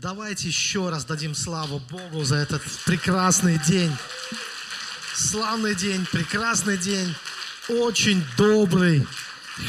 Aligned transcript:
давайте 0.00 0.48
еще 0.48 0.88
раз 0.88 1.04
дадим 1.04 1.34
славу 1.34 1.80
Богу 1.90 2.24
за 2.24 2.36
этот 2.36 2.62
прекрасный 2.84 3.58
день. 3.66 3.92
Славный 5.14 5.74
день, 5.74 6.06
прекрасный 6.10 6.78
день, 6.78 7.14
очень 7.68 8.24
добрый, 8.36 9.06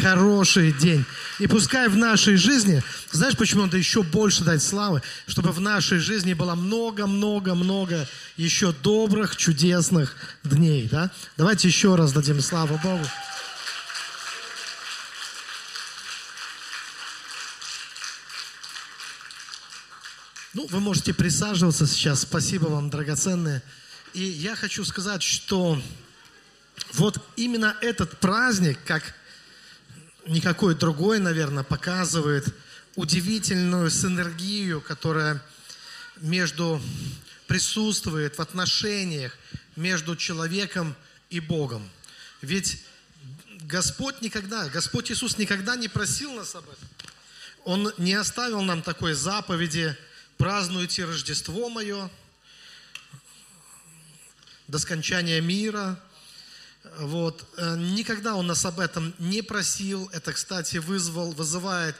хороший 0.01 0.71
день. 0.71 1.05
И 1.39 1.47
пускай 1.47 1.87
в 1.89 1.97
нашей 1.97 2.35
жизни, 2.35 2.83
знаешь, 3.11 3.35
почему 3.35 3.63
надо 3.63 3.77
еще 3.77 4.03
больше 4.03 4.43
дать 4.43 4.61
славы? 4.61 5.01
Чтобы 5.27 5.51
в 5.51 5.59
нашей 5.59 5.99
жизни 5.99 6.33
было 6.33 6.55
много-много-много 6.55 8.07
еще 8.37 8.71
добрых, 8.71 9.35
чудесных 9.35 10.15
дней. 10.43 10.87
Да? 10.89 11.11
Давайте 11.37 11.67
еще 11.67 11.95
раз 11.95 12.13
дадим 12.13 12.39
славу 12.41 12.79
Богу. 12.83 13.05
Вы 20.71 20.79
можете 20.79 21.13
присаживаться 21.13 21.85
сейчас. 21.85 22.21
Спасибо 22.21 22.67
вам, 22.67 22.89
драгоценные. 22.89 23.61
И 24.13 24.23
я 24.23 24.55
хочу 24.55 24.85
сказать, 24.85 25.21
что 25.21 25.81
вот 26.93 27.21
именно 27.35 27.75
этот 27.81 28.19
праздник, 28.21 28.79
как 28.85 29.03
никакой 30.25 30.75
другой, 30.75 31.19
наверное, 31.19 31.65
показывает 31.65 32.55
удивительную 32.95 33.89
синергию, 33.89 34.79
которая 34.79 35.43
между 36.21 36.81
присутствует 37.47 38.37
в 38.37 38.41
отношениях 38.41 39.35
между 39.75 40.15
человеком 40.15 40.95
и 41.29 41.41
Богом. 41.41 41.89
Ведь 42.41 42.81
Господь 43.63 44.21
никогда, 44.21 44.69
Господь 44.69 45.11
Иисус 45.11 45.37
никогда 45.37 45.75
не 45.75 45.89
просил 45.89 46.31
нас 46.31 46.55
об 46.55 46.63
этом. 46.63 46.87
Он 47.65 47.93
не 47.97 48.13
оставил 48.13 48.61
нам 48.61 48.81
такой 48.81 49.15
заповеди– 49.15 49.97
празднуйте 50.41 51.05
Рождество 51.05 51.69
мое 51.69 52.09
до 54.67 54.79
скончания 54.79 55.39
мира. 55.39 56.01
Вот. 56.97 57.47
Э, 57.57 57.77
никогда 57.77 58.33
он 58.35 58.47
нас 58.47 58.65
об 58.65 58.79
этом 58.79 59.13
не 59.19 59.43
просил. 59.43 60.09
Это, 60.13 60.33
кстати, 60.33 60.77
вызвал, 60.77 61.31
вызывает 61.33 61.95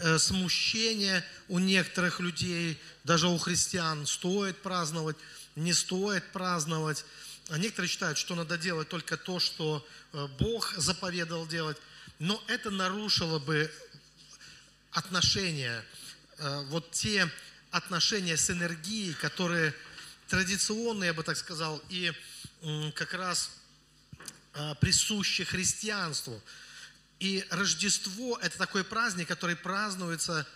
э, 0.00 0.18
смущение 0.18 1.24
у 1.48 1.58
некоторых 1.58 2.20
людей, 2.20 2.78
даже 3.04 3.28
у 3.28 3.38
христиан. 3.38 4.04
Стоит 4.04 4.60
праздновать, 4.60 5.16
не 5.54 5.72
стоит 5.72 6.30
праздновать. 6.32 7.02
А 7.48 7.56
некоторые 7.56 7.88
считают, 7.88 8.18
что 8.18 8.34
надо 8.34 8.58
делать 8.58 8.90
только 8.90 9.16
то, 9.16 9.40
что 9.40 9.86
э, 10.12 10.28
Бог 10.38 10.74
заповедовал 10.76 11.46
делать. 11.46 11.78
Но 12.18 12.44
это 12.46 12.70
нарушило 12.70 13.38
бы 13.38 13.72
отношения. 14.92 15.82
Вот 16.68 16.90
те 16.90 17.30
отношения 17.76 18.36
с 18.36 18.50
энергией, 18.50 19.12
которые 19.14 19.74
традиционные, 20.28 21.08
я 21.08 21.14
бы 21.14 21.22
так 21.22 21.36
сказал, 21.36 21.82
и 21.90 22.12
как 22.94 23.12
раз 23.12 23.50
а, 24.54 24.74
присущи 24.76 25.44
христианству. 25.44 26.42
И 27.20 27.46
Рождество– 27.50 28.38
это 28.42 28.56
такой 28.56 28.82
праздник, 28.82 29.28
который 29.28 29.56
празднуется 29.56 30.46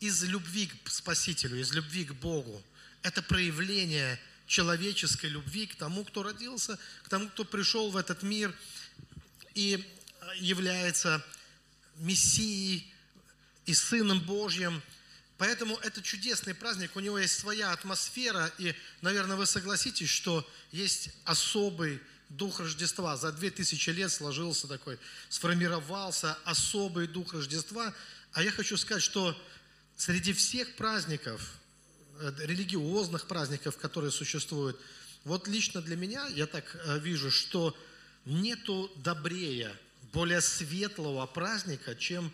из 0.00 0.22
любви 0.24 0.70
к 0.84 0.90
Спасителю, 0.90 1.60
из 1.60 1.72
любви 1.72 2.04
к 2.04 2.12
Богу. 2.14 2.62
Это 3.02 3.22
проявление 3.22 4.18
человеческой 4.46 5.26
любви 5.26 5.66
к 5.66 5.76
тому, 5.76 6.04
кто 6.04 6.22
родился, 6.22 6.78
к 7.04 7.08
тому, 7.08 7.28
кто 7.28 7.44
пришел 7.44 7.90
в 7.90 7.96
этот 7.96 8.22
мир 8.22 8.54
и 9.54 9.84
является 10.36 11.24
Мессией 11.96 12.92
и 13.66 13.74
Сыном 13.74 14.20
Божьим– 14.20 14.82
Поэтому 15.42 15.76
это 15.78 16.00
чудесный 16.02 16.54
праздник, 16.54 16.94
у 16.94 17.00
него 17.00 17.18
есть 17.18 17.36
своя 17.36 17.72
атмосфера, 17.72 18.52
и, 18.58 18.76
наверное, 19.00 19.36
вы 19.36 19.44
согласитесь, 19.44 20.08
что 20.08 20.48
есть 20.70 21.10
особый 21.24 22.00
дух 22.28 22.60
Рождества. 22.60 23.16
За 23.16 23.32
две 23.32 23.50
тысячи 23.50 23.90
лет 23.90 24.12
сложился 24.12 24.68
такой, 24.68 25.00
сформировался 25.28 26.38
особый 26.44 27.08
дух 27.08 27.34
Рождества. 27.34 27.92
А 28.34 28.42
я 28.44 28.52
хочу 28.52 28.76
сказать, 28.76 29.02
что 29.02 29.36
среди 29.96 30.32
всех 30.32 30.76
праздников, 30.76 31.54
э, 32.20 32.32
религиозных 32.44 33.26
праздников, 33.26 33.76
которые 33.78 34.12
существуют, 34.12 34.80
вот 35.24 35.48
лично 35.48 35.82
для 35.82 35.96
меня, 35.96 36.24
я 36.28 36.46
так 36.46 36.76
э, 36.84 37.00
вижу, 37.00 37.32
что 37.32 37.76
нету 38.26 38.92
добрее, 38.94 39.76
более 40.12 40.40
светлого 40.40 41.26
праздника, 41.26 41.96
чем 41.96 42.32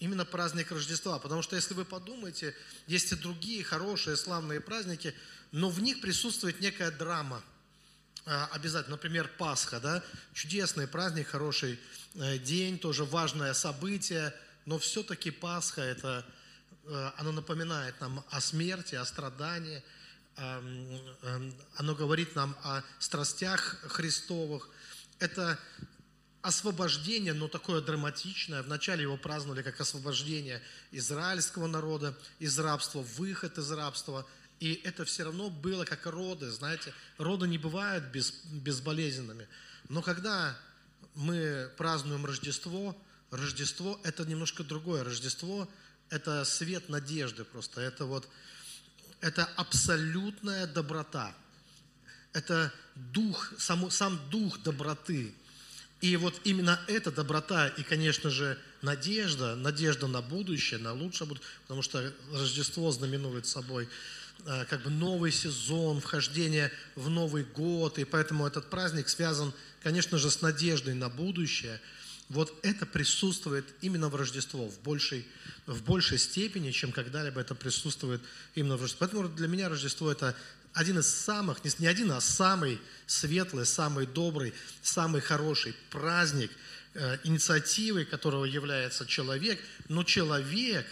именно 0.00 0.24
праздник 0.24 0.70
Рождества. 0.70 1.18
Потому 1.18 1.42
что, 1.42 1.56
если 1.56 1.74
вы 1.74 1.84
подумаете, 1.84 2.54
есть 2.86 3.12
и 3.12 3.16
другие 3.16 3.64
хорошие, 3.64 4.16
славные 4.16 4.60
праздники, 4.60 5.14
но 5.52 5.70
в 5.70 5.80
них 5.80 6.00
присутствует 6.00 6.60
некая 6.60 6.90
драма 6.90 7.42
а, 8.26 8.48
обязательно. 8.52 8.96
Например, 8.96 9.30
Пасха, 9.38 9.80
да? 9.80 10.02
чудесный 10.34 10.86
праздник, 10.86 11.28
хороший 11.28 11.80
э, 12.14 12.38
день, 12.38 12.78
тоже 12.78 13.04
важное 13.04 13.54
событие, 13.54 14.34
но 14.66 14.78
все-таки 14.78 15.30
Пасха, 15.30 15.80
это, 15.80 16.24
э, 16.84 17.10
оно 17.16 17.32
напоминает 17.32 18.00
нам 18.00 18.24
о 18.30 18.40
смерти, 18.40 18.94
о 18.94 19.04
страдании, 19.04 19.82
оно 21.76 21.96
говорит 21.96 22.36
нам 22.36 22.56
о 22.62 22.82
страстях 23.00 23.80
Христовых. 23.88 24.68
Это 25.18 25.58
освобождение, 26.42 27.32
но 27.32 27.48
такое 27.48 27.80
драматичное. 27.80 28.62
Вначале 28.62 29.02
его 29.02 29.16
праздновали 29.16 29.62
как 29.62 29.80
освобождение 29.80 30.62
израильского 30.92 31.66
народа 31.66 32.16
из 32.38 32.58
рабства, 32.58 33.00
выход 33.00 33.58
из 33.58 33.70
рабства. 33.72 34.26
И 34.60 34.80
это 34.84 35.04
все 35.04 35.24
равно 35.24 35.50
было 35.50 35.84
как 35.84 36.06
роды, 36.06 36.50
знаете. 36.50 36.92
Роды 37.18 37.46
не 37.48 37.58
бывают 37.58 38.04
без, 38.04 38.32
безболезненными. 38.44 39.48
Но 39.88 40.02
когда 40.02 40.56
мы 41.14 41.70
празднуем 41.76 42.24
Рождество, 42.24 42.96
Рождество– 43.30 44.00
это 44.04 44.24
немножко 44.24 44.64
другое. 44.64 45.04
Рождество– 45.04 45.68
это 46.10 46.44
свет 46.44 46.88
надежды 46.88 47.44
просто. 47.44 47.80
Это 47.80 48.04
вот, 48.04 48.28
это 49.20 49.44
абсолютная 49.56 50.66
доброта. 50.66 51.34
Это 52.32 52.72
дух, 52.94 53.52
сам, 53.58 53.90
сам 53.90 54.18
дух 54.30 54.62
доброты– 54.62 55.34
и 56.00 56.16
вот 56.16 56.40
именно 56.44 56.80
эта 56.86 57.10
доброта 57.10 57.68
и, 57.68 57.82
конечно 57.82 58.30
же, 58.30 58.56
надежда, 58.82 59.56
надежда 59.56 60.06
на 60.06 60.22
будущее, 60.22 60.78
на 60.78 60.92
лучшее 60.92 61.26
будущее, 61.26 61.48
потому 61.62 61.82
что 61.82 62.12
Рождество 62.32 62.90
знаменует 62.92 63.46
собой 63.46 63.88
э, 64.46 64.64
как 64.66 64.82
бы 64.82 64.90
новый 64.90 65.32
сезон, 65.32 66.00
вхождение 66.00 66.70
в 66.94 67.10
Новый 67.10 67.42
год, 67.42 67.98
и 67.98 68.04
поэтому 68.04 68.46
этот 68.46 68.70
праздник 68.70 69.08
связан, 69.08 69.52
конечно 69.82 70.18
же, 70.18 70.30
с 70.30 70.40
надеждой 70.40 70.94
на 70.94 71.08
будущее. 71.08 71.80
Вот 72.28 72.54
это 72.62 72.86
присутствует 72.86 73.64
именно 73.80 74.08
в 74.08 74.14
Рождество 74.14 74.68
в 74.68 74.78
большей, 74.82 75.26
в 75.66 75.82
большей 75.82 76.18
степени, 76.18 76.70
чем 76.70 76.92
когда-либо 76.92 77.40
это 77.40 77.56
присутствует 77.56 78.20
именно 78.54 78.76
в 78.76 78.82
Рождество. 78.82 79.06
Поэтому 79.08 79.28
для 79.34 79.48
меня 79.48 79.68
Рождество– 79.68 80.10
это 80.12 80.36
один 80.74 80.98
из 80.98 81.12
самых, 81.12 81.64
не 81.78 81.86
один, 81.86 82.12
а 82.12 82.20
самый 82.20 82.80
светлый, 83.06 83.66
самый 83.66 84.06
добрый, 84.06 84.54
самый 84.82 85.20
хороший 85.20 85.74
праздник, 85.90 86.50
э, 86.94 87.18
инициативой 87.24 88.04
которого 88.04 88.44
является 88.44 89.06
человек, 89.06 89.60
но 89.88 90.04
человек 90.04 90.86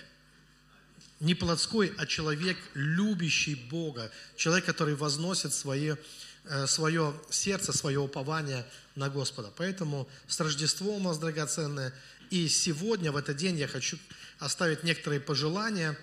не 1.20 1.34
плотской, 1.34 1.92
а 1.98 2.06
человек, 2.06 2.58
любящий 2.74 3.54
Бога, 3.54 4.10
человек, 4.36 4.64
который 4.66 4.94
возносит 4.94 5.54
свое, 5.54 5.98
э, 6.44 6.66
свое 6.66 7.14
сердце, 7.30 7.72
свое 7.72 7.98
упование 7.98 8.66
на 8.94 9.08
Господа. 9.08 9.52
Поэтому 9.56 10.08
с 10.26 10.38
Рождеством 10.40 11.06
у 11.06 11.08
нас 11.08 11.18
драгоценное. 11.18 11.94
И 12.30 12.48
сегодня, 12.48 13.12
в 13.12 13.16
этот 13.16 13.36
день, 13.36 13.56
я 13.56 13.68
хочу 13.68 13.98
оставить 14.38 14.82
некоторые 14.82 15.20
пожелания 15.20 15.96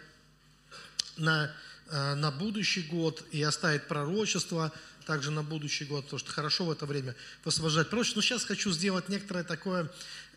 на 1.17 1.53
на 1.92 2.32
будущий 2.32 2.82
год 2.82 3.24
и 3.32 3.44
оставить 3.44 3.88
пророчество 3.88 4.72
также 5.06 5.32
на 5.32 5.44
будущий 5.44 5.85
год, 5.85 6.06
потому 6.06 6.20
что 6.20 6.32
хорошо 6.32 6.66
в 6.66 6.72
это 6.72 6.85
время 6.85 7.16
высвобождать 7.44 7.90
пророчество. 7.90 8.20
Но 8.20 8.22
сейчас 8.24 8.46
хочу 8.46 8.72
сделать 8.72 9.09
некоторое 9.09 9.44
такое 9.44 9.90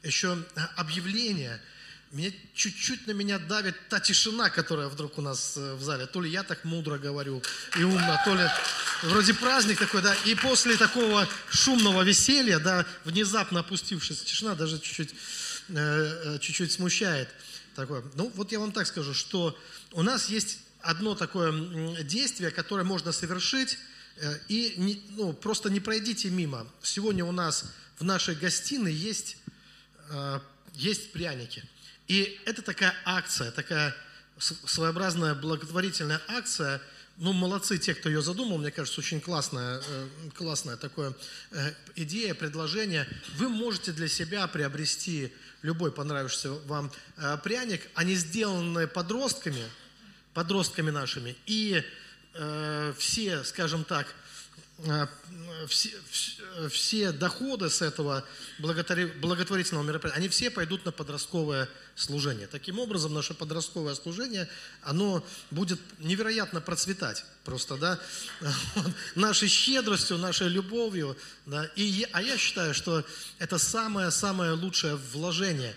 еще 0.03 0.39
э, 0.55 0.61
объявление. 0.77 1.61
Меня, 2.13 2.31
чуть-чуть 2.55 3.07
на 3.07 3.13
меня 3.13 3.39
давит 3.39 3.75
та 3.89 3.99
тишина, 3.99 4.49
которая 4.49 4.89
вдруг 4.89 5.19
у 5.19 5.23
нас 5.23 5.57
э, 5.57 5.75
в 5.75 5.83
зале. 5.83 6.07
То 6.07 6.21
ли 6.21 6.31
я 6.31 6.43
так 6.43 6.65
мудро 6.65 6.99
говорю 6.99 7.43
и 7.79 7.83
умно, 7.83 8.21
то 8.25 8.35
ли 8.35 8.49
вроде 9.03 9.35
праздник 9.35 9.79
такой, 9.79 10.03
да. 10.03 10.15
И 10.25 10.35
после 10.35 10.77
такого 10.77 11.29
шумного 11.51 12.03
веселья, 12.03 12.59
да, 12.59 12.87
внезапно 13.05 13.61
опустившаяся 13.61 14.25
тишина 14.25 14.55
даже 14.55 14.79
чуть-чуть, 14.79 15.15
чуть-чуть 16.41 16.73
смущает. 16.73 17.29
Такое. 17.75 18.03
Ну, 18.15 18.33
вот 18.35 18.53
я 18.53 18.59
вам 18.59 18.73
так 18.73 18.87
скажу, 18.87 19.13
что 19.13 19.59
у 19.93 20.03
нас 20.03 20.31
есть 20.31 20.61
одно 20.87 21.15
такое 21.15 21.53
действие, 22.05 22.51
которое 22.51 22.85
можно 22.85 23.13
совершить, 23.13 23.79
э, 24.17 24.39
и 24.49 24.75
не, 24.77 25.03
ну, 25.11 25.33
просто 25.33 25.69
не 25.69 25.81
пройдите 25.81 26.31
мимо. 26.31 26.67
Сегодня 26.83 27.25
у 27.25 27.33
нас 27.33 27.65
в 27.99 28.05
нашей 28.05 28.35
гостиной 28.35 28.93
есть, 28.93 29.37
э, 30.11 30.41
есть 30.75 31.13
пряники. 31.13 31.65
И 32.09 32.41
это 32.47 32.63
такая 32.63 32.95
акция, 33.05 33.51
такая 33.51 33.95
своеобразная 34.39 35.35
благотворительная 35.35 36.21
акция. 36.29 36.81
Ну, 37.17 37.33
молодцы 37.33 37.79
те, 37.79 37.95
кто 37.95 38.09
ее 38.09 38.23
задумал, 38.23 38.59
мне 38.59 38.71
кажется, 38.71 39.01
очень 39.01 39.21
классная, 39.21 39.83
э, 39.85 40.09
классная 40.35 40.77
такая 40.77 41.15
идея, 41.97 42.35
предложение. 42.35 43.09
Вы 43.37 43.49
можете 43.49 43.93
для 43.93 44.07
себя 44.07 44.47
приобрести 44.47 45.33
любой 45.63 45.91
понравившийся 45.91 46.51
вам 46.67 46.93
пряник. 47.43 47.89
Они 47.95 48.15
сделаны 48.15 48.87
подростками, 48.87 49.65
подростками 50.37 50.91
нашими, 50.91 51.35
и 51.47 51.83
все, 52.99 53.43
скажем 53.45 53.85
так, 53.85 54.15
все, 55.67 55.91
все 56.69 57.11
доходы 57.11 57.71
с 57.71 57.81
этого 57.81 58.23
благотворительного 58.59 59.83
мероприятия, 59.83 60.19
они 60.19 60.29
все 60.29 60.51
пойдут 60.51 60.85
на 60.85 60.93
подростковое 60.93 61.71
служение. 61.95 62.47
Таким 62.47 62.79
образом, 62.79 63.15
наше 63.15 63.33
подростковое 63.33 63.95
служение, 63.95 64.47
оно 64.83 65.27
будет 65.51 65.81
невероятно 65.99 66.61
процветать 66.61 67.25
просто, 67.45 67.79
да, 67.79 67.99
нашей 69.15 69.49
щедростью, 69.49 70.19
нашей 70.19 70.49
любовью, 70.49 71.17
да, 71.47 71.65
и, 71.77 72.07
а 72.13 72.21
я 72.21 72.37
считаю, 72.37 72.75
что 72.75 73.03
это 73.39 73.57
самое-самое 73.57 74.53
лучшее 74.53 74.97
вложение. 74.97 75.75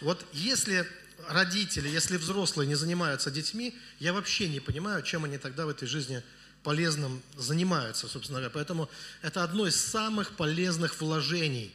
Вот 0.00 0.24
если 0.32 0.88
родители, 1.26 1.88
если 1.88 2.16
взрослые 2.16 2.66
не 2.66 2.74
занимаются 2.74 3.30
детьми, 3.30 3.76
я 3.98 4.12
вообще 4.12 4.48
не 4.48 4.60
понимаю, 4.60 5.02
чем 5.02 5.24
они 5.24 5.38
тогда 5.38 5.66
в 5.66 5.70
этой 5.70 5.88
жизни 5.88 6.22
полезным 6.62 7.22
занимаются, 7.36 8.08
собственно 8.08 8.38
говоря. 8.38 8.52
Поэтому 8.52 8.88
это 9.22 9.42
одно 9.42 9.66
из 9.66 9.76
самых 9.76 10.36
полезных 10.36 11.00
вложений, 11.00 11.74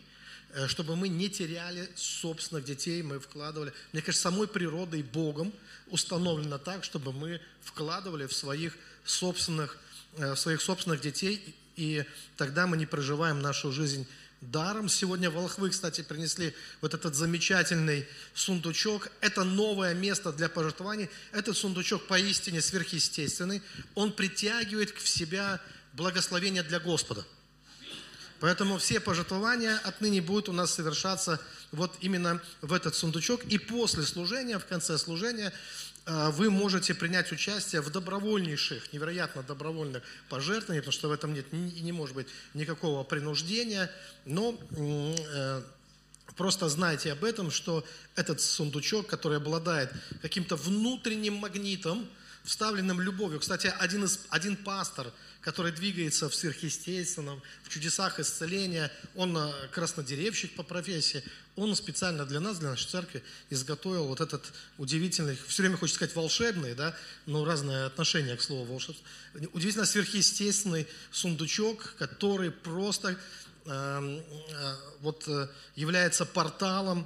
э, 0.53 0.67
чтобы 0.67 0.95
мы 0.95 1.07
не 1.07 1.29
теряли 1.29 1.89
собственных 1.95 2.65
детей, 2.65 3.01
мы 3.01 3.19
вкладывали. 3.19 3.73
Мне 3.91 4.01
кажется, 4.01 4.29
самой 4.29 4.47
природой, 4.47 5.03
Богом 5.03 5.53
установлено 5.87 6.57
так, 6.57 6.83
чтобы 6.83 7.11
мы 7.13 7.41
вкладывали 7.61 8.25
в 8.25 8.33
своих 8.33 8.77
собственных, 9.05 9.77
э, 10.17 10.33
в 10.33 10.37
своих 10.37 10.61
собственных 10.61 11.01
детей, 11.01 11.55
и 11.75 12.05
тогда 12.37 12.67
мы 12.67 12.77
не 12.77 12.85
проживаем 12.85 13.41
нашу 13.41 13.71
жизнь 13.71 14.07
даром. 14.51 14.89
Сегодня 14.89 15.29
волхвы, 15.29 15.69
кстати, 15.69 16.01
принесли 16.01 16.53
вот 16.81 16.93
этот 16.93 17.15
замечательный 17.15 18.07
сундучок. 18.33 19.09
Это 19.21 19.43
новое 19.43 19.93
место 19.93 20.31
для 20.31 20.49
пожертвований. 20.49 21.09
Этот 21.31 21.57
сундучок 21.57 22.07
поистине 22.07 22.61
сверхъестественный. 22.61 23.61
Он 23.95 24.11
притягивает 24.11 24.95
в 24.97 25.07
себя 25.07 25.59
благословение 25.93 26.63
для 26.63 26.79
Господа. 26.79 27.25
Поэтому 28.39 28.77
все 28.77 28.99
пожертвования 28.99 29.77
отныне 29.85 30.21
будут 30.21 30.49
у 30.49 30.51
нас 30.51 30.73
совершаться 30.73 31.39
вот 31.71 31.95
именно 32.01 32.41
в 32.61 32.73
этот 32.73 32.93
сундучок. 32.93 33.45
И 33.45 33.57
после 33.57 34.03
служения, 34.03 34.59
в 34.59 34.65
конце 34.65 34.97
служения, 34.97 35.53
вы 36.05 36.49
можете 36.49 36.93
принять 36.93 37.31
участие 37.31 37.81
в 37.81 37.89
добровольнейших, 37.89 38.91
невероятно 38.91 39.41
добровольных 39.41 40.03
пожертвованиях, 40.29 40.83
потому 40.83 40.91
что 40.91 41.07
в 41.07 41.11
этом 41.13 41.33
нет, 41.33 41.53
не, 41.53 41.81
не 41.81 41.91
может 41.93 42.15
быть 42.15 42.27
никакого 42.53 43.03
принуждения, 43.03 43.89
но 44.25 44.59
э, 44.71 45.61
просто 46.35 46.67
знайте 46.67 47.13
об 47.13 47.23
этом, 47.23 47.51
что 47.51 47.85
этот 48.15 48.41
сундучок, 48.41 49.07
который 49.07 49.37
обладает 49.37 49.91
каким-то 50.21 50.57
внутренним 50.57 51.35
магнитом, 51.35 52.05
вставленным 52.43 52.99
любовью. 52.99 53.39
Кстати, 53.39 53.73
один, 53.79 54.03
из, 54.03 54.19
один 54.29 54.57
пастор, 54.57 55.07
который 55.43 55.73
двигается 55.73 56.29
в 56.29 56.35
сверхъестественном, 56.35 57.41
в 57.63 57.69
чудесах 57.69 58.19
исцеления, 58.19 58.89
он 59.13 59.37
э, 59.37 59.51
краснодеревщик 59.71 60.55
по 60.55 60.63
профессии, 60.63 61.21
он 61.57 61.75
специально 61.75 62.25
для 62.25 62.39
нас, 62.39 62.59
для 62.59 62.69
нашей 62.69 62.87
церкви, 62.89 63.21
изготовил 63.49 64.05
вот 64.05 64.21
этот 64.21 64.53
удивительный, 64.77 65.37
все 65.47 65.63
время 65.63 65.77
хочется 65.77 65.97
сказать 65.97 66.15
волшебный, 66.15 66.75
да, 66.75 66.95
но 67.25 67.43
разное 67.43 67.85
отношение 67.87 68.37
к 68.37 68.41
слову 68.41 68.63
волшебство, 68.63 69.05
удивительно 69.51 69.85
сверхъестественный 69.85 70.87
сундучок, 71.11 71.95
который 71.99 72.49
просто 72.49 73.17
э, 73.65 74.21
э, 74.49 74.75
вот 75.01 75.27
э, 75.27 75.49
является 75.75 76.25
порталом 76.25 77.05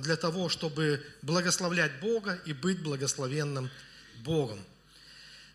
для 0.00 0.16
того, 0.16 0.48
чтобы 0.48 1.04
благословлять 1.22 2.00
Бога 2.00 2.40
и 2.46 2.52
быть 2.52 2.80
благословенным 2.80 3.68
Богом. 4.20 4.64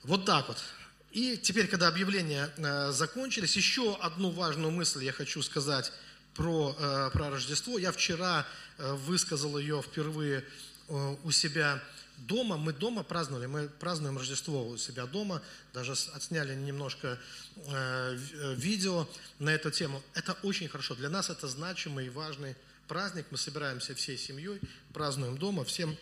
Вот 0.03 0.25
так 0.25 0.49
вот. 0.49 0.57
И 1.11 1.37
теперь, 1.37 1.67
когда 1.67 1.87
объявления 1.87 2.49
э, 2.57 2.91
закончились, 2.91 3.55
еще 3.55 3.95
одну 3.95 4.29
важную 4.29 4.71
мысль 4.71 5.03
я 5.03 5.13
хочу 5.13 5.41
сказать 5.41 5.91
про, 6.35 6.75
э, 6.77 7.09
про 7.13 7.29
Рождество. 7.29 7.77
Я 7.77 7.91
вчера 7.91 8.45
э, 8.77 8.93
высказал 8.93 9.57
ее 9.57 9.81
впервые 9.81 10.43
у 11.23 11.31
себя 11.31 11.83
дома. 12.15 12.55
Мы 12.55 12.71
дома 12.71 13.03
праздновали, 13.03 13.45
мы 13.45 13.67
празднуем 13.67 14.17
Рождество 14.17 14.69
у 14.69 14.77
себя 14.77 15.05
дома. 15.05 15.41
Даже 15.73 15.91
отсняли 16.13 16.55
немножко 16.55 17.19
видео 18.55 19.05
на 19.39 19.49
эту 19.49 19.69
тему. 19.69 20.01
Это 20.13 20.31
очень 20.43 20.69
хорошо. 20.69 20.95
Для 20.95 21.09
нас 21.09 21.29
это 21.29 21.49
значимый 21.49 22.05
и 22.05 22.09
важный 22.09 22.55
праздник. 22.87 23.25
Мы 23.31 23.37
собираемся 23.37 23.95
всей 23.95 24.17
семьей, 24.17 24.61
празднуем 24.93 25.37
дома. 25.37 25.65
Всем 25.65 25.97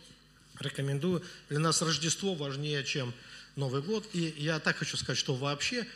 рекомендую. 0.60 1.24
Для 1.50 1.58
нас 1.58 1.82
Рождество 1.82 2.36
важнее, 2.36 2.84
чем 2.84 3.12
Новый 3.56 3.82
год. 3.82 4.08
И 4.14 4.34
я 4.38 4.60
так 4.60 4.78
хочу 4.78 4.98
сказать, 4.98 5.18
что 5.18 5.36
вообще 5.36 5.88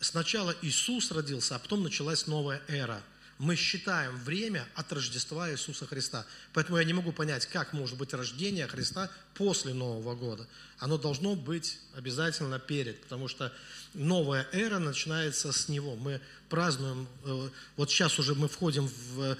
сначала 0.00 0.54
Иисус 0.62 1.10
родился, 1.10 1.56
а 1.56 1.58
потом 1.58 1.82
началась 1.82 2.26
новая 2.26 2.62
эра– 2.68 3.02
мы 3.40 3.56
считаем 3.56 4.14
время 4.18 4.68
от 4.74 4.92
Рождества 4.92 5.50
Иисуса 5.50 5.86
Христа. 5.86 6.26
Поэтому 6.52 6.76
я 6.76 6.84
не 6.84 6.92
могу 6.92 7.10
понять, 7.10 7.46
как 7.46 7.72
может 7.72 7.96
быть 7.96 8.12
рождение 8.12 8.66
Христа 8.66 9.10
после 9.32 9.72
Нового 9.72 10.14
года. 10.14 10.46
Оно 10.78 10.98
должно 10.98 11.34
быть 11.36 11.78
обязательно 11.96 12.58
перед, 12.58 13.00
потому 13.00 13.28
что 13.28 13.50
новая 13.94 14.46
эра 14.52 14.78
начинается 14.78 15.52
с 15.52 15.70
Него. 15.70 15.96
Мы 15.96 16.20
празднуем, 16.50 17.08
э, 17.24 17.48
вот 17.78 17.90
сейчас 17.90 18.18
уже 18.18 18.34
мы 18.34 18.46
входим 18.46 18.86
в, 18.88 19.22
э, 19.22 19.36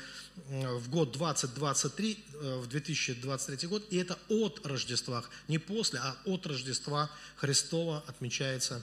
в 0.78 0.88
год 0.88 1.12
2023, 1.12 2.24
э, 2.32 2.58
в 2.58 2.68
2023 2.68 3.68
год, 3.68 3.86
и 3.90 3.98
это 3.98 4.18
от 4.30 4.66
Рождества, 4.66 5.22
не 5.46 5.58
после, 5.58 5.98
а 5.98 6.16
от 6.24 6.46
Рождества 6.46 7.10
Христова 7.36 8.02
отмечается 8.06 8.82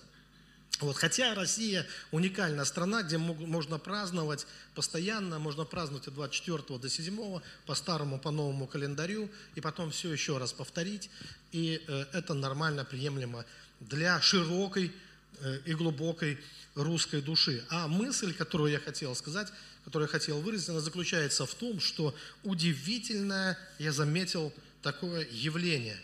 вот, 0.80 0.96
хотя 0.96 1.34
Россия 1.34 1.88
уникальная 2.12 2.66
страна, 2.66 3.02
где 3.02 3.18
можно 3.18 3.80
праздновать 3.80 4.46
постоянно, 4.76 5.40
можно 5.40 5.66
праздновать 5.66 6.08
от 6.08 6.14
24 6.14 6.80
до 6.80 6.90
7 6.90 7.40
по 7.66 7.76
старому, 7.76 8.20
по 8.20 8.30
новому 8.30 8.68
календарю, 8.68 9.30
и 9.56 9.62
потом 9.62 9.90
все 9.90 10.12
еще 10.12 10.38
раз 10.38 10.54
повторить, 10.54 11.10
и 11.52 11.82
э, 11.88 12.06
это 12.14 12.36
нормально, 12.36 12.86
приемлемо 12.86 13.44
для 13.80 14.22
широкой 14.22 14.92
э, 15.40 15.60
и 15.66 15.74
глубокой 15.74 16.38
русской 16.76 17.22
души. 17.22 17.64
А 17.70 17.88
мысль, 17.88 18.34
которую 18.34 18.72
я 18.72 18.80
хотел 18.80 19.16
сказать, 19.16 19.48
которую 19.84 20.08
я 20.08 20.12
хотел 20.12 20.42
выразить, 20.42 20.70
она 20.70 20.80
заключается 20.80 21.48
в 21.48 21.56
том, 21.56 21.80
что 21.80 22.14
удивительное, 22.44 23.58
я 23.80 23.92
заметил, 23.92 24.54
такое 24.84 25.28
явление. 25.32 25.98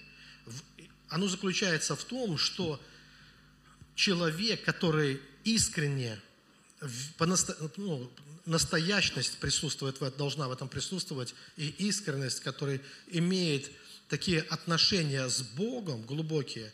Оно 1.10 1.27
заключается 1.27 1.96
в 1.96 2.03
том, 2.03 2.39
что 2.39 2.82
человек, 3.96 4.64
который 4.64 5.22
искренне, 5.44 6.20
по 7.18 7.26
насто, 7.26 7.56
ну, 7.78 8.10
настоящность 8.46 9.38
присутствует, 9.38 9.98
должна 10.18 10.48
в 10.48 10.52
этом 10.52 10.68
присутствовать, 10.68 11.34
и 11.58 11.68
искренность, 11.78 12.42
который 12.42 12.82
имеет 13.08 13.72
такие 14.10 14.42
отношения 14.42 15.28
с 15.28 15.42
Богом 15.42 16.04
глубокие, 16.04 16.74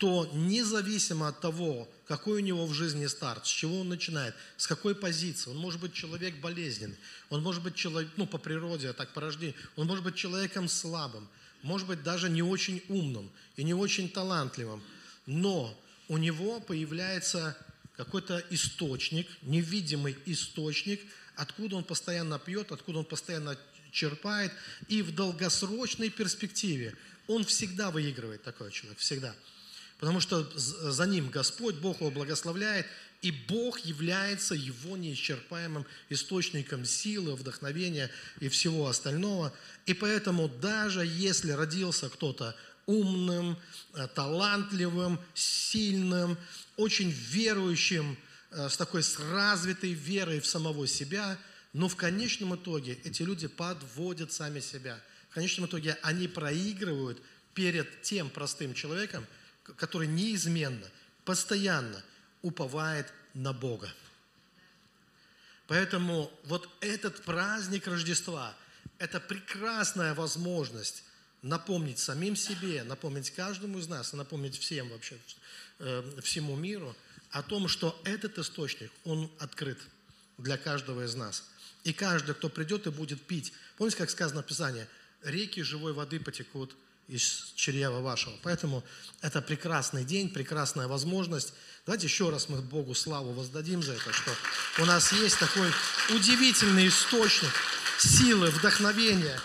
то 0.00 0.30
независимо 0.32 1.28
от 1.28 1.40
того, 1.40 1.86
какой 2.06 2.40
у 2.40 2.44
него 2.44 2.66
в 2.66 2.72
жизни 2.72 3.06
старт, 3.06 3.46
с 3.46 3.50
чего 3.50 3.80
он 3.80 3.90
начинает, 3.90 4.34
с 4.56 4.66
какой 4.66 4.94
позиции, 4.94 5.50
он 5.50 5.58
может 5.58 5.78
быть 5.78 5.92
человек 5.92 6.36
болезненный, 6.36 6.96
он 7.28 7.42
может 7.42 7.62
быть 7.62 7.74
человек, 7.74 8.10
ну, 8.16 8.26
по 8.26 8.38
природе, 8.38 8.88
а 8.88 8.92
так 8.94 9.12
по 9.12 9.20
рождению, 9.20 9.56
он 9.76 9.86
может 9.86 10.02
быть 10.02 10.14
человеком 10.14 10.68
слабым, 10.68 11.28
может 11.62 11.86
быть 11.86 12.02
даже 12.02 12.30
не 12.30 12.42
очень 12.42 12.82
умным 12.88 13.30
и 13.56 13.62
не 13.62 13.74
очень 13.74 14.08
талантливым, 14.08 14.82
но 15.26 15.78
у 16.10 16.18
него 16.18 16.58
появляется 16.58 17.56
какой-то 17.96 18.44
источник, 18.50 19.28
невидимый 19.42 20.16
источник, 20.26 21.00
откуда 21.36 21.76
он 21.76 21.84
постоянно 21.84 22.40
пьет, 22.40 22.72
откуда 22.72 22.98
он 22.98 23.04
постоянно 23.04 23.56
черпает, 23.92 24.50
и 24.88 25.02
в 25.02 25.14
долгосрочной 25.14 26.10
перспективе 26.10 26.96
он 27.28 27.44
всегда 27.44 27.92
выигрывает, 27.92 28.42
такой 28.42 28.72
человек, 28.72 28.98
всегда. 28.98 29.32
Потому 30.00 30.18
что 30.18 30.50
за 30.56 31.06
ним 31.06 31.30
Господь, 31.30 31.76
Бог 31.76 32.00
его 32.00 32.10
благословляет, 32.10 32.86
и 33.22 33.30
Бог 33.30 33.78
является 33.80 34.56
его 34.56 34.96
неисчерпаемым 34.96 35.86
источником 36.08 36.84
силы, 36.86 37.36
вдохновения 37.36 38.10
и 38.40 38.48
всего 38.48 38.88
остального. 38.88 39.52
И 39.86 39.94
поэтому 39.94 40.48
даже 40.48 41.06
если 41.06 41.52
родился 41.52 42.08
кто-то 42.08 42.56
умным, 42.90 43.56
э, 43.94 44.08
талантливым, 44.08 45.20
сильным, 45.34 46.36
очень 46.76 47.10
верующим, 47.10 48.18
э, 48.50 48.68
с 48.68 48.76
такой 48.76 49.02
с 49.02 49.18
развитой 49.18 49.92
верой 49.92 50.40
в 50.40 50.46
самого 50.46 50.86
себя, 50.86 51.38
но 51.72 51.88
в 51.88 51.94
конечном 51.94 52.56
итоге 52.56 52.94
эти 53.04 53.22
люди 53.22 53.46
подводят 53.46 54.32
сами 54.32 54.60
себя. 54.60 55.00
В 55.30 55.34
конечном 55.34 55.66
итоге 55.66 55.98
они 56.02 56.26
проигрывают 56.26 57.22
перед 57.54 58.02
тем 58.02 58.28
простым 58.28 58.74
человеком, 58.74 59.24
который 59.76 60.08
неизменно, 60.08 60.86
постоянно 61.24 62.02
уповает 62.42 63.12
на 63.34 63.52
Бога. 63.52 63.88
Поэтому 65.68 66.32
вот 66.44 66.68
этот 66.80 67.22
праздник 67.22 67.86
Рождества– 67.86 68.52
это 68.98 69.20
прекрасная 69.20 70.14
возможность 70.14 71.04
напомнить 71.42 71.98
самим 71.98 72.36
себе, 72.36 72.82
напомнить 72.82 73.30
каждому 73.30 73.78
из 73.78 73.88
нас, 73.88 74.12
напомнить 74.12 74.58
всем 74.58 74.88
вообще, 74.90 75.18
э, 75.78 76.20
всему 76.22 76.56
миру 76.56 76.94
о 77.30 77.42
том, 77.42 77.68
что 77.68 78.00
этот 78.04 78.38
источник, 78.38 78.90
он 79.04 79.30
открыт 79.38 79.78
для 80.38 80.56
каждого 80.56 81.04
из 81.04 81.14
нас. 81.14 81.44
И 81.84 81.92
каждый, 81.92 82.34
кто 82.34 82.48
придет 82.48 82.86
и 82.86 82.90
будет 82.90 83.22
пить. 83.22 83.52
Помните, 83.76 83.96
как 83.96 84.10
сказано 84.10 84.42
в 84.42 84.46
Писании? 84.46 84.86
Реки 85.22 85.62
живой 85.62 85.92
воды 85.92 86.20
потекут 86.20 86.74
из 87.08 87.52
чрева 87.56 88.00
вашего. 88.00 88.34
Поэтому 88.42 88.84
это 89.20 89.42
прекрасный 89.42 90.04
день, 90.04 90.30
прекрасная 90.30 90.86
возможность. 90.86 91.52
Давайте 91.84 92.06
еще 92.06 92.30
раз 92.30 92.48
мы 92.48 92.62
Богу 92.62 92.94
славу 92.94 93.32
воздадим 93.32 93.82
за 93.82 93.94
это, 93.94 94.12
что 94.12 94.30
у 94.78 94.84
нас 94.84 95.12
есть 95.12 95.38
такой 95.38 95.70
удивительный 96.10 96.88
источник 96.88 97.52
силы, 97.98 98.50
вдохновения. 98.50 99.40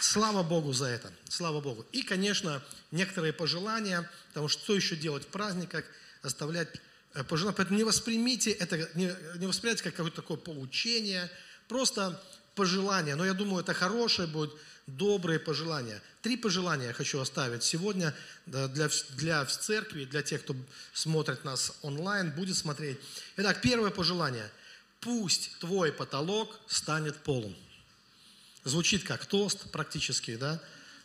Слава 0.00 0.42
Богу 0.42 0.72
за 0.72 0.86
это. 0.86 1.12
Слава 1.28 1.60
Богу. 1.60 1.86
И, 1.92 2.02
конечно, 2.02 2.62
некоторые 2.90 3.32
пожелания, 3.32 4.08
потому 4.28 4.48
что 4.48 4.62
что 4.62 4.74
еще 4.74 4.96
делать 4.96 5.24
в 5.24 5.28
праздник, 5.28 5.70
как 5.70 5.84
оставлять 6.22 6.68
э, 7.14 7.24
пожелания. 7.24 7.56
Поэтому 7.56 7.78
не 7.78 7.84
воспримите 7.84 8.50
это, 8.50 8.76
не, 8.94 9.12
не 9.36 9.46
воспринимайте 9.46 9.84
как 9.84 9.94
какое-то 9.94 10.22
такое 10.22 10.36
поучение, 10.36 11.30
просто 11.68 12.20
пожелания. 12.54 13.16
Но 13.16 13.24
я 13.24 13.34
думаю, 13.34 13.62
это 13.62 13.74
хорошее 13.74 14.28
будет 14.28 14.52
добрые 14.86 15.38
пожелания. 15.38 16.00
Три 16.22 16.36
пожелания 16.36 16.86
я 16.86 16.92
хочу 16.92 17.20
оставить 17.20 17.62
сегодня 17.62 18.14
для, 18.46 18.88
для 19.16 19.44
церкви, 19.44 20.04
для 20.04 20.22
тех, 20.22 20.42
кто 20.42 20.54
смотрит 20.92 21.44
нас 21.44 21.72
онлайн, 21.82 22.30
будет 22.30 22.56
смотреть. 22.56 22.98
Итак, 23.36 23.60
первое 23.60 23.90
пожелание. 23.90 24.50
Пусть 25.00 25.58
твой 25.58 25.92
потолок 25.92 26.58
станет 26.66 27.16
полым. 27.18 27.54
Звучит 28.66 29.04
как 29.04 29.24
тост 29.26 29.70
практически, 29.70 30.34
да? 30.34 30.60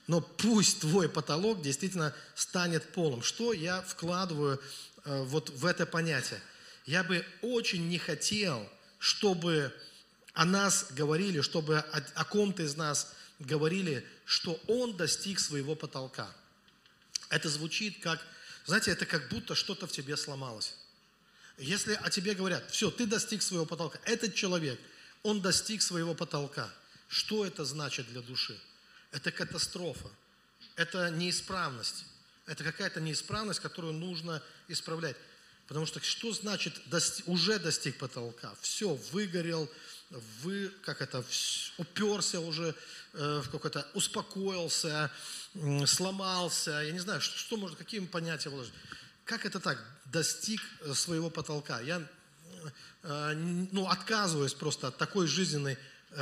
Но 0.07 0.19
пусть 0.19 0.79
твой 0.79 1.07
потолок 1.07 1.61
действительно 1.61 2.11
станет 2.33 2.91
полым. 2.91 3.21
Что 3.21 3.53
я 3.53 3.83
вкладываю 3.83 4.59
э, 5.05 5.21
вот 5.25 5.51
в 5.51 5.67
это 5.67 5.85
понятие? 5.85 6.41
Я 6.87 7.03
бы 7.03 7.23
очень 7.43 7.87
не 7.87 7.99
хотел, 7.99 8.67
чтобы 8.97 9.71
о 10.33 10.43
нас 10.45 10.87
говорили, 10.89 11.41
чтобы 11.41 11.77
о, 11.77 12.03
о 12.15 12.25
ком-то 12.25 12.63
из 12.63 12.75
нас 12.77 13.13
говорили, 13.37 14.03
что 14.25 14.59
он 14.65 14.97
достиг 14.97 15.39
своего 15.39 15.75
потолка. 15.75 16.33
Это 17.29 17.47
звучит 17.47 18.01
как, 18.01 18.19
знаете, 18.65 18.89
это 18.89 19.05
как 19.05 19.29
будто 19.29 19.53
что-то 19.53 19.85
в 19.85 19.91
тебе 19.91 20.17
сломалось. 20.17 20.73
Если 21.59 21.93
о 21.93 22.09
тебе 22.09 22.33
говорят, 22.33 22.71
все, 22.71 22.89
ты 22.89 23.05
достиг 23.05 23.43
своего 23.43 23.67
потолка, 23.67 23.99
этот 24.05 24.33
человек, 24.33 24.79
он 25.21 25.41
достиг 25.41 25.83
своего 25.83 26.15
потолка. 26.15 26.67
Что 27.11 27.45
это 27.45 27.65
значит 27.65 28.07
для 28.07 28.21
души? 28.21 28.57
Это 29.11 29.33
катастрофа, 29.33 30.09
это 30.77 31.09
неисправность, 31.09 32.05
это 32.45 32.63
какая-то 32.63 33.01
неисправность, 33.01 33.59
которую 33.59 33.93
нужно 33.93 34.41
исправлять. 34.69 35.17
Потому 35.67 35.85
что 35.85 35.99
что 36.01 36.31
значит 36.31 36.73
достиг, 36.85 37.27
уже 37.27 37.59
достиг 37.59 37.97
потолка? 37.97 38.55
Все, 38.61 38.95
выгорел, 39.11 39.69
вы, 40.41 40.71
как 40.83 41.01
это, 41.01 41.21
уперся 41.77 42.39
уже 42.39 42.73
э, 43.13 43.41
в 43.43 43.49
какой-то, 43.49 43.85
успокоился, 43.93 45.11
сломался, 45.85 46.81
я 46.81 46.91
не 46.91 46.99
знаю, 46.99 47.19
что, 47.19 47.37
что 47.37 47.57
можно, 47.57 47.75
какие 47.75 47.99
понятия 47.99 48.49
вложить. 48.49 48.73
Как 49.25 49.45
это 49.45 49.59
так, 49.59 49.77
достиг 50.05 50.61
э, 50.79 50.93
своего 50.93 51.29
потолка? 51.29 51.81
Я 51.81 52.07
э, 53.03 53.33
ну, 53.33 53.89
отказываюсь 53.89 54.53
просто 54.53 54.87
от 54.87 54.97
такой 54.97 55.27
жизненной 55.27 55.77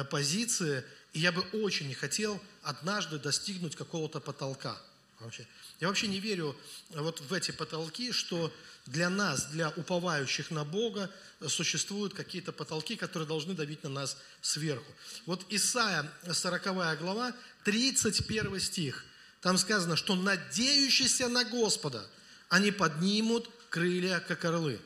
позиции, 0.09 0.83
и 1.13 1.19
я 1.19 1.31
бы 1.31 1.41
очень 1.63 1.87
не 1.87 1.93
хотел 1.93 2.41
однажды 2.61 3.19
достигнуть 3.19 3.75
какого-то 3.75 4.19
потолка 4.19 4.79
вообще. 5.19 5.47
Я 5.79 5.87
вообще 5.87 6.07
не 6.07 6.19
верю 6.19 6.55
вот 6.89 7.21
в 7.21 7.33
эти 7.33 7.51
потолки, 7.51 8.11
что 8.11 8.53
для 8.85 9.09
нас, 9.09 9.45
для 9.45 9.69
уповающих 9.69 10.51
на 10.51 10.65
Бога, 10.65 11.11
существуют 11.47 12.13
какие-то 12.13 12.51
потолки, 12.51 12.95
которые 12.95 13.27
должны 13.27 13.53
давить 13.53 13.83
на 13.83 13.89
нас 13.89 14.17
сверху. 14.41 14.91
Вот 15.25 15.45
Исаия, 15.49 16.11
40 16.31 16.99
глава, 16.99 17.33
31 17.63 18.59
стих. 18.59 19.05
Там 19.41 19.57
сказано, 19.57 19.95
что 19.95 20.15
надеющиеся 20.15 21.27
на 21.29 21.45
Господа, 21.45 22.05
они 22.49 22.71
поднимут 22.71 23.49
крылья, 23.69 24.19
как 24.19 24.43
орлы. 24.45 24.79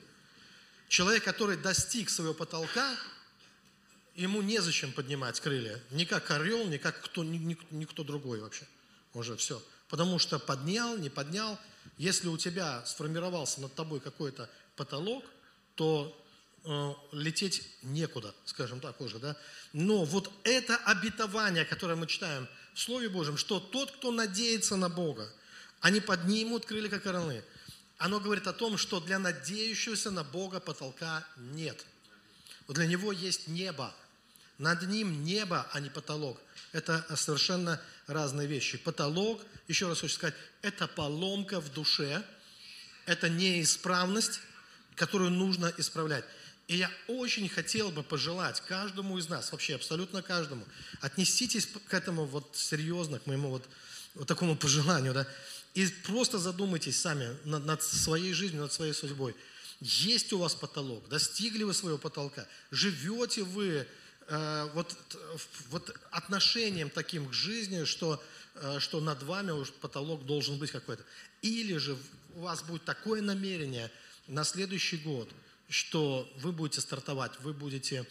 Человек, 0.89 1.23
который 1.23 1.57
достиг 1.57 2.09
своего 2.09 2.33
потолка, 2.33 2.95
ему 4.15 4.41
незачем 4.41 4.91
поднимать 4.91 5.39
крылья. 5.39 5.79
Не 5.91 6.05
как 6.05 6.29
орел, 6.31 6.65
не 6.67 6.77
как 6.77 7.01
кто, 7.01 7.23
никто 7.23 8.03
другой 8.03 8.39
вообще. 8.39 8.65
Уже 9.13 9.35
все. 9.35 9.61
Потому 9.89 10.19
что 10.19 10.39
поднял, 10.39 10.97
не 10.97 11.09
поднял. 11.09 11.59
Если 11.97 12.27
у 12.27 12.37
тебя 12.37 12.83
сформировался 12.85 13.61
над 13.61 13.75
тобой 13.75 13.99
какой-то 13.99 14.49
потолок, 14.75 15.23
то 15.75 16.15
э, 16.65 16.93
лететь 17.11 17.63
некуда, 17.83 18.33
скажем 18.45 18.79
так 18.79 18.99
уже, 19.01 19.19
да. 19.19 19.35
Но 19.73 20.03
вот 20.05 20.31
это 20.43 20.77
обетование, 20.77 21.65
которое 21.65 21.95
мы 21.95 22.07
читаем 22.07 22.47
в 22.73 22.79
Слове 22.79 23.09
Божьем, 23.09 23.37
что 23.37 23.59
тот, 23.59 23.91
кто 23.91 24.11
надеется 24.11 24.75
на 24.75 24.89
Бога, 24.89 25.31
они 25.81 25.99
поднимут 25.99 26.65
крылья, 26.65 26.89
как 26.89 27.05
орлы. 27.05 27.43
Оно 27.97 28.19
говорит 28.19 28.47
о 28.47 28.53
том, 28.53 28.77
что 28.77 28.99
для 28.99 29.19
надеющегося 29.19 30.11
на 30.11 30.23
Бога 30.23 30.59
потолка 30.59 31.25
нет. 31.37 31.85
Для 32.67 32.85
него 32.85 33.11
есть 33.11 33.47
небо. 33.47 33.93
Над 34.57 34.83
ним 34.83 35.23
небо, 35.23 35.67
а 35.71 35.79
не 35.79 35.89
потолок. 35.89 36.39
Это 36.71 37.05
совершенно 37.15 37.81
разные 38.07 38.47
вещи. 38.47 38.77
Потолок, 38.77 39.41
еще 39.67 39.87
раз 39.87 40.01
хочу 40.01 40.13
сказать, 40.13 40.35
это 40.61 40.87
поломка 40.87 41.59
в 41.59 41.71
душе, 41.73 42.23
это 43.05 43.29
неисправность, 43.29 44.39
которую 44.95 45.31
нужно 45.31 45.73
исправлять. 45.77 46.25
И 46.67 46.77
я 46.77 46.89
очень 47.07 47.49
хотел 47.49 47.91
бы 47.91 48.03
пожелать 48.03 48.61
каждому 48.61 49.17
из 49.17 49.27
нас, 49.27 49.51
вообще 49.51 49.75
абсолютно 49.75 50.21
каждому, 50.21 50.65
отнеситесь 51.01 51.67
к 51.87 51.93
этому 51.93 52.25
вот 52.25 52.55
серьезно, 52.55 53.19
к 53.19 53.27
моему 53.27 53.49
вот, 53.49 53.67
вот 54.15 54.27
такому 54.27 54.55
пожеланию, 54.55 55.13
да, 55.13 55.27
и 55.73 55.87
просто 55.87 56.37
задумайтесь 56.37 57.01
сами 57.01 57.35
над, 57.43 57.65
над 57.65 57.83
своей 57.83 58.33
жизнью, 58.33 58.61
над 58.61 58.71
своей 58.71 58.93
судьбой. 58.93 59.35
Есть 59.81 60.31
у 60.31 60.37
вас 60.37 60.55
потолок, 60.55 61.09
достигли 61.09 61.63
вы 61.63 61.73
своего 61.73 61.97
потолка, 61.97 62.47
живете 62.71 63.43
вы 63.43 63.85
вот, 64.73 64.95
вот 65.69 65.99
отношением 66.11 66.89
таким 66.89 67.27
к 67.27 67.33
жизни, 67.33 67.83
что, 67.85 68.23
э, 68.55 68.79
что 68.79 69.01
над 69.01 69.23
вами 69.23 69.51
уж 69.51 69.71
потолок 69.71 70.25
должен 70.25 70.57
быть 70.57 70.71
какой-то. 70.71 71.03
Или 71.41 71.77
же 71.77 71.97
у 72.35 72.41
вас 72.41 72.63
будет 72.63 72.85
такое 72.85 73.21
намерение 73.21 73.91
на 74.27 74.43
следующий 74.43 74.97
год, 74.97 75.29
что 75.69 76.31
вы 76.37 76.51
будете 76.51 76.81
стартовать, 76.81 77.39
вы 77.41 77.53
будете 77.53 78.05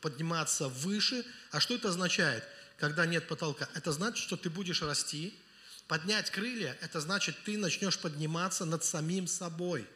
подниматься 0.00 0.68
выше. 0.68 1.24
А 1.50 1.60
что 1.60 1.74
это 1.74 1.90
означает, 1.90 2.42
когда 2.78 3.04
нет 3.04 3.28
потолка? 3.28 3.68
Это 3.74 3.92
значит, 3.92 4.24
что 4.24 4.36
ты 4.36 4.48
будешь 4.48 4.80
расти. 4.80 5.34
Поднять 5.86 6.30
крылья– 6.30 6.76
это 6.80 7.00
значит, 7.00 7.36
ты 7.44 7.58
начнешь 7.58 7.98
подниматься 7.98 8.64
над 8.64 8.84
самим 8.84 9.26
собой– 9.26 9.86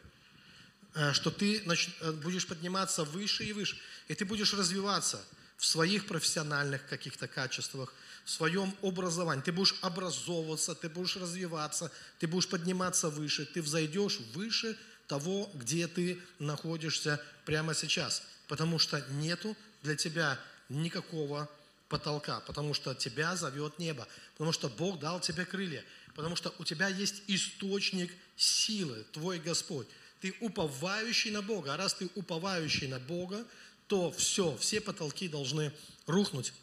что 1.13 1.31
ты 1.31 1.63
э, 1.63 2.11
будешь 2.11 2.47
подниматься 2.47 3.03
выше 3.03 3.45
и 3.45 3.53
выше, 3.53 3.77
и 4.07 4.15
ты 4.15 4.25
будешь 4.25 4.53
развиваться 4.53 5.23
в 5.57 5.65
своих 5.65 6.07
профессиональных 6.07 6.85
каких-то 6.87 7.27
качествах, 7.27 7.93
в 8.25 8.29
своем 8.29 8.75
образовании. 8.81 9.43
Ты 9.43 9.51
будешь 9.51 9.75
образовываться, 9.81 10.75
ты 10.75 10.89
будешь 10.89 11.15
развиваться, 11.15 11.91
ты 12.19 12.27
будешь 12.27 12.47
подниматься 12.47 13.09
выше, 13.09 13.45
ты 13.45 13.61
взойдешь 13.61 14.19
выше 14.33 14.77
того, 15.07 15.49
где 15.53 15.87
ты 15.87 16.19
находишься 16.39 17.21
прямо 17.45 17.73
сейчас. 17.73 18.23
Потому 18.47 18.79
что 18.79 18.99
нету 19.11 19.55
для 19.83 19.95
тебя 19.95 20.39
никакого 20.69 21.49
потолка, 21.89 22.39
потому 22.41 22.73
что 22.73 22.95
тебя 22.95 23.35
зовет 23.35 23.77
небо, 23.77 24.07
потому 24.33 24.53
что 24.53 24.69
Бог 24.69 24.99
дал 24.99 25.19
тебе 25.19 25.45
крылья, 25.45 25.83
потому 26.15 26.35
что 26.35 26.53
у 26.57 26.63
тебя 26.63 26.87
есть 26.87 27.23
источник 27.27 28.11
силы, 28.37 29.05
твой 29.11 29.39
Господь. 29.39 29.87
Ты 30.21 30.35
уповающий 30.39 31.31
на 31.31 31.41
Бога. 31.41 31.73
А 31.73 31.77
раз 31.77 31.95
ты 31.95 32.09
уповающий 32.15 32.87
на 32.87 32.99
Бога, 32.99 33.45
то 33.87 34.11
все, 34.11 34.55
все 34.57 34.79
потолки 34.79 35.27
должны 35.27 35.73
рухнуть 36.05 36.53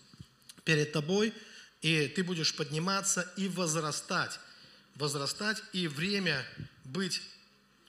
перед 0.64 0.92
тобой, 0.92 1.34
и 1.82 2.08
ты 2.08 2.24
будешь 2.24 2.54
подниматься 2.54 3.30
и 3.36 3.48
возрастать. 3.48 4.38
Возрастать, 4.94 5.62
и 5.72 5.88
время 5.88 6.44
быть, 6.84 7.20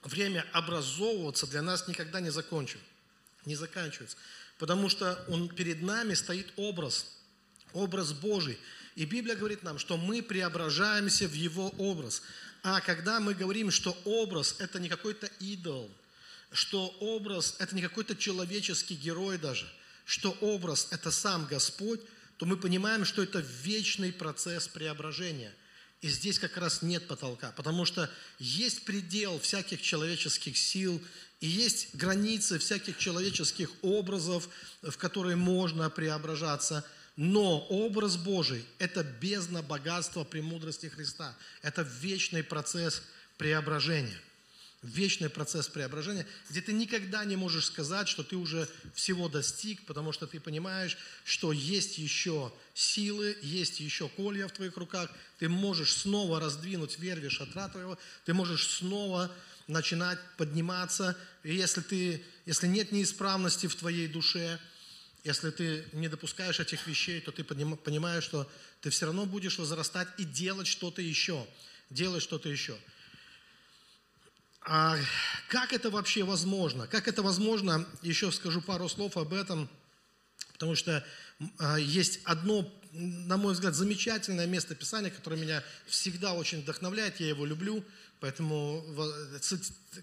время 0.04 0.44
образовываться 0.52 1.46
для 1.46 1.62
нас 1.62 1.88
никогда 1.88 2.20
не 2.20 2.30
закончим, 2.30 2.80
не 3.46 3.56
заканчивается. 3.56 4.16
Потому 4.58 4.88
что 4.88 5.24
он, 5.28 5.48
перед 5.48 5.82
нами 5.82 6.14
стоит 6.14 6.52
образ, 6.56 7.06
образ 7.72 8.12
Божий. 8.12 8.58
И 8.94 9.04
Библия 9.04 9.36
говорит 9.36 9.62
нам, 9.62 9.78
что 9.78 9.96
мы 9.96 10.22
преображаемся 10.22 11.26
в 11.26 11.32
Его 11.32 11.70
образ. 11.78 12.22
А 12.62 12.80
когда 12.80 13.20
мы 13.20 13.34
говорим, 13.34 13.70
что 13.70 13.96
образ– 14.04 14.56
это 14.58 14.78
не 14.78 14.88
какой-то 14.88 15.26
идол, 15.38 15.90
что 16.52 16.88
образ– 17.00 17.56
это 17.58 17.74
не 17.74 17.82
какой-то 17.82 18.16
человеческий 18.16 18.96
герой 18.96 19.38
даже, 19.38 19.70
что 20.04 20.32
образ– 20.40 20.88
это 20.90 21.10
сам 21.10 21.46
Господь, 21.46 22.00
то 22.36 22.46
мы 22.46 22.56
понимаем, 22.56 23.04
что 23.04 23.22
это 23.22 23.40
вечный 23.62 24.12
процесс 24.12 24.68
преображения. 24.68 25.54
И 26.02 26.08
здесь 26.08 26.38
как 26.38 26.56
раз 26.56 26.82
нет 26.82 27.06
потолка, 27.06 27.52
потому 27.52 27.84
что 27.84 28.10
есть 28.38 28.84
предел 28.84 29.38
всяких 29.38 29.82
человеческих 29.82 30.56
сил, 30.56 31.02
и 31.40 31.46
есть 31.46 31.94
границы 31.94 32.58
всяких 32.58 32.98
человеческих 32.98 33.70
образов, 33.82 34.48
в 34.82 34.96
которые 34.96 35.36
можно 35.36 35.88
преображаться– 35.88 36.84
но 37.16 37.60
образ 37.68 38.16
Божий– 38.16 38.64
это 38.78 39.02
бездна 39.02 39.62
богатства 39.62 40.24
премудрости 40.24 40.86
Христа. 40.86 41.36
Это 41.62 41.82
вечный 41.82 42.42
процесс 42.42 43.02
преображения. 43.36 44.20
Вечный 44.82 45.28
процесс 45.28 45.68
преображения, 45.68 46.26
где 46.48 46.62
ты 46.62 46.72
никогда 46.72 47.22
не 47.26 47.36
можешь 47.36 47.66
сказать, 47.66 48.08
что 48.08 48.22
ты 48.22 48.36
уже 48.36 48.66
всего 48.94 49.28
достиг, 49.28 49.84
потому 49.84 50.10
что 50.10 50.26
ты 50.26 50.40
понимаешь, 50.40 50.96
что 51.22 51.52
есть 51.52 51.98
еще 51.98 52.50
силы, 52.72 53.36
есть 53.42 53.80
еще 53.80 54.08
колья 54.08 54.48
в 54.48 54.52
твоих 54.52 54.78
руках, 54.78 55.10
ты 55.38 55.50
можешь 55.50 55.94
снова 55.94 56.40
раздвинуть 56.40 56.98
верви 56.98 57.28
шатра 57.28 57.68
твоего, 57.68 57.98
ты 58.24 58.32
можешь 58.32 58.70
снова 58.70 59.30
начинать 59.66 60.18
подниматься. 60.38 61.14
И 61.42 61.54
если, 61.54 61.82
ты, 61.82 62.24
если 62.46 62.66
нет 62.66 62.90
неисправности 62.90 63.66
в 63.66 63.74
твоей 63.74 64.08
душе, 64.08 64.58
если 65.24 65.50
ты 65.50 65.84
не 65.92 66.08
допускаешь 66.08 66.60
этих 66.60 66.86
вещей, 66.86 67.20
то 67.20 67.32
ты 67.32 67.44
понимаешь, 67.44 68.24
что 68.24 68.50
ты 68.80 68.90
все 68.90 69.06
равно 69.06 69.26
будешь 69.26 69.58
возрастать 69.58 70.08
и 70.18 70.24
делать 70.24 70.66
что-то 70.66 71.02
еще. 71.02 71.46
Делать 71.90 72.22
что-то 72.22 72.48
еще. 72.48 72.76
А 74.62 74.96
как 75.48 75.72
это 75.72 75.90
вообще 75.90 76.22
возможно? 76.22 76.86
Как 76.86 77.08
это 77.08 77.22
возможно? 77.22 77.86
Еще 78.02 78.30
скажу 78.30 78.60
пару 78.60 78.88
слов 78.88 79.16
об 79.16 79.34
этом, 79.34 79.68
потому 80.52 80.74
что 80.74 81.04
а, 81.58 81.76
есть 81.78 82.20
одно, 82.24 82.70
на 82.92 83.36
мой 83.36 83.54
взгляд, 83.54 83.74
замечательное 83.74 84.46
место 84.46 84.74
Писания, 84.74 85.10
которое 85.10 85.36
меня 85.36 85.64
всегда 85.86 86.34
очень 86.34 86.60
вдохновляет, 86.60 87.20
я 87.20 87.28
его 87.28 87.46
люблю, 87.46 87.82
поэтому 88.20 88.84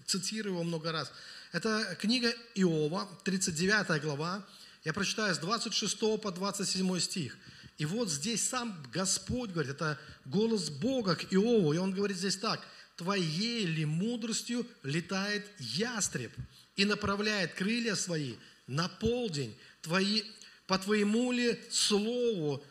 цитирую 0.06 0.54
его 0.54 0.64
много 0.64 0.92
раз. 0.92 1.12
Это 1.52 1.96
книга 2.00 2.34
Иова, 2.54 3.08
39 3.24 4.02
глава, 4.02 4.44
я 4.84 4.92
прочитаю 4.92 5.34
с 5.34 5.38
26 5.38 5.98
по 6.20 6.30
27 6.30 6.98
стих. 7.00 7.36
И 7.78 7.84
вот 7.84 8.10
здесь 8.10 8.48
сам 8.48 8.82
Господь 8.92 9.50
говорит, 9.50 9.72
это 9.72 9.98
голос 10.24 10.70
Бога 10.70 11.16
к 11.16 11.32
Иову, 11.32 11.72
и 11.72 11.78
он 11.78 11.92
говорит 11.92 12.16
здесь 12.16 12.36
так, 12.36 12.66
«Твоей 12.96 13.64
ли 13.64 13.84
мудростью 13.84 14.66
летает 14.82 15.48
ястреб 15.60 16.32
и 16.74 16.84
направляет 16.84 17.54
крылья 17.54 17.94
свои 17.94 18.34
на 18.66 18.88
полдень, 18.88 19.56
твои, 19.82 20.24
по 20.66 20.78
твоему 20.78 21.30
ли 21.30 21.60
слову 21.70 22.64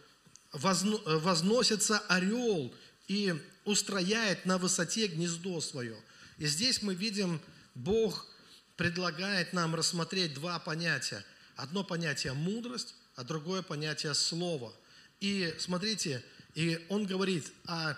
возно, 0.52 0.98
возносится 1.06 2.00
орел 2.00 2.74
и 3.08 3.34
устрояет 3.64 4.46
на 4.46 4.58
высоте 4.58 5.08
гнездо 5.08 5.62
свое». 5.62 5.96
И 6.38 6.46
здесь 6.46 6.82
мы 6.82 6.94
видим, 6.94 7.42
Бог 7.74 8.28
предлагает 8.76 9.54
нам 9.54 9.76
рассмотреть 9.76 10.34
два 10.34 10.60
понятия– 10.60 11.24
Одно 11.58 11.84
понятие 11.84 12.34
мудрость, 12.34 12.94
а 13.16 13.24
другое 13.24 13.64
понятие 13.64 14.14
слово. 14.14 14.72
И 15.20 15.54
смотрите, 15.58 16.24
и 16.54 16.86
он 16.88 17.08
говорит 17.08 17.52
о, 17.66 17.98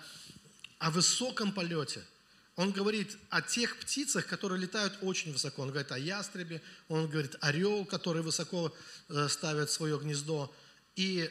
о 0.79 0.91
высоком 0.91 1.51
полете. 1.51 2.01
Он 2.55 2.71
говорит 2.71 3.17
о 3.29 3.41
тех 3.41 3.77
птицах, 3.79 4.27
которые 4.27 4.61
летают 4.61 4.97
очень 5.01 5.33
высоко. 5.33 5.61
Он 5.61 5.71
говорит 5.71 5.91
о 5.91 5.99
ястребе, 5.99 6.61
он 6.87 7.09
говорит 7.09 7.35
орел, 7.41 7.83
который 7.83 8.21
высоко 8.21 8.73
э, 9.09 9.27
ставит 9.27 9.69
свое 9.69 9.99
гнездо. 9.99 10.53
И 10.95 11.29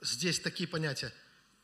здесь 0.00 0.40
такие 0.40 0.68
понятия. 0.68 1.12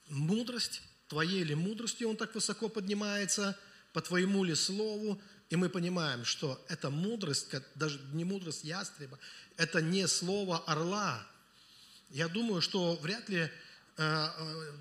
Мудрость, 0.09 0.83
твоей 1.09 1.44
ли 1.44 1.55
мудростью 1.55 2.11
он 2.11 2.16
так 2.18 2.35
высоко 2.35 2.68
поднимается, 2.68 3.59
по 3.94 4.03
твоему 4.03 4.44
ли 4.44 4.55
слову, 4.55 5.20
и 5.50 5.56
мы 5.56 5.68
понимаем, 5.68 6.24
что 6.24 6.62
эта 6.68 6.90
мудрость, 6.90 7.48
даже 7.74 8.00
не 8.12 8.24
мудрость 8.24 8.64
ястреба, 8.64 9.18
это 9.56 9.80
не 9.80 10.06
слово 10.06 10.58
орла. 10.58 11.26
Я 12.11 12.28
думаю, 12.28 12.61
что 12.61 12.96
вряд 12.96 13.28
ли 13.28 13.38
э, 13.38 13.50
э, 13.96 14.72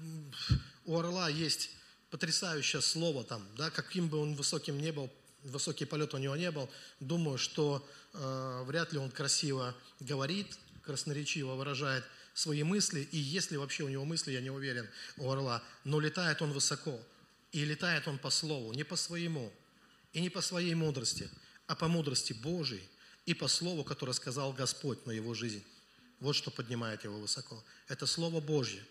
у 0.85 0.97
орла 0.97 1.29
есть 1.29 1.71
потрясающее 2.09 2.81
слово 2.81 3.23
там, 3.23 3.45
да, 3.57 3.69
каким 3.69 4.09
бы 4.09 4.17
он 4.17 4.35
высоким 4.35 4.79
не 4.79 4.91
был, 4.91 5.09
высокий 5.43 5.85
полет 5.85 6.13
у 6.13 6.17
него 6.17 6.35
не 6.35 6.51
был, 6.51 6.69
думаю, 6.99 7.37
что 7.37 7.87
э, 8.13 8.63
вряд 8.65 8.91
ли 8.91 8.99
он 8.99 9.09
красиво 9.09 9.75
говорит, 9.99 10.57
красноречиво 10.83 11.55
выражает 11.55 12.03
свои 12.33 12.63
мысли, 12.63 13.07
и 13.11 13.17
если 13.17 13.55
вообще 13.55 13.83
у 13.83 13.89
него 13.89 14.05
мысли, 14.05 14.31
я 14.31 14.41
не 14.41 14.49
уверен, 14.49 14.87
у 15.17 15.29
орла, 15.29 15.63
но 15.83 15.99
летает 15.99 16.41
он 16.41 16.51
высоко, 16.51 16.99
и 17.51 17.65
летает 17.65 18.07
он 18.07 18.19
по 18.19 18.29
слову, 18.29 18.73
не 18.73 18.83
по 18.83 18.95
своему, 18.95 19.51
и 20.13 20.21
не 20.21 20.29
по 20.29 20.41
своей 20.41 20.73
мудрости, 20.75 21.29
а 21.67 21.75
по 21.75 21.87
мудрости 21.87 22.33
Божией, 22.33 22.87
и 23.25 23.33
по 23.33 23.47
слову, 23.47 23.83
которое 23.83 24.13
сказал 24.13 24.53
Господь 24.53 25.05
на 25.05 25.11
его 25.11 25.33
жизнь. 25.33 25.63
Вот 26.19 26.35
что 26.35 26.49
поднимает 26.49 27.03
его 27.03 27.19
высоко. 27.19 27.63
Это 27.87 28.07
Слово 28.07 28.39
Божье. 28.39 28.83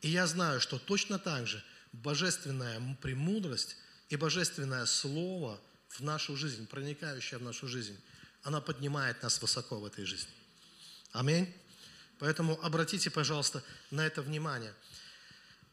И 0.00 0.08
я 0.08 0.26
знаю, 0.26 0.60
что 0.60 0.78
точно 0.78 1.18
так 1.18 1.46
же 1.46 1.62
божественная 1.92 2.80
премудрость 3.02 3.76
и 4.08 4.16
божественное 4.16 4.86
Слово 4.86 5.60
в 5.88 6.00
нашу 6.00 6.36
жизнь, 6.36 6.66
проникающее 6.66 7.38
в 7.38 7.42
нашу 7.42 7.68
жизнь, 7.68 7.98
она 8.42 8.60
поднимает 8.60 9.22
нас 9.22 9.40
высоко 9.40 9.78
в 9.78 9.84
этой 9.84 10.04
жизни. 10.04 10.32
Аминь. 11.12 11.54
Поэтому 12.18 12.58
обратите, 12.62 13.10
пожалуйста, 13.10 13.62
на 13.90 14.06
это 14.06 14.22
внимание. 14.22 14.74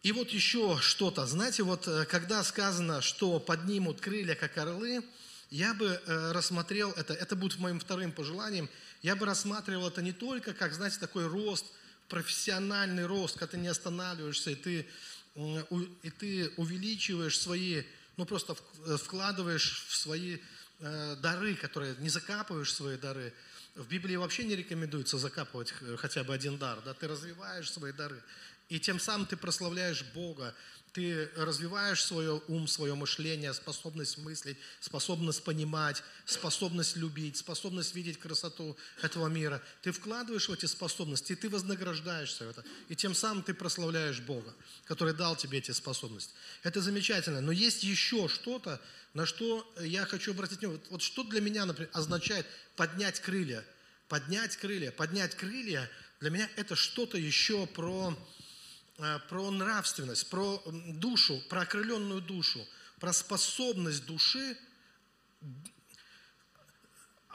И 0.01 0.11
вот 0.13 0.29
еще 0.29 0.77
что-то. 0.81 1.25
Знаете, 1.25 1.63
вот 1.63 1.87
э, 1.87 2.05
когда 2.05 2.43
сказано, 2.43 3.01
что 3.01 3.39
поднимут 3.39 3.99
крылья, 3.99 4.35
как 4.35 4.57
орлы, 4.57 5.03
я 5.51 5.73
бы 5.73 5.87
э, 5.87 6.31
рассмотрел 6.31 6.91
это, 6.91 7.13
это 7.13 7.35
будет 7.35 7.59
моим 7.59 7.79
вторым 7.79 8.11
пожеланием, 8.11 8.69
я 9.01 9.15
бы 9.15 9.25
рассматривал 9.25 9.87
это 9.87 10.01
не 10.01 10.13
только 10.13 10.53
как, 10.53 10.73
знаете, 10.73 10.99
такой 10.99 11.27
рост, 11.27 11.65
профессиональный 12.07 13.05
рост, 13.05 13.37
когда 13.37 13.51
ты 13.51 13.57
не 13.57 13.67
останавливаешься, 13.67 14.51
и 14.51 14.55
ты, 14.55 14.87
и 15.35 16.09
ты 16.09 16.51
увеличиваешь 16.57 17.37
свои, 17.37 17.83
ну 18.17 18.25
просто 18.25 18.55
э, 18.85 18.97
вкладываешь 18.97 19.85
в 19.87 19.95
свои 19.97 20.37
э, 20.79 21.15
дары, 21.21 21.55
которые, 21.55 21.95
не 21.99 22.09
закапываешь 22.09 22.73
свои 22.73 22.97
дары. 22.97 23.33
В 23.75 23.87
Библии 23.87 24.15
вообще 24.15 24.43
не 24.45 24.55
рекомендуется 24.55 25.17
закапывать 25.17 25.73
хотя 25.97 26.23
бы 26.23 26.33
один 26.33 26.57
дар, 26.57 26.79
да, 26.83 26.93
ты 26.93 27.07
развиваешь 27.07 27.71
свои 27.71 27.91
дары. 27.91 28.21
И 28.69 28.79
тем 28.79 28.99
самым 28.99 29.25
ты 29.25 29.35
прославляешь 29.35 30.03
Бога, 30.13 30.55
ты 30.93 31.29
развиваешь 31.35 32.03
свой 32.03 32.27
ум, 32.47 32.67
свое 32.67 32.95
мышление, 32.95 33.53
способность 33.53 34.17
мыслить, 34.19 34.57
способность 34.79 35.43
понимать, 35.43 36.03
способность 36.25 36.95
любить, 36.95 37.37
способность 37.37 37.93
видеть 37.95 38.19
красоту 38.19 38.75
этого 39.01 39.27
мира. 39.27 39.61
Ты 39.81 39.91
вкладываешь 39.91 40.49
в 40.49 40.53
эти 40.53 40.65
способности, 40.65 41.33
и 41.33 41.35
ты 41.35 41.49
вознаграждаешься 41.49 42.45
в 42.45 42.49
это. 42.49 42.63
И 42.89 42.95
тем 42.95 43.13
самым 43.13 43.43
ты 43.43 43.53
прославляешь 43.53 44.19
Бога, 44.19 44.53
который 44.85 45.13
дал 45.13 45.35
тебе 45.35 45.59
эти 45.59 45.71
способности. 45.71 46.33
Это 46.63 46.81
замечательно. 46.81 47.41
Но 47.41 47.51
есть 47.51 47.83
еще 47.83 48.27
что-то, 48.27 48.81
на 49.13 49.25
что 49.25 49.71
я 49.79 50.05
хочу 50.05 50.31
обратить 50.31 50.59
внимание. 50.59 50.83
Вот 50.89 51.01
что 51.01 51.23
для 51.23 51.41
меня, 51.41 51.65
например, 51.65 51.89
означает 51.93 52.47
поднять 52.75 53.19
крылья? 53.19 53.63
Поднять 54.07 54.57
крылья. 54.57 54.91
Поднять 54.91 55.35
крылья 55.35 55.89
для 56.19 56.31
меня 56.31 56.49
это 56.57 56.75
что-то 56.75 57.17
еще 57.17 57.65
про 57.65 58.15
про 59.29 59.49
нравственность, 59.51 60.29
про 60.29 60.61
душу, 60.65 61.41
про 61.49 61.61
окрыленную 61.61 62.21
душу, 62.21 62.65
про 62.99 63.13
способность 63.13 64.05
души 64.05 64.57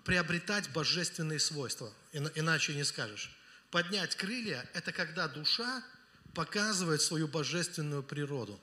приобретать 0.05 0.70
божественные 0.72 1.40
свойства, 1.40 1.92
иначе 2.12 2.74
не 2.74 2.85
скажешь. 2.85 3.35
Поднять 3.70 4.14
крылья– 4.14 4.68
это 4.74 4.92
когда 4.92 5.27
душа 5.27 5.83
показывает 6.35 7.00
свою 7.00 7.29
божественную 7.29 8.03
природу, 8.03 8.61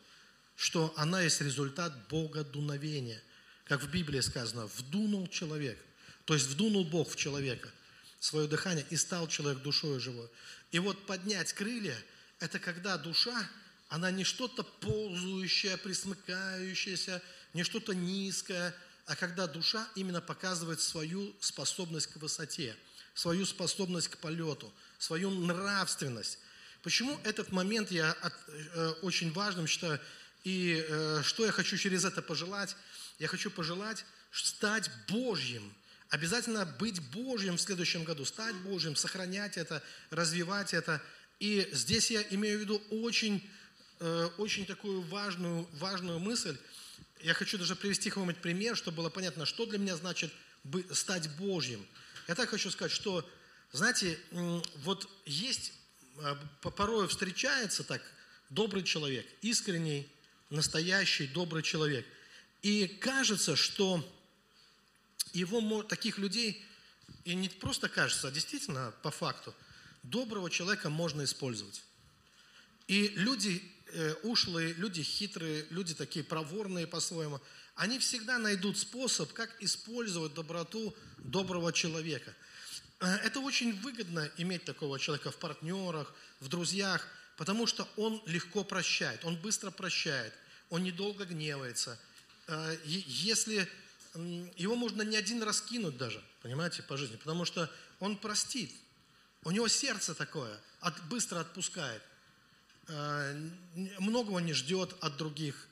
что 0.55 0.93
она 0.95 1.21
есть 1.21 1.41
результат 1.41 2.07
Бога 2.07 2.43
дуновения. 2.43 3.21
Как 3.65 3.81
в 3.81 3.89
Библии 3.89 4.19
сказано, 4.19 4.67
вдунул 4.67 5.27
человек, 5.27 5.83
то 6.25 6.35
есть 6.35 6.47
вдунул 6.47 6.85
Бог 6.85 7.09
в 7.09 7.15
человека 7.15 7.69
свое 8.19 8.47
дыхание 8.47 8.85
и 8.91 8.95
стал 8.95 9.27
человек 9.27 9.63
душой 9.63 9.99
живой. 9.99 10.29
И 10.71 10.77
вот 10.77 11.07
поднять 11.07 11.51
крылья– 11.53 11.97
это 12.41 12.59
когда 12.59 12.97
душа, 12.97 13.47
она 13.87 14.11
не 14.11 14.23
что-то 14.23 14.63
ползающее, 14.63 15.77
присмыкающееся, 15.77 17.21
не 17.53 17.63
что-то 17.63 17.93
низкое, 17.93 18.75
а 19.05 19.15
когда 19.15 19.47
душа 19.47 19.87
именно 19.95 20.21
показывает 20.21 20.81
свою 20.81 21.33
способность 21.39 22.07
к 22.07 22.17
высоте, 22.17 22.75
свою 23.13 23.45
способность 23.45 24.09
к 24.09 24.17
полету, 24.17 24.71
свою 24.97 25.29
нравственность. 25.29 26.39
Почему 26.81 27.19
этот 27.23 27.51
момент 27.51 27.91
я 27.91 28.11
от, 28.11 28.33
э, 28.47 28.89
очень 29.01 29.31
важным 29.33 29.67
считаю? 29.67 29.99
И 30.43 30.83
э, 30.87 31.21
что 31.23 31.45
я 31.45 31.51
хочу 31.51 31.77
через 31.77 32.03
это 32.03 32.21
пожелать? 32.21 32.75
Я 33.19 33.27
хочу 33.27 33.51
пожелать 33.51 34.03
стать 34.31 34.89
Божьим. 35.07 35.73
Обязательно 36.09 36.65
быть 36.65 36.99
Божьим 37.11 37.57
в 37.57 37.61
следующем 37.61 38.03
году, 38.03 38.25
стать 38.25 38.55
Божьим, 38.55 38.95
сохранять 38.95 39.57
это, 39.57 39.83
развивать 40.09 40.73
это. 40.73 41.01
И 41.41 41.67
здесь 41.71 42.11
я 42.11 42.21
имею 42.29 42.59
в 42.59 42.61
виду 42.61 42.79
очень, 42.91 43.43
э, 43.99 44.29
очень 44.37 44.63
такую 44.67 45.01
важную, 45.01 45.67
важную 45.73 46.19
мысль. 46.19 46.55
Я 47.21 47.33
хочу 47.33 47.57
даже 47.57 47.75
привести 47.75 48.09
какой-нибудь 48.09 48.43
пример, 48.43 48.77
чтобы 48.77 48.97
было 48.97 49.09
понятно, 49.09 49.47
что 49.47 49.65
для 49.65 49.79
меня 49.79 49.95
значит 49.95 50.31
стать 50.91 51.35
Божьим. 51.37 51.83
Я 52.27 52.35
так 52.35 52.47
хочу 52.47 52.69
сказать, 52.69 52.91
что, 52.91 53.27
знаете, 53.71 54.19
вот 54.83 55.09
есть, 55.25 55.73
э, 56.19 56.35
порой 56.61 57.07
встречается 57.07 57.83
так 57.83 58.03
добрый 58.51 58.83
человек, 58.83 59.25
искренний, 59.41 60.07
настоящий 60.51 61.25
добрый 61.25 61.63
человек. 61.63 62.05
И 62.61 62.85
кажется, 62.85 63.55
что 63.55 64.07
его, 65.33 65.81
таких 65.81 66.19
людей, 66.19 66.63
и 67.25 67.33
не 67.33 67.49
просто 67.49 67.89
кажется, 67.89 68.27
а 68.27 68.31
действительно, 68.31 68.93
по 69.01 69.09
факту, 69.09 69.55
доброго 70.03 70.49
человека 70.49 70.89
можно 70.89 71.23
использовать. 71.23 71.83
И 72.87 73.09
люди 73.09 73.61
э, 73.87 74.13
ушлые, 74.23 74.73
люди 74.73 75.03
хитрые, 75.03 75.65
люди 75.69 75.93
такие 75.93 76.25
проворные 76.25 76.87
по-своему, 76.87 77.39
они 77.75 77.99
всегда 77.99 78.37
найдут 78.37 78.77
способ, 78.77 79.31
как 79.33 79.49
использовать 79.61 80.33
доброту 80.33 80.95
доброго 81.17 81.71
человека. 81.71 82.33
Э, 82.99 83.07
это 83.23 83.39
очень 83.39 83.73
выгодно 83.81 84.29
иметь 84.37 84.65
такого 84.65 84.99
человека 84.99 85.31
в 85.31 85.37
партнерах, 85.37 86.13
в 86.39 86.47
друзьях, 86.47 87.07
потому 87.37 87.65
что 87.67 87.87
он 87.97 88.21
легко 88.25 88.63
прощает, 88.63 89.23
он 89.25 89.35
быстро 89.35 89.71
прощает, 89.71 90.33
он 90.69 90.83
недолго 90.83 91.25
гневается. 91.25 91.97
Э, 92.47 92.77
если 92.85 93.67
его 94.57 94.75
можно 94.75 95.03
не 95.03 95.15
один 95.15 95.41
раз 95.41 95.61
кинуть 95.61 95.97
даже, 95.97 96.21
понимаете, 96.41 96.83
по 96.83 96.97
жизни, 96.97 97.15
потому 97.15 97.45
что 97.45 97.71
он 97.99 98.17
простит. 98.17 98.71
У 99.43 99.51
него 99.51 99.67
сердце 99.67 100.13
такое, 100.13 100.59
от, 100.81 101.01
быстро 101.05 101.39
отпускает. 101.39 102.01
Э, 102.87 103.33
многого 103.99 104.39
не 104.39 104.53
ждет 104.53 104.95
от 105.01 105.17
других, 105.17 105.67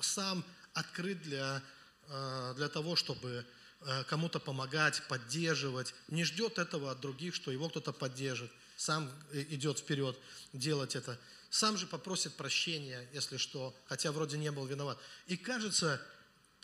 сам 0.00 0.44
открыт 0.74 1.22
для, 1.22 1.62
э, 2.08 2.54
для 2.56 2.68
того, 2.68 2.94
чтобы 2.94 3.46
э, 3.80 4.04
кому-то 4.04 4.38
помогать, 4.38 5.02
поддерживать. 5.08 5.94
Не 6.08 6.24
ждет 6.24 6.58
этого 6.58 6.90
от 6.90 7.00
других, 7.00 7.34
что 7.34 7.50
его 7.50 7.68
кто-то 7.68 7.92
поддержит. 7.92 8.50
Сам 8.76 9.10
идет 9.32 9.78
вперед 9.78 10.18
делать 10.52 10.96
это. 10.96 11.18
Сам 11.48 11.78
же 11.78 11.86
попросит 11.86 12.34
прощения, 12.34 13.08
если 13.14 13.38
что, 13.38 13.74
хотя 13.86 14.12
вроде 14.12 14.36
не 14.36 14.50
был 14.50 14.66
виноват. 14.66 14.98
И 15.26 15.38
кажется, 15.38 16.02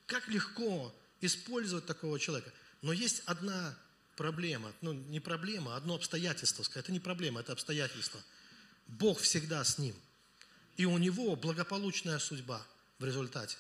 как 0.07 0.29
легко 0.29 0.95
использовать 1.23 1.87
такого 1.87 2.19
человека. 2.19 2.53
Но 2.83 2.93
есть 2.93 3.23
одна 3.25 3.75
проблема, 4.17 4.73
ну 4.81 4.93
не 4.93 5.21
проблема, 5.21 5.75
а 5.75 5.77
одно 5.77 5.95
обстоятельство. 5.95 6.65
Это 6.75 6.93
не 6.93 7.01
проблема, 7.01 7.41
это 7.41 7.53
обстоятельство. 7.53 8.21
Бог 8.87 9.21
всегда 9.21 9.65
с 9.65 9.79
ним. 9.79 9.95
И 10.77 10.85
у 10.85 10.99
него 10.99 11.37
благополучная 11.37 12.19
судьба 12.19 12.65
в 12.99 13.05
результате. 13.05 13.57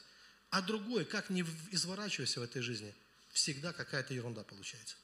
А 0.50 0.62
другой, 0.62 1.04
как 1.04 1.30
не 1.30 1.44
изворачивайся 1.70 2.40
в 2.40 2.42
этой 2.42 2.62
жизни, 2.62 2.94
всегда 3.32 3.72
какая-то 3.72 4.14
ерунда 4.14 4.42
получается 4.44 4.96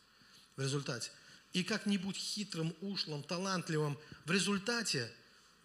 в 0.57 0.63
результате. 0.63 1.11
И 1.53 1.65
как-нибудь 1.65 2.17
хитрым, 2.17 2.75
ушлым, 2.81 3.23
талантливым, 3.23 3.99
в 4.27 4.31
результате, 4.31 5.11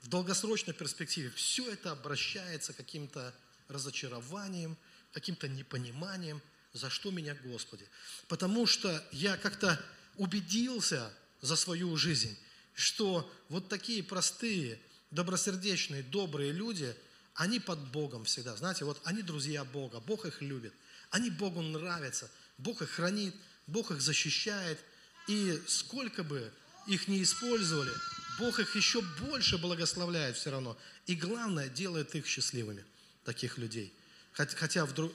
в 0.01 0.07
долгосрочной 0.07 0.73
перспективе, 0.73 1.29
все 1.31 1.69
это 1.71 1.91
обращается 1.91 2.73
каким-то 2.73 3.33
разочарованием, 3.67 4.77
каким-то 5.11 5.47
непониманием– 5.47 6.41
за 6.73 6.89
что 6.89 7.11
меня, 7.11 7.35
Господи? 7.43 7.87
Потому 8.27 8.65
что 8.65 9.03
я 9.11 9.37
как-то 9.37 9.79
убедился 10.17 11.11
за 11.41 11.55
свою 11.55 11.95
жизнь, 11.97 12.37
что 12.73 13.31
вот 13.49 13.69
такие 13.69 14.03
простые, 14.03 14.79
добросердечные, 15.11 16.03
добрые 16.03 16.51
люди, 16.51 16.95
они 17.35 17.59
под 17.59 17.79
Богом 17.91 18.25
всегда. 18.25 18.55
Знаете, 18.55 18.85
вот 18.85 18.99
они 19.05 19.21
друзья 19.21 19.63
Бога, 19.63 19.99
Бог 19.99 20.25
их 20.25 20.41
любит, 20.41 20.73
они 21.09 21.29
Богу 21.29 21.61
нравятся, 21.61 22.29
Бог 22.57 22.81
их 22.81 22.89
хранит, 22.89 23.35
Бог 23.67 23.91
их 23.91 24.01
защищает. 24.01 24.79
И 25.27 25.61
сколько 25.67 26.23
бы 26.23 26.51
их 26.87 27.07
не 27.07 27.23
использовали, 27.23 27.91
Бог 28.39 28.59
их 28.59 28.75
еще 28.75 29.01
больше 29.01 29.57
благословляет 29.57 30.35
все 30.35 30.51
равно. 30.51 30.77
И 31.05 31.15
главное, 31.15 31.69
делает 31.69 32.15
их 32.15 32.25
счастливыми, 32.27 32.83
таких 33.23 33.57
людей. 33.57 33.93
Хотя 34.33 34.85
вдруг, 34.85 35.13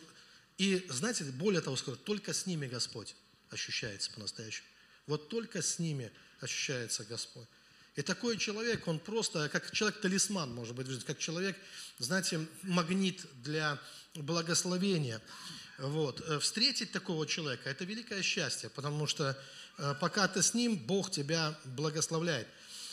и 0.58 0.84
знаете, 0.90 1.24
более 1.24 1.60
того 1.60 1.76
скажу, 1.76 1.96
только 1.96 2.32
с 2.32 2.44
ними 2.44 2.66
Господь 2.66 3.14
ощущается 3.50 4.10
по-настоящему. 4.12 4.66
Вот 5.06 5.28
только 5.28 5.62
с 5.62 5.78
ними 5.78 6.12
ощущается 6.40 7.04
Господь. 7.04 7.46
И 7.94 8.02
такой 8.02 8.36
человек, 8.38 8.86
он 8.86 9.00
просто, 9.00 9.48
как 9.48 9.72
человек-талисман, 9.72 10.54
может 10.54 10.74
быть, 10.74 11.04
как 11.04 11.18
человек, 11.18 11.56
знаете, 11.98 12.46
магнит 12.62 13.24
для 13.42 13.80
благословения. 14.14 15.20
Вот. 15.78 16.20
Э, 16.28 16.38
встретить 16.38 16.92
такого 16.92 17.26
человека– 17.26 17.68
это 17.70 17.84
великое 17.84 18.22
счастье, 18.22 18.68
потому 18.68 19.06
что 19.06 19.36
э, 19.78 19.94
пока 20.00 20.28
ты 20.28 20.42
с 20.42 20.54
ним, 20.54 20.76
Бог 20.76 21.10
тебя 21.10 21.58
благословляет. 21.64 22.46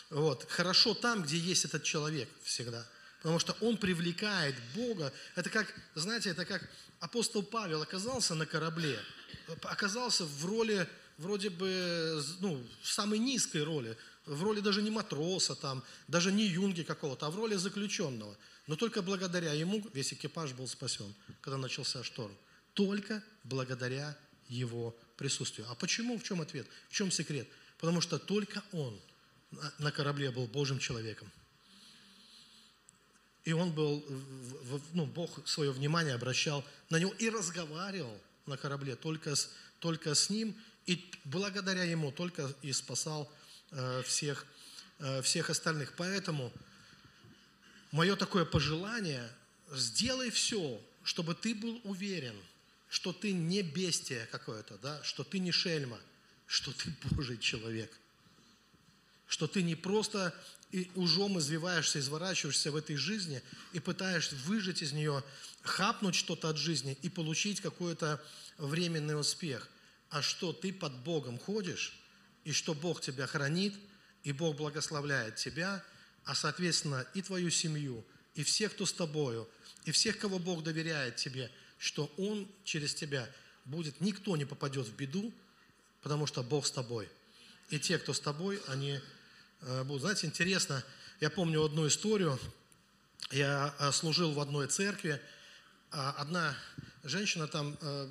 Вот. 0.09 0.45
Хорошо 0.49 0.93
там, 0.93 1.23
где 1.23 1.37
есть 1.37 1.65
этот 1.65 1.83
человек 1.83 2.29
всегда, 2.43 2.87
потому 3.25 3.39
что 3.39 3.57
он 3.59 3.75
привлекает 3.77 4.55
Бога. 4.75 5.11
Это 5.33 5.49
как, 5.49 5.73
знаете, 5.95 6.29
это 6.29 6.45
как 6.45 6.69
апостол 6.99 7.41
Павел 7.41 7.81
оказался 7.81 8.35
на 8.35 8.45
корабле, 8.45 8.99
оказался 9.63 10.25
в 10.25 10.45
роли, 10.45 10.87
вроде 11.17 11.49
бы, 11.49 12.23
ну, 12.39 12.63
в 12.83 12.87
самой 12.87 13.17
низкой 13.17 13.63
роли, 13.63 13.97
в 14.27 14.43
роли 14.43 14.59
даже 14.59 14.83
не 14.83 14.91
матроса 14.91 15.55
там, 15.55 15.83
даже 16.07 16.31
не 16.31 16.45
юнги 16.45 16.83
какого-то, 16.83 17.25
а 17.25 17.31
в 17.31 17.35
роли 17.35 17.55
заключенного. 17.55 18.37
Но 18.67 18.75
только 18.75 19.01
благодаря 19.01 19.53
ему 19.53 19.83
весь 19.91 20.13
экипаж 20.13 20.51
был 20.53 20.67
спасен, 20.67 21.11
когда 21.41 21.57
начался 21.57 22.03
шторм. 22.03 22.37
Только 22.75 23.23
благодаря 23.43 24.15
его 24.49 24.95
присутствию. 25.17 25.65
А 25.71 25.73
почему? 25.73 26.19
В 26.19 26.23
чем 26.23 26.41
ответ? 26.41 26.67
В 26.89 26.93
чем 26.93 27.09
секрет? 27.09 27.47
Потому 27.79 28.01
что 28.01 28.19
только 28.19 28.61
он 28.71 29.01
на 29.79 29.91
корабле 29.91 30.29
был 30.29 30.45
Божьим 30.45 30.77
человеком. 30.77 31.31
И 33.45 33.53
он 33.53 33.71
был, 33.71 34.03
ну, 34.93 35.05
Бог 35.05 35.47
свое 35.47 35.71
внимание 35.71 36.15
обращал 36.15 36.65
на 36.89 36.97
него 36.97 37.13
и 37.19 37.29
разговаривал 37.29 38.19
на 38.47 38.57
корабле 38.57 38.95
только 38.95 39.35
с, 39.35 39.51
только 39.79 40.15
с 40.15 40.31
ним, 40.31 40.55
и 40.87 41.11
благодаря 41.23 41.83
ему 41.83 42.11
только 42.11 42.51
и 42.63 42.73
спасал 42.73 43.31
э, 43.71 44.01
всех, 44.03 44.45
э, 44.99 45.21
всех 45.21 45.51
остальных. 45.51 45.93
Поэтому 45.95 46.51
мое 47.91 48.15
такое 48.15 48.45
пожелание, 48.45 49.29
сделай 49.71 50.31
все, 50.31 50.81
чтобы 51.03 51.35
ты 51.35 51.53
был 51.53 51.79
уверен, 51.83 52.35
что 52.89 53.13
ты 53.13 53.31
не 53.31 53.61
бестия 53.61 54.25
какое-то, 54.31 54.77
да, 54.79 55.03
что 55.03 55.23
ты 55.23 55.37
не 55.37 55.51
шельма, 55.51 55.99
что 56.47 56.71
ты 56.71 56.91
Божий 57.11 57.37
человек, 57.37 57.91
что 59.27 59.47
ты 59.47 59.61
не 59.61 59.75
просто 59.75 60.33
и 60.75 60.91
ужом 60.95 61.39
извиваешься, 61.39 61.99
изворачиваешься 61.99 62.69
в 62.69 62.75
этой 62.75 62.97
жизни 62.97 63.41
и 63.71 63.79
пытаешься 63.79 64.35
выжить 64.43 64.81
из 64.81 64.91
нее, 64.91 65.23
хапнуть 65.61 66.15
что-то 66.15 66.49
от 66.49 66.57
жизни 66.57 66.97
и 67.01 67.07
получить 67.07 67.61
какой-то 67.61 68.21
временный 68.57 69.17
успех. 69.17 69.69
А 70.09 70.21
что 70.21 70.51
ты 70.51 70.73
под 70.73 70.93
Богом 70.97 71.39
ходишь, 71.39 71.97
и 72.43 72.51
что 72.51 72.73
Бог 72.73 72.99
тебя 72.99 73.25
хранит, 73.25 73.73
и 74.25 74.33
Бог 74.33 74.57
благословляет 74.57 75.37
тебя, 75.37 75.81
а 76.25 76.35
соответственно 76.35 77.05
и 77.13 77.21
твою 77.21 77.51
семью, 77.51 78.03
и 78.33 78.43
всех, 78.43 78.73
кто 78.73 78.85
с 78.85 78.91
тобою, 78.91 79.47
и 79.85 79.91
всех, 79.91 80.19
кого 80.19 80.39
Бог 80.39 80.61
доверяет 80.61 81.15
тебе, 81.15 81.49
что 81.77 82.11
Он 82.17 82.49
через 82.65 82.93
тебя 82.93 83.29
будет, 83.63 84.01
никто 84.01 84.35
не 84.35 84.43
попадет 84.43 84.87
в 84.87 84.95
беду, 84.97 85.31
потому 86.01 86.27
что 86.27 86.43
Бог 86.43 86.65
с 86.65 86.71
тобой. 86.71 87.07
И 87.69 87.79
те, 87.79 87.97
кто 87.97 88.11
с 88.11 88.19
тобой, 88.19 88.61
они 88.67 88.99
будут. 89.83 90.01
Знаете, 90.01 90.27
интересно, 90.27 90.83
я 91.21 91.29
помню 91.29 91.63
одну 91.63 91.87
историю. 91.87 92.39
Я 93.31 93.73
э, 93.79 93.91
служил 93.91 94.33
в 94.33 94.39
одной 94.39 94.67
церкви. 94.67 95.19
А 95.91 96.11
одна 96.11 96.55
женщина 97.03 97.47
там 97.47 97.77
э, 97.81 98.09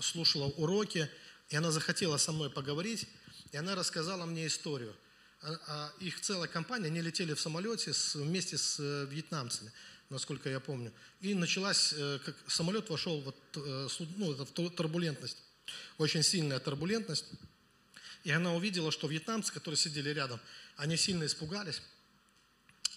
слушала 0.00 0.46
уроки, 0.46 1.10
и 1.50 1.56
она 1.56 1.70
захотела 1.70 2.16
со 2.16 2.32
мной 2.32 2.50
поговорить, 2.50 3.06
и 3.52 3.56
она 3.56 3.74
рассказала 3.74 4.24
мне 4.24 4.46
историю. 4.46 4.94
А, 5.42 5.58
а 5.66 5.92
их 6.00 6.20
целая 6.20 6.48
компания, 6.48 6.86
они 6.86 7.00
летели 7.00 7.34
в 7.34 7.40
самолете 7.40 7.92
вместе 8.14 8.56
с 8.56 8.78
вьетнамцами, 9.06 9.70
насколько 10.10 10.48
я 10.48 10.58
помню. 10.58 10.92
И 11.20 11.34
началась, 11.34 11.94
как 12.24 12.34
самолет 12.46 12.88
вошел 12.88 13.20
вот, 13.20 13.36
ну, 14.16 14.32
в 14.32 14.70
турбулентность, 14.70 15.36
очень 15.98 16.22
сильная 16.22 16.58
турбулентность. 16.58 17.26
И 18.28 18.30
она 18.30 18.52
увидела, 18.52 18.92
что 18.92 19.06
вьетнамцы, 19.06 19.50
которые 19.54 19.78
сидели 19.78 20.10
рядом, 20.10 20.38
они 20.76 20.98
сильно 20.98 21.24
испугались. 21.24 21.80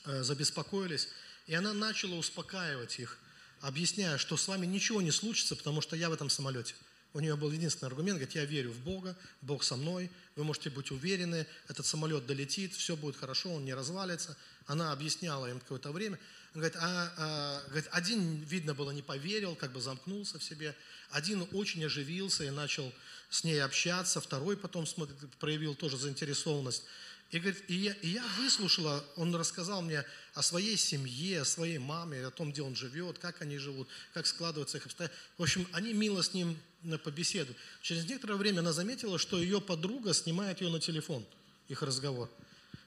э, 0.03 0.23
забеспокоились. 0.23 1.07
И 1.47 1.53
она 1.53 1.73
начала 1.73 2.15
успокаивать 2.15 2.99
их, 2.99 3.17
объясняя, 3.61 4.17
что 4.17 4.35
с 4.35 4.49
вами 4.49 4.65
ничего 4.65 5.01
не 5.01 5.11
случится, 5.11 5.55
потому 5.55 5.79
что 5.79 5.95
я 5.95 6.09
в 6.09 6.13
этом 6.13 6.29
самолете. 6.29 6.75
У 7.13 7.21
нее 7.21 7.37
был 7.37 7.49
единственный 7.49 7.87
аргумент, 7.87 8.17
говорит, 8.17 8.35
я 8.35 8.43
верю 8.43 8.71
в 8.71 8.79
Бога, 8.79 9.15
Бог 9.41 9.63
со 9.63 9.77
мной, 9.77 10.11
вы 10.35 10.43
можете 10.43 10.69
быть 10.69 10.91
уверены, 10.91 11.47
этот 11.69 11.85
самолет 11.85 12.25
долетит, 12.25 12.73
все 12.73 12.97
будет 12.97 13.15
хорошо, 13.15 13.53
он 13.53 13.63
не 13.63 13.73
развалится. 13.73 14.35
Она 14.65 14.91
объясняла 14.91 15.49
им 15.49 15.61
какое-то 15.61 15.93
время. 15.93 16.19
Говорит, 16.53 16.75
а, 16.75 17.13
а, 17.17 17.63
говорит, 17.67 17.87
один, 17.91 18.43
видно 18.43 18.73
было, 18.73 18.91
не 18.91 19.01
поверил, 19.01 19.55
как 19.55 19.71
бы 19.71 19.79
замкнулся 19.79 20.39
в 20.39 20.43
себе. 20.43 20.75
Один 21.09 21.47
очень 21.53 21.85
оживился 21.85 22.43
и 22.43 22.49
начал 22.49 22.93
с 23.31 23.43
ней 23.43 23.63
общаться. 23.63 24.21
Второй 24.21 24.55
потом 24.55 24.85
смотрит, 24.85 25.17
проявил 25.39 25.73
тоже 25.73 25.97
заинтересованность. 25.97 26.83
И, 27.31 27.39
говорит, 27.39 27.63
и, 27.69 27.75
я, 27.75 27.93
и 28.01 28.09
я 28.09 28.23
выслушала, 28.37 29.03
он 29.15 29.33
рассказал 29.33 29.81
мне 29.81 30.03
о 30.33 30.43
своей 30.43 30.75
семье, 30.75 31.41
о 31.41 31.45
своей 31.45 31.77
маме, 31.77 32.25
о 32.25 32.29
том, 32.29 32.51
где 32.51 32.61
он 32.61 32.75
живет, 32.75 33.19
как 33.19 33.41
они 33.41 33.57
живут, 33.57 33.87
как 34.13 34.27
складываются 34.27 34.77
их 34.77 34.85
обстоятельства. 34.85 35.25
В 35.37 35.43
общем, 35.43 35.65
они 35.71 35.93
мило 35.93 36.21
с 36.21 36.33
ним 36.33 36.59
побеседуют. 37.05 37.57
Через 37.81 38.05
некоторое 38.05 38.35
время 38.35 38.59
она 38.59 38.73
заметила, 38.73 39.17
что 39.17 39.41
ее 39.41 39.61
подруга 39.61 40.13
снимает 40.13 40.59
ее 40.59 40.69
на 40.69 40.81
телефон, 40.81 41.25
их 41.69 41.81
разговор. 41.81 42.29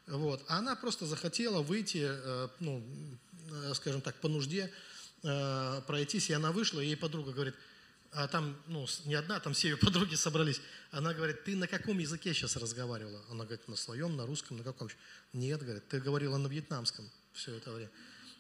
Вот. 0.07 0.45
А 0.49 0.59
она 0.59 0.77
просто 0.77 1.07
захотела 1.07 1.63
выйти, 1.63 2.07
э, 2.07 2.49
ну, 2.61 2.85
э, 3.51 3.73
скажем 3.75 4.03
так, 4.03 4.15
по 4.17 4.29
нужде 4.29 4.71
э, 5.23 5.81
пройтись, 5.87 6.29
и 6.29 6.35
она 6.35 6.53
вышла, 6.53 6.81
и 6.81 6.89
ей 6.89 6.97
подруга 6.99 7.33
говорит– 7.33 7.55
а 8.15 8.29
там, 8.29 8.57
ну, 8.69 8.87
не 9.05 9.17
одна, 9.17 9.41
там 9.41 9.55
все 9.55 9.71
ее 9.71 9.77
подруги 9.79 10.15
собрались. 10.15 10.61
Она 10.93 11.13
говорит, 11.13 11.45
ты 11.45 11.57
на 11.57 11.67
каком 11.67 11.99
языке 11.99 12.33
сейчас 12.33 12.57
разговаривала? 12.57 13.21
Она 13.31 13.45
говорит, 13.45 13.67
на 13.69 13.77
своем, 13.77 14.17
на 14.17 14.25
русском, 14.25 14.57
на 14.57 14.65
каком? 14.65 14.89
Нет, 15.33 15.63
говорит, 15.63 15.89
ты 15.89 16.01
говорила 16.01 16.37
на 16.37 16.47
вьетнамском 16.47 17.11
все 17.33 17.57
это 17.57 17.73
время. 17.73 17.91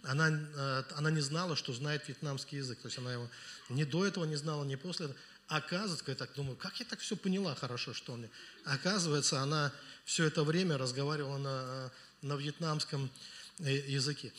Она, 0.04 0.28
э, 0.28 0.82
она 0.96 1.10
не 1.10 1.20
знала, 1.20 1.56
что 1.56 1.72
знает 1.72 2.06
вьетнамский 2.06 2.58
язык. 2.58 2.78
То 2.80 2.87
есть 2.87 2.98
она 2.98 3.12
его 3.12 3.28
ни 3.68 3.84
до 3.84 4.06
этого 4.06 4.24
не 4.24 4.37
знала, 4.37 4.64
ни 4.64 4.76
после 4.76 5.06
этого. 5.06 5.18
Оказывается, 5.48 6.04
я 6.06 6.14
так 6.14 6.32
думаю, 6.34 6.56
как 6.56 6.78
я 6.78 6.87
так 6.87 7.00
все 7.00 7.16
поняла 7.16 7.54
хорошо, 7.54 7.92
что 7.94 8.12
он 8.12 8.20
мне. 8.20 8.30
Оказывается, 8.64 9.40
она 9.40 9.72
все 10.04 10.24
это 10.24 10.44
время 10.44 10.78
разговаривала 10.78 11.38
на, 11.38 11.92
на 12.22 12.37
вьетнамском 12.37 13.10
э, 13.58 13.72
языке. 13.88 14.32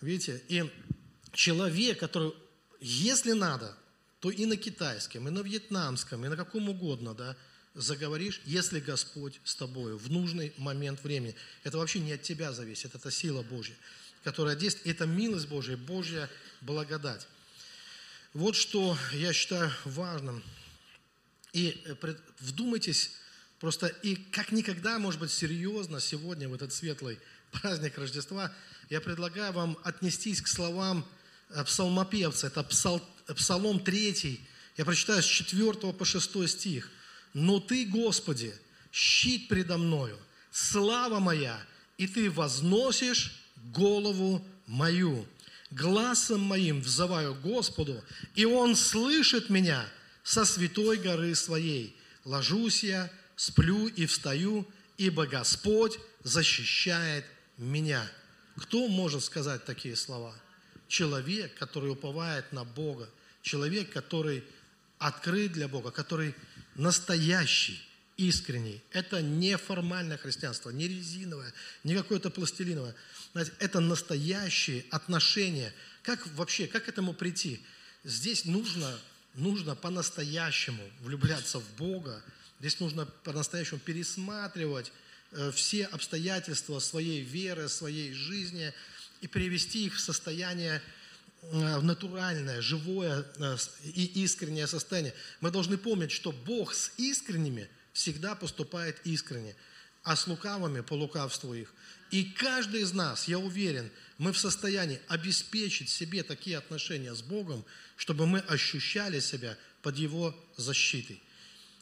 Видите, 0.00 0.42
и 0.48 0.70
человек, 1.32 1.98
который, 1.98 2.34
если 2.80 3.32
надо, 3.32 3.76
то 4.20 4.30
и 4.30 4.46
на 4.46 4.56
китайском, 4.56 5.28
и 5.28 5.30
на 5.30 5.40
вьетнамском, 5.40 6.24
и 6.24 6.28
на 6.28 6.36
каком 6.36 6.68
угодно, 6.68 7.14
да, 7.14 7.36
заговоришь, 7.74 8.40
если 8.44 8.80
Господь 8.80 9.40
с 9.44 9.54
тобою 9.54 9.98
в 9.98 10.10
нужный 10.10 10.52
момент 10.56 11.02
времени. 11.04 11.34
Это 11.62 11.78
вообще 11.78 12.00
не 12.00 12.12
от 12.12 12.22
тебя 12.22 12.52
зависит, 12.52 12.94
это 12.94 13.10
сила 13.10 13.42
Божья, 13.42 13.76
которая 14.24 14.56
действует. 14.56 14.96
Это 14.96 15.06
милость 15.06 15.48
Божья, 15.48 15.76
Божья 15.76 16.30
благодать. 16.62 17.26
Вот 18.32 18.56
что 18.56 18.96
я 19.12 19.32
считаю 19.32 19.70
важным. 19.84 20.42
И 21.52 21.82
э, 21.84 22.14
вдумайтесь 22.40 23.12
просто, 23.60 23.86
и 23.86 24.16
как 24.16 24.52
никогда, 24.52 24.98
может 24.98 25.20
быть, 25.20 25.30
серьезно 25.30 26.00
сегодня, 26.00 26.48
в 26.48 26.54
этот 26.54 26.72
светлый 26.72 27.18
праздник 27.52 27.96
Рождества, 27.98 28.54
я 28.88 29.00
предлагаю 29.00 29.52
вам 29.52 29.78
отнестись 29.84 30.40
к 30.40 30.48
словам 30.48 31.06
псалмопевца. 31.64 32.48
Это 32.48 32.62
псал, 32.62 33.02
Псалом 33.34 33.80
3, 33.80 34.40
я 34.76 34.84
прочитаю 34.84 35.22
с 35.22 35.26
4 35.26 35.92
по 35.92 36.04
6 36.04 36.48
стих. 36.48 36.90
«Но 37.34 37.60
Ты, 37.60 37.86
Господи, 37.86 38.54
щит 38.92 39.48
предо 39.48 39.76
мною, 39.76 40.18
слава 40.50 41.18
моя, 41.18 41.60
и 41.98 42.06
Ты 42.06 42.30
возносишь 42.30 43.32
голову 43.72 44.46
мою. 44.66 45.26
Глазом 45.70 46.40
моим 46.40 46.80
взываю 46.80 47.34
Господу, 47.34 48.02
и 48.34 48.44
Он 48.44 48.76
слышит 48.76 49.50
меня 49.50 49.86
со 50.22 50.44
святой 50.44 50.98
горы 50.98 51.34
своей. 51.34 51.96
Ложусь 52.24 52.84
я, 52.84 53.10
сплю 53.34 53.88
и 53.88 54.06
встаю, 54.06 54.66
ибо 54.96 55.26
Господь 55.26 55.98
защищает 56.22 57.24
меня». 57.58 58.08
Кто 58.56 58.88
может 58.88 59.22
сказать 59.24 59.64
такие 59.66 59.96
слова? 59.96 60.34
Человек, 60.88 61.54
который 61.54 61.90
уповает 61.90 62.52
на 62.52 62.64
Бога, 62.64 63.08
человек, 63.42 63.92
который 63.92 64.44
открыт 64.98 65.52
для 65.52 65.68
Бога, 65.68 65.90
который 65.90 66.34
настоящий, 66.74 67.80
искренний. 68.16 68.80
Это 68.92 69.20
не 69.20 69.56
формальное 69.56 70.16
христианство, 70.16 70.70
не 70.70 70.88
резиновое, 70.88 71.52
не 71.84 71.94
какое-то 71.94 72.30
пластилиновое. 72.30 72.94
Знаете, 73.32 73.52
это 73.58 73.80
настоящие 73.80 74.84
отношения. 74.90 75.72
Как 76.02 76.26
вообще, 76.28 76.66
как 76.66 76.84
к 76.86 76.88
этому 76.88 77.12
прийти? 77.12 77.60
Здесь 78.04 78.44
нужно, 78.44 78.98
нужно 79.34 79.74
по-настоящему 79.74 80.82
влюбляться 81.02 81.58
в 81.58 81.76
Бога. 81.76 82.22
Здесь 82.60 82.80
нужно 82.80 83.04
по-настоящему 83.04 83.80
пересматривать 83.80 84.92
э, 85.32 85.50
все 85.54 85.84
обстоятельства 85.84 86.78
своей 86.78 87.20
веры, 87.20 87.68
своей 87.68 88.14
жизни 88.14 88.72
и 89.20 89.26
привести 89.26 89.86
их 89.86 89.96
в 89.96 90.00
состояние 90.00 90.82
Э, 91.52 91.78
в 91.78 91.84
натуральное, 91.84 92.60
живое 92.60 93.24
э, 93.38 93.56
и 93.84 94.24
искреннее 94.24 94.66
состояние. 94.66 95.14
Мы 95.40 95.50
должны 95.50 95.76
помнить, 95.76 96.10
что 96.10 96.32
Бог 96.32 96.74
с 96.74 96.92
искренними 96.96 97.68
всегда 97.92 98.34
поступает 98.34 99.00
искренне, 99.04 99.54
а 100.02 100.16
с 100.16 100.26
лукавыми 100.26 100.80
по 100.80 100.94
лукавству 100.94 101.54
их. 101.54 101.72
И 102.10 102.24
каждый 102.24 102.80
из 102.80 102.92
нас, 102.92 103.28
я 103.28 103.38
уверен, 103.38 103.90
мы 104.18 104.32
в 104.32 104.38
состоянии 104.38 105.00
обеспечить 105.08 105.88
себе 105.88 106.24
такие 106.24 106.58
отношения 106.58 107.14
с 107.14 107.22
Богом, 107.22 107.64
чтобы 107.96 108.26
мы 108.26 108.40
ощущали 108.40 109.20
себя 109.20 109.56
под 109.82 109.96
Его 109.96 110.34
защитой. 110.56 111.22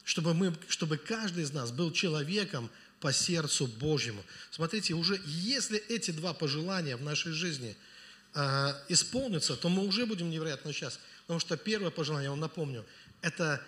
Чтобы, 0.04 0.34
мы, 0.34 0.54
чтобы 0.68 0.98
каждый 0.98 1.44
из 1.44 1.52
нас 1.52 1.72
был 1.72 1.90
человеком 1.90 2.70
по 3.04 3.12
сердцу 3.12 3.66
Божьему. 3.66 4.24
Смотрите, 4.50 4.94
уже 4.94 5.20
если 5.26 5.78
эти 5.78 6.10
два 6.10 6.32
пожелания 6.32 6.96
в 6.96 7.02
нашей 7.02 7.32
жизни– 7.32 7.76
э, 8.34 8.74
исполнится, 8.88 9.56
то 9.56 9.68
мы 9.68 9.86
уже 9.86 10.06
будем 10.06 10.30
невероятно 10.30 10.72
счастливы. 10.72 11.04
Потому 11.22 11.40
что 11.40 11.56
первое 11.56 11.90
пожелание, 11.90 12.24
я 12.24 12.30
вам 12.30 12.40
напомню, 12.40 12.84
это 13.22 13.62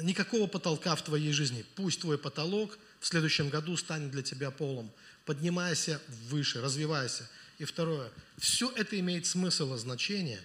никакого 0.00 0.46
потолка 0.46 0.94
в 0.94 1.02
твоей 1.02 1.32
жизни. 1.32 1.64
Пусть 1.74 2.00
твой 2.00 2.18
потолок 2.18 2.78
в 3.00 3.06
следующем 3.06 3.48
году 3.48 3.76
станет 3.76 4.12
для 4.12 4.22
тебя 4.22 4.50
полом. 4.50 4.90
Поднимайся 5.24 6.00
выше, 6.28 6.60
развивайся. 6.60 7.28
И 7.58 7.64
второе, 7.64 8.10
все 8.38 8.70
это 8.76 8.98
имеет 9.00 9.26
смысл 9.26 9.74
и 9.74 9.78
значение, 9.78 10.40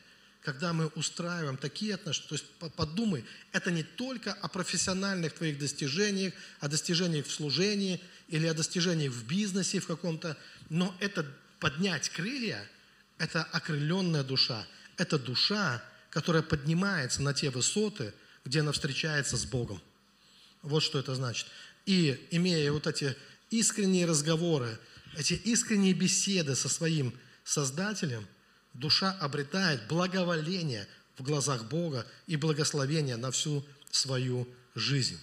когда 0.52 0.74
мы 0.74 0.88
устраиваем 0.96 1.58
такие 1.58 1.94
отношения. 1.94 2.28
То 2.28 2.36
есть 2.36 2.46
подумай, 2.76 3.24
это 3.52 3.70
не 3.70 3.84
только 3.84 4.34
о 4.34 4.48
профессиональных 4.48 5.34
твоих 5.34 5.60
достижениях, 5.60 6.34
о 6.60 6.68
достижениях 6.68 7.28
в 7.28 7.32
служении 7.32 8.02
или 8.30 8.48
о 8.48 8.56
достижениях 8.56 9.14
в 9.14 9.28
бизнесе 9.28 9.80
в 9.80 9.86
каком-то, 9.86 10.36
но 10.70 10.96
это 11.00 11.24
поднять 11.60 12.10
крылья– 12.10 12.68
это 13.20 13.44
окрыленная 13.44 14.24
душа. 14.24 14.66
Это 14.98 15.20
душа, 15.20 15.84
которая 16.10 16.42
поднимается 16.42 17.22
на 17.22 17.36
те 17.36 17.52
высоты, 17.52 18.12
где 18.44 18.62
она 18.62 18.72
встречается 18.72 19.38
с 19.38 19.46
Богом. 19.46 19.80
Вот 20.64 20.82
что 20.82 20.98
это 20.98 21.14
значит. 21.14 21.46
И 21.86 22.28
имея 22.32 22.72
вот 22.72 22.88
эти 22.88 23.16
искренние 23.52 24.08
разговоры, 24.08 24.80
эти 25.16 25.34
искренние 25.34 25.94
беседы 25.94 26.56
со 26.56 26.70
своим 26.70 27.14
Создателем, 27.44 28.28
душа 28.74 29.18
обретает 29.20 29.88
благоволение 29.88 30.88
в 31.18 31.24
глазах 31.24 31.66
Бога 31.66 32.06
и 32.28 32.36
благословение 32.36 33.18
на 33.18 33.32
всю 33.32 33.66
свою 33.92 34.48
жизнь. 34.76 35.20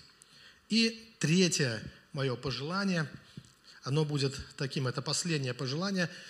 И 0.68 1.14
третье 1.18 1.82
мое 2.12 2.37
пожелание, 2.37 3.09
оно 3.82 4.04
будет 4.04 4.38
таким, 4.56 4.87
это 4.87 5.02
последнее 5.02 5.54
пожелание– 5.54 6.11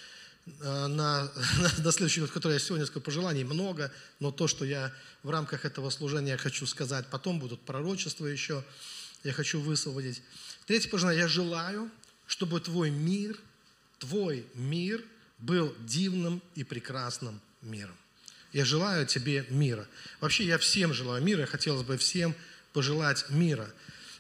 Э, 0.61 0.87
на, 0.87 1.31
на 1.79 1.93
следующий 1.93 2.21
год, 2.21 2.31
который 2.31 2.55
я 2.55 2.59
сегодня 2.59 2.87
скажу, 2.87 3.01
пожеланий 3.01 3.45
много, 3.45 3.93
но 4.21 4.31
то, 4.31 4.47
что 4.47 4.65
я 4.65 4.93
в 5.23 5.31
рамках 5.31 5.65
этого 5.65 5.91
служения 5.91 6.37
хочу 6.37 6.67
сказать, 6.67 7.07
потом 7.11 7.41
будут 7.41 7.61
пророчества 7.63 8.27
еще, 8.27 8.65
я 9.25 9.33
хочу 9.33 9.61
высвободить. 9.61 10.23
Третье 10.67 10.89
пожелание, 10.89 11.23
я 11.23 11.29
желаю, 11.29 11.91
чтобы 12.27 12.61
твой 12.61 12.91
мир, 12.91 13.39
твой 13.99 14.47
мир 14.55 15.03
был 15.39 15.75
дивным 15.81 16.43
и 16.55 16.65
прекрасным 16.65 17.41
миром. 17.63 17.97
Я 18.53 18.65
желаю 18.65 19.07
тебе 19.07 19.45
мира. 19.51 19.87
Вообще 20.21 20.45
я 20.45 20.59
всем 20.59 20.95
желаю 20.95 21.23
мира, 21.23 21.47
хотелось 21.47 21.83
бы 21.83 21.99
всем 21.99 22.35
пожелать 22.73 23.27
мира. 23.29 23.69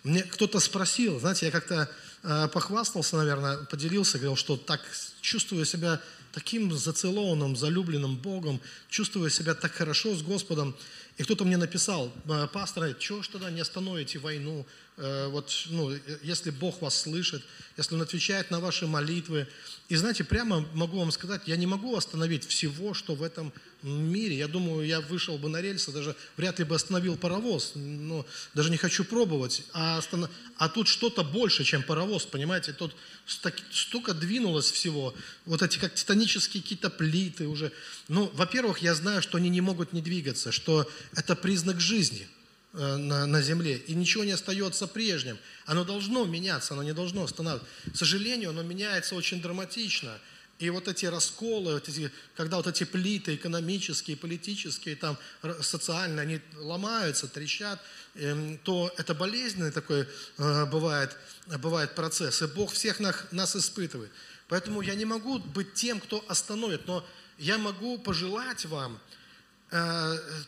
Мне 0.02 0.22
кто-то 0.22 0.60
спросил, 0.60 1.18
знаете, 1.18 1.46
я 1.46 1.52
как-то 1.52 1.90
э, 2.22 2.48
похвастался, 2.52 3.16
наверное, 3.16 3.58
поделился, 3.64 4.18
говорил, 4.18 4.36
что 4.36 4.56
так 4.56 4.80
чувствую 5.20 5.64
себя 5.64 6.00
таким 6.32 6.70
зацелованным, 6.70 7.56
залюбленным 7.56 8.16
Богом, 8.16 8.60
чувствую 8.90 9.30
себя 9.30 9.54
так 9.54 9.72
хорошо 9.72 10.14
с 10.14 10.22
Господом. 10.22 10.76
И 11.16 11.22
кто-то 11.22 11.44
мне 11.44 11.56
написал, 11.56 12.12
пастор, 12.52 12.94
чего 12.94 13.22
ж 13.22 13.28
тогда 13.28 13.50
не 13.50 13.60
остановите 13.62 14.18
войну, 14.18 14.60
э, 14.60 14.85
вот, 14.96 15.52
ну, 15.66 15.94
если 16.22 16.50
Бог 16.50 16.80
вас 16.80 17.02
слышит, 17.02 17.42
если 17.76 17.94
Он 17.94 18.02
отвечает 18.02 18.50
на 18.50 18.60
ваши 18.60 18.86
молитвы. 18.86 19.46
И 19.88 19.96
знаете, 19.96 20.24
прямо 20.24 20.66
могу 20.72 20.98
вам 20.98 21.12
сказать, 21.12 21.42
я 21.46 21.56
не 21.56 21.66
могу 21.66 21.94
остановить 21.94 22.46
всего, 22.46 22.94
что 22.94 23.14
в 23.14 23.22
этом 23.22 23.52
мире. 23.82 24.38
Я 24.38 24.48
думаю, 24.48 24.86
я 24.86 25.00
вышел 25.02 25.36
бы 25.36 25.50
на 25.50 25.60
рельсы, 25.60 25.92
даже 25.92 26.16
вряд 26.38 26.58
ли 26.58 26.64
бы 26.64 26.74
остановил 26.74 27.16
паровоз. 27.16 27.72
Но 27.74 28.24
даже 28.54 28.70
не 28.70 28.78
хочу 28.78 29.04
пробовать. 29.04 29.64
А, 29.74 29.98
останов... 29.98 30.30
а 30.56 30.70
тут 30.70 30.88
что-то 30.88 31.22
больше, 31.22 31.62
чем 31.62 31.82
паровоз, 31.82 32.24
понимаете? 32.24 32.72
Тут 32.72 32.96
столько 33.26 34.14
двинулось 34.14 34.70
всего. 34.70 35.14
Вот 35.44 35.62
эти 35.62 35.78
как 35.78 35.94
титанические 35.94 36.62
какие-то 36.62 36.88
плиты 36.88 37.46
уже. 37.48 37.70
Ну, 38.08 38.30
во-первых, 38.32 38.78
я 38.78 38.94
знаю, 38.94 39.20
что 39.20 39.36
они 39.36 39.50
не 39.50 39.60
могут 39.60 39.92
не 39.92 40.00
двигаться, 40.00 40.52
что 40.52 40.90
это 41.12 41.36
признак 41.36 41.80
жизни– 41.80 42.26
Э, 42.35 42.35
на, 42.76 43.26
на 43.26 43.42
земле, 43.42 43.78
и 43.78 43.94
ничего 43.94 44.24
не 44.24 44.32
остается 44.32 44.86
прежним. 44.86 45.38
Оно 45.64 45.84
должно 45.84 46.24
меняться, 46.26 46.74
оно 46.74 46.82
не 46.82 46.92
должно 46.92 47.24
останавливаться. 47.24 47.68
К 47.92 47.96
сожалению, 47.96 48.50
оно 48.50 48.62
меняется 48.62 49.14
очень 49.14 49.40
драматично. 49.40 50.18
И 50.58 50.70
вот 50.70 50.88
эти 50.88 51.04
расколы, 51.06 51.74
вот 51.74 51.88
эти, 51.88 52.10
когда 52.34 52.56
вот 52.56 52.66
эти 52.66 52.84
плиты 52.84 53.34
экономические, 53.34 54.16
политические, 54.16 54.96
там, 54.96 55.18
социальные, 55.60 56.22
они 56.22 56.40
ломаются, 56.56 57.28
трещат, 57.28 57.80
эм, 58.14 58.58
то 58.58 58.92
это 58.96 59.14
болезненный 59.14 59.70
такой 59.70 60.08
э, 60.38 60.66
бывает, 60.66 61.16
бывает 61.58 61.94
процесс. 61.94 62.40
И 62.40 62.46
Бог 62.46 62.72
всех 62.72 63.00
нас, 63.00 63.16
нас 63.32 63.54
испытывает. 63.56 64.10
Поэтому 64.48 64.80
я 64.80 64.94
не 64.94 65.04
могу 65.04 65.38
быть 65.38 65.74
тем, 65.74 66.00
кто 66.00 66.24
остановит, 66.28 66.86
но 66.86 67.06
я 67.38 67.58
могу 67.58 67.98
пожелать 67.98 68.66
вам– 68.66 68.98
Э, 69.08 69.25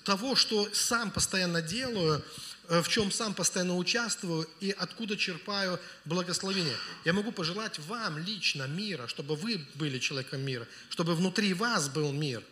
того, 0.04 0.36
что 0.36 0.68
сам 0.72 1.10
постоянно 1.10 1.60
делаю, 1.60 2.24
э, 2.68 2.82
в 2.82 2.88
чем 2.88 3.10
сам 3.10 3.34
постоянно 3.34 3.76
участвую 3.76 4.48
и 4.60 4.70
откуда 4.70 5.16
черпаю 5.16 5.80
благословение. 6.04 6.76
Я 7.04 7.12
могу 7.12 7.32
пожелать 7.32 7.78
вам 7.80 8.18
лично 8.18 8.68
мира, 8.68 9.06
чтобы 9.08 9.34
вы 9.34 9.66
были 9.74 9.98
человеком 9.98 10.42
мира, 10.42 10.66
чтобы 10.88 11.14
внутри 11.14 11.52
вас 11.54 11.88
был 11.88 12.12
мир. 12.12 12.42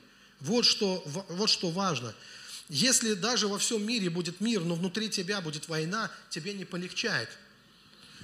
Вот 0.40 0.64
что, 0.64 1.02
вот 1.06 1.48
что 1.48 1.70
важно. 1.70 2.12
Если 2.68 3.14
даже 3.14 3.46
во 3.46 3.58
всем 3.58 3.86
мире 3.86 4.10
будет 4.10 4.40
мир, 4.40 4.62
но 4.64 4.74
внутри 4.74 5.08
тебя 5.08 5.40
будет 5.40 5.68
война, 5.68 6.10
тебе 6.30 6.52
не 6.52 6.64
полегчает– 6.64 7.28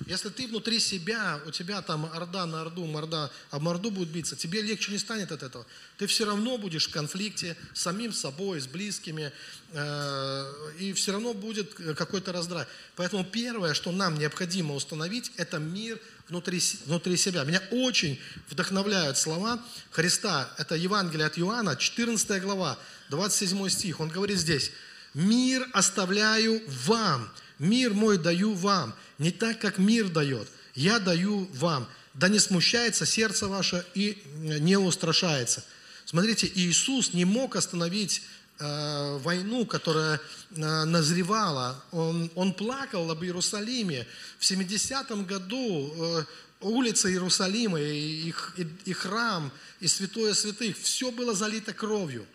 если 0.06 0.28
ты 0.28 0.46
внутри 0.46 0.80
себя, 0.80 1.40
у 1.46 1.50
тебя 1.50 1.82
там 1.82 2.06
орда 2.12 2.46
на 2.46 2.62
орду, 2.62 2.86
морда 2.86 3.30
об 3.50 3.62
морду 3.62 3.90
будет 3.90 4.08
биться, 4.08 4.36
тебе 4.36 4.62
легче 4.62 4.92
не 4.92 4.98
станет 4.98 5.32
от 5.32 5.42
этого. 5.42 5.66
Ты 5.98 6.06
все 6.06 6.24
равно 6.24 6.58
будешь 6.58 6.88
в 6.88 6.92
конфликте 6.92 7.56
с 7.74 7.82
самим 7.82 8.12
собой, 8.12 8.60
с 8.60 8.66
близкими, 8.66 9.32
э, 9.72 10.52
и 10.78 10.92
все 10.92 11.12
равно 11.12 11.34
будет 11.34 11.74
какой-то 11.74 12.32
раздрай. 12.32 12.66
Поэтому 12.96 13.24
первое, 13.24 13.74
что 13.74 13.92
нам 13.92 14.18
необходимо 14.18 14.74
установить, 14.74 15.32
это 15.36 15.58
мир 15.58 16.00
внутри, 16.28 16.60
внутри 16.86 17.16
себя. 17.16 17.44
Меня 17.44 17.62
очень 17.70 18.18
вдохновляют 18.48 19.18
слова 19.18 19.62
Христа. 19.90 20.52
Это 20.58 20.74
Евангелие 20.74 21.26
от 21.26 21.38
Иоанна, 21.38 21.76
14 21.76 22.42
глава, 22.42 22.78
27 23.10 23.68
стих. 23.68 24.00
Он 24.00 24.08
говорит 24.08 24.38
здесь, 24.38 24.72
«Мир 25.14 25.68
оставляю 25.74 26.62
вам, 26.66 27.30
Мир 27.58 27.94
мой 27.94 28.18
даю 28.18 28.54
вам, 28.54 28.94
не 29.18 29.30
так, 29.30 29.60
как 29.60 29.78
мир 29.78 30.08
дает. 30.08 30.48
Я 30.74 30.98
даю 30.98 31.48
вам. 31.54 31.88
Да 32.14 32.28
не 32.28 32.38
смущается 32.38 33.06
сердце 33.06 33.48
ваше 33.48 33.86
и 33.94 34.22
не 34.36 34.76
устрашается. 34.76 35.64
Смотрите, 36.04 36.50
Иисус 36.54 37.14
не 37.14 37.24
мог 37.24 37.56
остановить 37.56 38.22
э, 38.58 39.18
войну, 39.18 39.64
которая 39.64 40.20
э, 40.50 40.84
назревала. 40.84 41.82
Он, 41.90 42.30
он 42.34 42.52
плакал 42.52 43.10
об 43.10 43.22
Иерусалиме. 43.22 44.06
В 44.38 44.42
70-м 44.42 45.24
году 45.24 45.94
э, 45.96 46.24
улицы 46.60 47.10
Иерусалима, 47.10 47.80
и, 47.80 48.30
и, 48.30 48.66
и 48.84 48.92
храм, 48.92 49.50
и 49.80 49.86
святое 49.86 50.34
святых, 50.34 50.76
все 50.78 51.10
было 51.10 51.34
залито 51.34 51.72
кровью. 51.72 52.26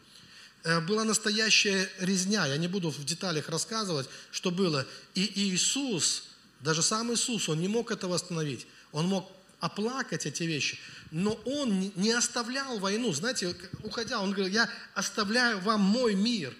Э, 0.67 0.81
была 0.81 1.05
настоящая 1.05 1.89
резня. 1.99 2.45
Я 2.45 2.57
не 2.57 2.67
буду 2.67 2.89
в 2.89 3.05
деталях 3.05 3.47
рассказывать, 3.47 4.09
что 4.31 4.51
было. 4.51 4.85
И 5.15 5.31
Иисус, 5.33 6.25
даже 6.59 6.83
сам 6.83 7.13
Иисус, 7.13 7.47
Он 7.47 7.61
не 7.61 7.69
мог 7.69 7.89
этого 7.89 8.15
остановить. 8.15 8.67
Он 8.91 9.07
мог 9.07 9.31
оплакать 9.61 10.25
эти 10.25 10.43
вещи, 10.43 10.77
но 11.09 11.39
Он 11.45 11.93
не 11.95 12.11
оставлял 12.11 12.79
войну. 12.79 13.13
Знаете, 13.13 13.55
уходя, 13.81 14.19
Он 14.19 14.31
говорил, 14.31 14.53
я 14.53 14.69
оставляю 14.93 15.61
вам 15.61 15.79
мой 15.79 16.15
мир, 16.15 16.53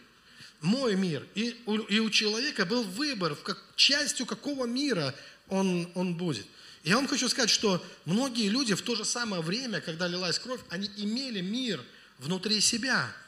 мой 0.61 0.95
мир. 0.95 1.27
И 1.35 1.61
у, 1.65 1.75
и 1.75 1.99
у 1.99 2.09
человека 2.09 2.65
был 2.65 2.83
выбор, 2.83 3.35
в 3.35 3.41
как, 3.43 3.61
частью 3.75 4.25
какого 4.25 4.65
мира 4.65 5.13
он, 5.49 5.91
он 5.95 6.15
будет. 6.15 6.47
Я 6.85 6.95
вам 6.95 7.09
хочу 7.09 7.27
сказать, 7.27 7.49
что 7.49 7.85
многие 8.05 8.47
люди 8.47 8.73
в 8.73 8.81
то 8.81 8.95
же 8.95 9.03
самое 9.03 9.41
время, 9.41 9.81
когда 9.81 10.07
лилась 10.07 10.39
кровь, 10.39 10.61
они 10.69 10.89
имели 10.95 11.41
мир 11.41 11.83
внутри 12.19 12.61
себя– 12.61 13.13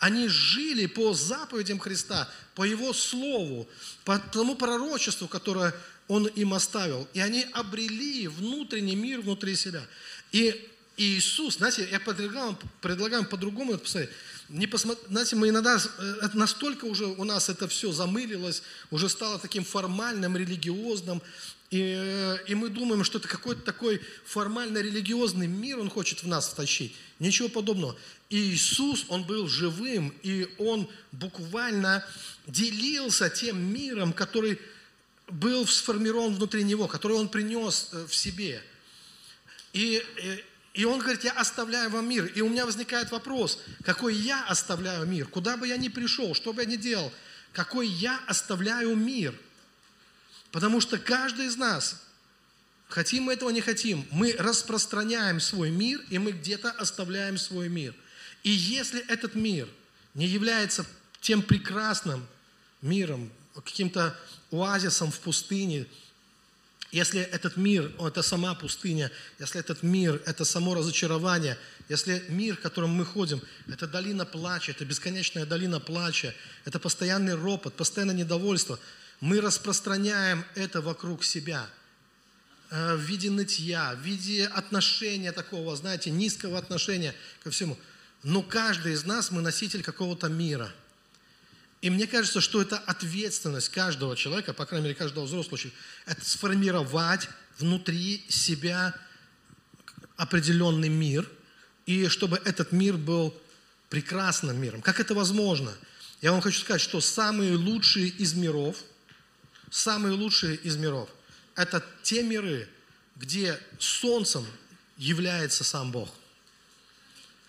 они 0.00 0.28
жили 0.28 0.86
по 0.86 1.12
заповедям 1.14 1.78
Христа, 1.78 2.28
по 2.54 2.64
Его 2.64 2.92
Слову, 2.92 3.68
по 4.04 4.18
тому 4.18 4.56
пророчеству, 4.56 5.28
которое 5.28 5.74
Он 6.08 6.26
им 6.26 6.54
оставил. 6.54 7.06
И 7.12 7.20
они 7.20 7.46
обрели 7.52 8.26
внутренний 8.26 8.96
мир 8.96 9.20
внутри 9.20 9.54
себя. 9.54 9.82
И 10.32 10.68
Иисус, 10.96 11.58
знаете, 11.58 11.86
я 11.90 12.00
предлагаю, 12.00 12.58
предлагаю 12.80 13.24
по-другому 13.26 13.74
это 13.74 13.82
посмотреть. 13.82 14.10
Не 14.48 14.66
посмотри, 14.66 15.04
знаете, 15.08 15.36
мы 15.36 15.50
иногда, 15.50 15.76
э, 15.76 16.28
настолько 16.34 16.86
уже 16.86 17.04
у 17.04 17.24
нас 17.24 17.48
это 17.48 17.68
все 17.68 17.92
замылилось, 17.92 18.62
уже 18.90 19.08
стало 19.08 19.38
таким 19.38 19.64
формальным, 19.64 20.36
религиозным, 20.36 21.22
и, 21.70 22.36
и 22.48 22.54
мы 22.56 22.68
думаем, 22.68 23.04
что 23.04 23.18
это 23.18 23.28
какой-то 23.28 23.62
такой 23.62 24.00
формально-религиозный 24.24 25.46
мир 25.46 25.78
он 25.78 25.88
хочет 25.88 26.24
в 26.24 26.26
нас 26.26 26.48
втащить. 26.48 26.96
Ничего 27.20 27.48
подобного. 27.48 27.96
Иисус, 28.28 29.06
Он 29.08 29.22
был 29.22 29.46
живым, 29.46 30.12
и 30.22 30.48
Он 30.58 30.88
буквально 31.12 32.04
делился 32.46 33.30
тем 33.30 33.72
миром, 33.72 34.12
который 34.12 34.58
был 35.28 35.64
сформирован 35.66 36.34
внутри 36.34 36.64
Него, 36.64 36.88
который 36.88 37.16
Он 37.16 37.28
принес 37.28 37.90
э, 37.92 38.04
в 38.04 38.14
себе. 38.16 38.62
И, 39.72 40.02
э, 40.16 40.38
и 40.74 40.84
Он 40.84 40.98
говорит, 40.98 41.22
я 41.22 41.32
оставляю 41.32 41.90
вам 41.90 42.08
мир. 42.08 42.26
И 42.26 42.40
у 42.40 42.48
меня 42.48 42.66
возникает 42.66 43.12
вопрос, 43.12 43.60
какой 43.84 44.16
я 44.16 44.44
оставляю 44.46 45.06
мир? 45.06 45.28
Куда 45.28 45.56
бы 45.56 45.68
я 45.68 45.76
ни 45.76 45.88
пришел, 45.88 46.34
что 46.34 46.52
бы 46.52 46.62
я 46.62 46.68
ни 46.68 46.76
делал, 46.76 47.12
какой 47.52 47.86
я 47.86 48.20
оставляю 48.26 48.96
мир? 48.96 49.38
Потому 50.52 50.80
что 50.80 50.98
каждый 50.98 51.46
из 51.46 51.56
нас, 51.56 52.02
хотим 52.88 53.24
мы 53.24 53.34
этого, 53.34 53.50
не 53.50 53.60
хотим, 53.60 54.06
мы 54.10 54.34
распространяем 54.38 55.40
свой 55.40 55.70
мир, 55.70 56.00
и 56.10 56.18
мы 56.18 56.32
где-то 56.32 56.70
оставляем 56.70 57.38
свой 57.38 57.68
мир– 57.68 57.94
и 58.42 58.50
если 58.50 59.06
этот 59.08 59.34
мир 59.34 59.68
не 60.14 60.26
является 60.26 60.86
тем 61.20 61.42
прекрасным 61.42 62.26
миром, 62.82 63.30
каким-то 63.54 64.16
оазисом 64.50 65.10
в 65.10 65.20
пустыне, 65.20 65.86
если 66.90 67.20
этот 67.20 67.56
мир, 67.56 67.92
это 68.00 68.22
сама 68.22 68.54
пустыня, 68.54 69.12
если 69.38 69.60
этот 69.60 69.82
мир, 69.82 70.20
это 70.26 70.44
само 70.44 70.74
разочарование, 70.74 71.56
если 71.88 72.24
мир, 72.28 72.56
в 72.56 72.60
котором 72.60 72.90
мы 72.90 73.04
ходим, 73.04 73.40
это 73.68 73.86
долина 73.86 74.24
плача, 74.24 74.72
это 74.72 74.84
бесконечная 74.84 75.46
долина 75.46 75.78
плача, 75.78 76.34
это 76.64 76.80
постоянный 76.80 77.34
ропот, 77.34 77.74
постоянное 77.74 78.16
недовольство, 78.16 78.80
мы 79.20 79.40
распространяем 79.40 80.44
это 80.54 80.80
вокруг 80.80 81.24
себя 81.24 81.68
э, 82.70 82.94
в 82.96 83.00
виде 83.00 83.30
нытья, 83.30 83.94
в 83.94 84.00
виде 84.00 84.46
отношения 84.46 85.32
такого, 85.32 85.76
знаете, 85.76 86.10
низкого 86.10 86.58
отношения 86.58 87.14
ко 87.42 87.50
всему– 87.50 87.78
но 88.22 88.42
каждый 88.42 88.92
из 88.92 89.04
нас, 89.04 89.30
мы 89.30 89.40
носитель 89.40 89.82
какого-то 89.82 90.28
мира. 90.28 90.72
И 91.80 91.88
мне 91.88 92.06
кажется, 92.06 92.42
что 92.42 92.60
это 92.60 92.76
ответственность 92.76 93.70
каждого 93.70 94.14
человека, 94.14 94.52
по 94.52 94.66
крайней 94.66 94.84
мере, 94.84 94.94
каждого 94.94 95.24
взрослого 95.24 95.56
человека, 95.56 95.82
это 96.04 96.28
сформировать 96.28 97.28
внутри 97.58 98.24
себя 98.28 98.94
определенный 100.16 100.90
мир, 100.90 101.30
и 101.86 102.08
чтобы 102.08 102.40
этот 102.44 102.72
мир 102.72 102.98
был 102.98 103.34
прекрасным 103.88 104.60
миром. 104.60 104.82
Как 104.82 105.00
это 105.00 105.14
возможно? 105.14 105.72
Я 106.20 106.32
вам 106.32 106.42
хочу 106.42 106.60
сказать, 106.60 106.82
что 106.82 107.00
самые 107.00 107.56
лучшие 107.56 108.08
из 108.08 108.34
миров, 108.34 108.76
самые 109.70 110.14
лучшие 110.14 110.56
из 110.56 110.76
миров, 110.76 111.08
это 111.56 111.84
те 112.02 112.22
миры, 112.22 112.68
где 113.16 113.58
солнцем 113.78 114.46
является 114.96 115.64
сам 115.64 115.92
Бог 115.92 116.10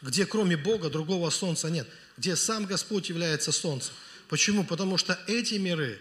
где 0.02 0.26
кроме 0.26 0.58
Бога 0.58 0.90
другого 0.90 1.30
солнца 1.30 1.70
нет, 1.70 1.88
где 2.18 2.36
сам 2.36 2.66
Господь 2.66 3.10
является 3.10 3.52
солнцем. 3.52 3.94
Почему? 4.28 4.64
Потому 4.64 4.98
что 4.98 5.18
эти 5.28 5.56
миры, 5.56 6.00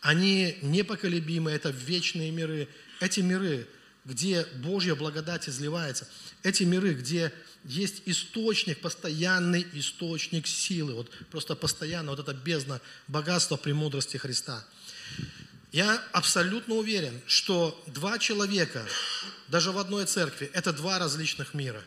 они 0.00 0.58
непоколебимы, 0.62 1.50
это 1.50 1.70
вечные 1.70 2.30
миры. 2.30 2.68
Эти 3.00 3.20
миры, 3.20 3.66
где 4.04 4.44
Божья 4.56 4.94
благодать 4.94 5.48
изливается. 5.48 6.08
Эти 6.42 6.64
миры, 6.64 6.94
где 6.94 7.32
есть 7.64 8.02
источник, 8.06 8.80
постоянный 8.80 9.66
источник 9.72 10.46
силы. 10.46 10.94
Вот 10.94 11.10
просто 11.30 11.54
постоянно 11.54 12.10
вот 12.10 12.20
это 12.20 12.34
бездна 12.34 12.80
богатства 13.08 13.56
премудрости 13.56 14.16
Христа. 14.16 14.66
Я 15.72 16.02
абсолютно 16.12 16.74
уверен, 16.74 17.20
что 17.26 17.80
два 17.86 18.18
человека, 18.18 18.84
даже 19.48 19.70
в 19.70 19.78
одной 19.78 20.06
церкви, 20.06 20.50
это 20.52 20.72
два 20.72 20.98
различных 20.98 21.54
мира. 21.54 21.82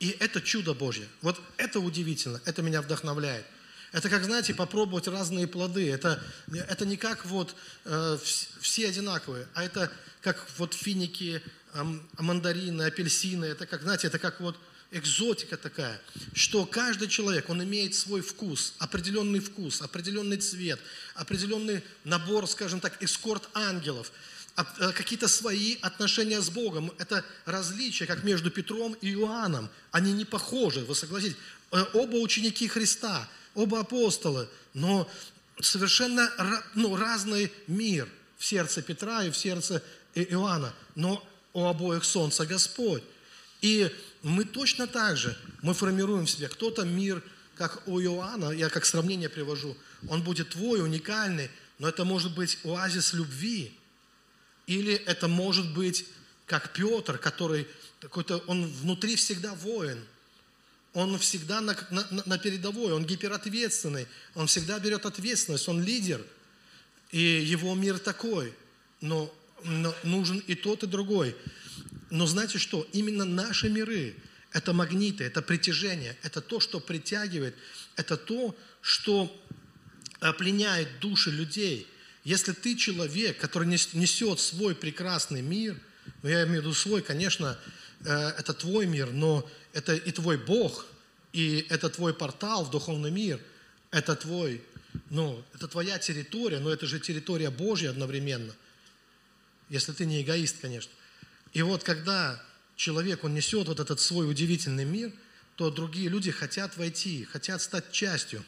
И 0.00 0.16
это 0.20 0.40
чудо 0.40 0.74
Божье. 0.74 1.06
Вот 1.20 1.40
это 1.58 1.80
удивительно, 1.80 2.40
это 2.44 2.62
меня 2.62 2.80
вдохновляет. 2.80 3.44
Это 3.92 4.08
как, 4.08 4.24
знаете, 4.24 4.54
попробовать 4.54 5.06
разные 5.06 5.46
плоды. 5.46 5.90
Это, 5.90 6.22
это 6.52 6.84
не 6.86 6.96
как 6.96 7.24
вот 7.26 7.54
э, 7.84 8.18
все 8.60 8.88
одинаковые, 8.88 9.46
а 9.54 9.64
это 9.64 9.90
как 10.22 10.44
вот 10.58 10.74
финики, 10.74 11.42
э, 11.72 11.84
мандарины, 12.18 12.82
апельсины. 12.82 13.44
Это 13.44 13.66
как, 13.66 13.82
знаете, 13.82 14.08
это 14.08 14.18
как 14.18 14.40
вот 14.40 14.58
экзотика 14.90 15.56
такая, 15.56 16.00
что 16.34 16.64
каждый 16.64 17.08
человек, 17.08 17.48
он 17.50 17.62
имеет 17.62 17.94
свой 17.94 18.20
вкус, 18.20 18.74
определенный 18.78 19.40
вкус, 19.40 19.82
определенный 19.82 20.36
цвет, 20.36 20.80
определенный 21.14 21.82
набор, 22.04 22.48
скажем 22.48 22.80
так, 22.80 23.02
эскорт 23.02 23.48
ангелов, 23.54 24.12
э, 24.56 24.92
какие-то 24.92 25.28
свои 25.28 25.76
отношения 25.82 26.40
с 26.40 26.50
Богом. 26.50 26.92
Это 26.98 27.24
различия, 27.44 28.06
как 28.06 28.24
между 28.24 28.50
Петром 28.50 28.94
и 29.00 29.12
Иоанном. 29.12 29.68
Они 29.90 30.12
не 30.12 30.24
похожи, 30.24 30.80
вы 30.80 30.94
согласитесь. 30.94 31.36
Э, 31.72 31.84
оба 31.92 32.16
ученики 32.16 32.68
Христа, 32.68 33.28
оба 33.54 33.80
апостолы, 33.80 34.48
но 34.74 35.10
совершенно 35.60 36.30
ну, 36.74 36.96
разный 36.96 37.52
мир 37.66 38.08
в 38.38 38.44
сердце 38.44 38.82
Петра 38.82 39.24
и 39.24 39.30
в 39.30 39.36
сердце 39.36 39.82
Иоанна. 40.14 40.72
Но 40.94 41.26
у 41.52 41.64
обоих 41.64 42.04
солнца 42.04 42.44
Господь. 42.44 43.02
И 43.62 43.90
мы 44.26 44.44
точно 44.44 44.88
так 44.88 45.16
же, 45.16 45.36
мы 45.62 45.72
формируем 45.72 46.26
в 46.26 46.30
себе. 46.30 46.48
Кто-то 46.48 46.84
мир, 46.84 47.22
как 47.54 47.86
у 47.86 48.00
Иоанна, 48.00 48.50
я 48.50 48.68
как 48.68 48.84
сравнение 48.84 49.28
привожу, 49.28 49.76
он 50.08 50.22
будет 50.22 50.50
твой, 50.50 50.82
уникальный, 50.82 51.48
но 51.78 51.88
это 51.88 52.04
может 52.04 52.34
быть 52.34 52.58
оазис 52.64 53.12
любви. 53.12 53.72
Или 54.66 54.94
это 54.94 55.28
может 55.28 55.72
быть 55.72 56.06
как 56.46 56.72
Петр, 56.72 57.18
который 57.18 57.68
какой-то, 58.00 58.38
он 58.48 58.66
внутри 58.66 59.14
всегда 59.14 59.54
воин. 59.54 60.04
Он 60.92 61.16
всегда 61.18 61.60
на, 61.60 61.76
на, 61.90 62.22
на 62.26 62.38
передовой, 62.38 62.94
он 62.94 63.04
гиперответственный, 63.04 64.08
он 64.34 64.48
всегда 64.48 64.80
берет 64.80 65.06
ответственность, 65.06 65.68
он 65.68 65.80
лидер. 65.82 66.20
И 67.12 67.20
его 67.20 67.76
мир 67.76 68.00
такой. 68.00 68.52
Но, 69.00 69.32
но 69.62 69.94
нужен 70.02 70.38
и 70.38 70.56
тот, 70.56 70.82
и 70.82 70.86
другой. 70.88 71.36
Но 72.10 72.26
знаете 72.26 72.58
что? 72.58 72.86
Именно 72.92 73.24
наши 73.24 73.68
миры– 73.68 74.14
это 74.52 74.72
магниты, 74.72 75.24
это 75.24 75.42
притяжение, 75.42 76.16
это 76.22 76.40
то, 76.40 76.60
что 76.60 76.80
притягивает, 76.80 77.54
это 77.96 78.16
то, 78.16 78.56
что 78.80 79.34
пленяет 80.38 81.00
души 81.00 81.30
людей. 81.30 81.86
Если 82.24 82.52
ты 82.52 82.76
человек, 82.76 83.38
который 83.38 83.68
несет 83.68 84.40
свой 84.40 84.74
прекрасный 84.74 85.42
мир, 85.42 85.78
ну 86.22 86.28
я 86.28 86.44
имею 86.44 86.60
в 86.60 86.64
виду 86.64 86.74
свой, 86.74 87.02
конечно, 87.02 87.58
э, 88.04 88.32
это 88.38 88.52
твой 88.54 88.86
мир, 88.86 89.10
но 89.12 89.48
это 89.72 89.94
и 89.94 90.10
твой 90.10 90.38
Бог, 90.38 90.86
и 91.32 91.66
это 91.68 91.90
твой 91.90 92.14
портал 92.14 92.64
в 92.64 92.70
духовный 92.70 93.10
мир, 93.10 93.40
это 93.90 94.16
твой, 94.16 94.62
ну, 95.10 95.44
это 95.54 95.68
твоя 95.68 95.98
территория, 95.98 96.58
но 96.58 96.70
это 96.70 96.86
же 96.86 96.98
территория 96.98 97.50
Божья 97.50 97.90
одновременно. 97.90 98.54
Если 99.68 99.92
ты 99.92 100.06
не 100.06 100.22
эгоист, 100.22 100.56
конечно. 100.60 100.92
И 101.56 101.62
вот 101.62 101.82
когда 101.84 102.38
человек, 102.76 103.24
он 103.24 103.32
несет 103.32 103.66
вот 103.66 103.80
этот 103.80 103.98
свой 103.98 104.30
удивительный 104.30 104.84
мир, 104.84 105.10
то 105.54 105.70
другие 105.70 106.10
люди 106.10 106.30
хотят 106.30 106.76
войти, 106.76 107.24
хотят 107.24 107.62
стать 107.62 107.90
частью. 107.92 108.44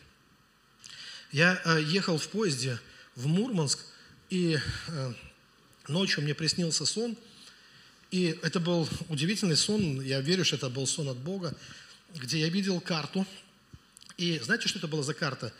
Я 1.33 1.59
э, 1.65 1.81
ехал 1.85 2.19
в 2.19 2.29
поезде 2.29 2.79
в 3.17 3.27
Мурманск, 3.27 3.79
и 4.29 4.59
э, 4.89 5.13
ночью 5.89 6.23
мне 6.23 6.35
приснился 6.35 6.85
сон, 6.85 7.17
и 8.11 8.39
это 8.43 8.61
был 8.61 8.87
удивительный 9.09 9.57
сон, 9.57 10.03
я 10.03 10.21
верю, 10.21 10.45
что 10.45 10.57
это 10.57 10.69
был 10.69 10.87
сон 10.87 11.09
от 11.09 11.17
Бога, 11.17 11.57
где 12.15 12.41
я 12.41 12.51
видел 12.51 12.79
карту, 12.79 13.27
и 14.19 14.39
знаете, 14.41 14.69
что 14.69 14.81
это 14.81 14.87
была 14.87 15.03
за 15.03 15.15
карта? 15.15 15.55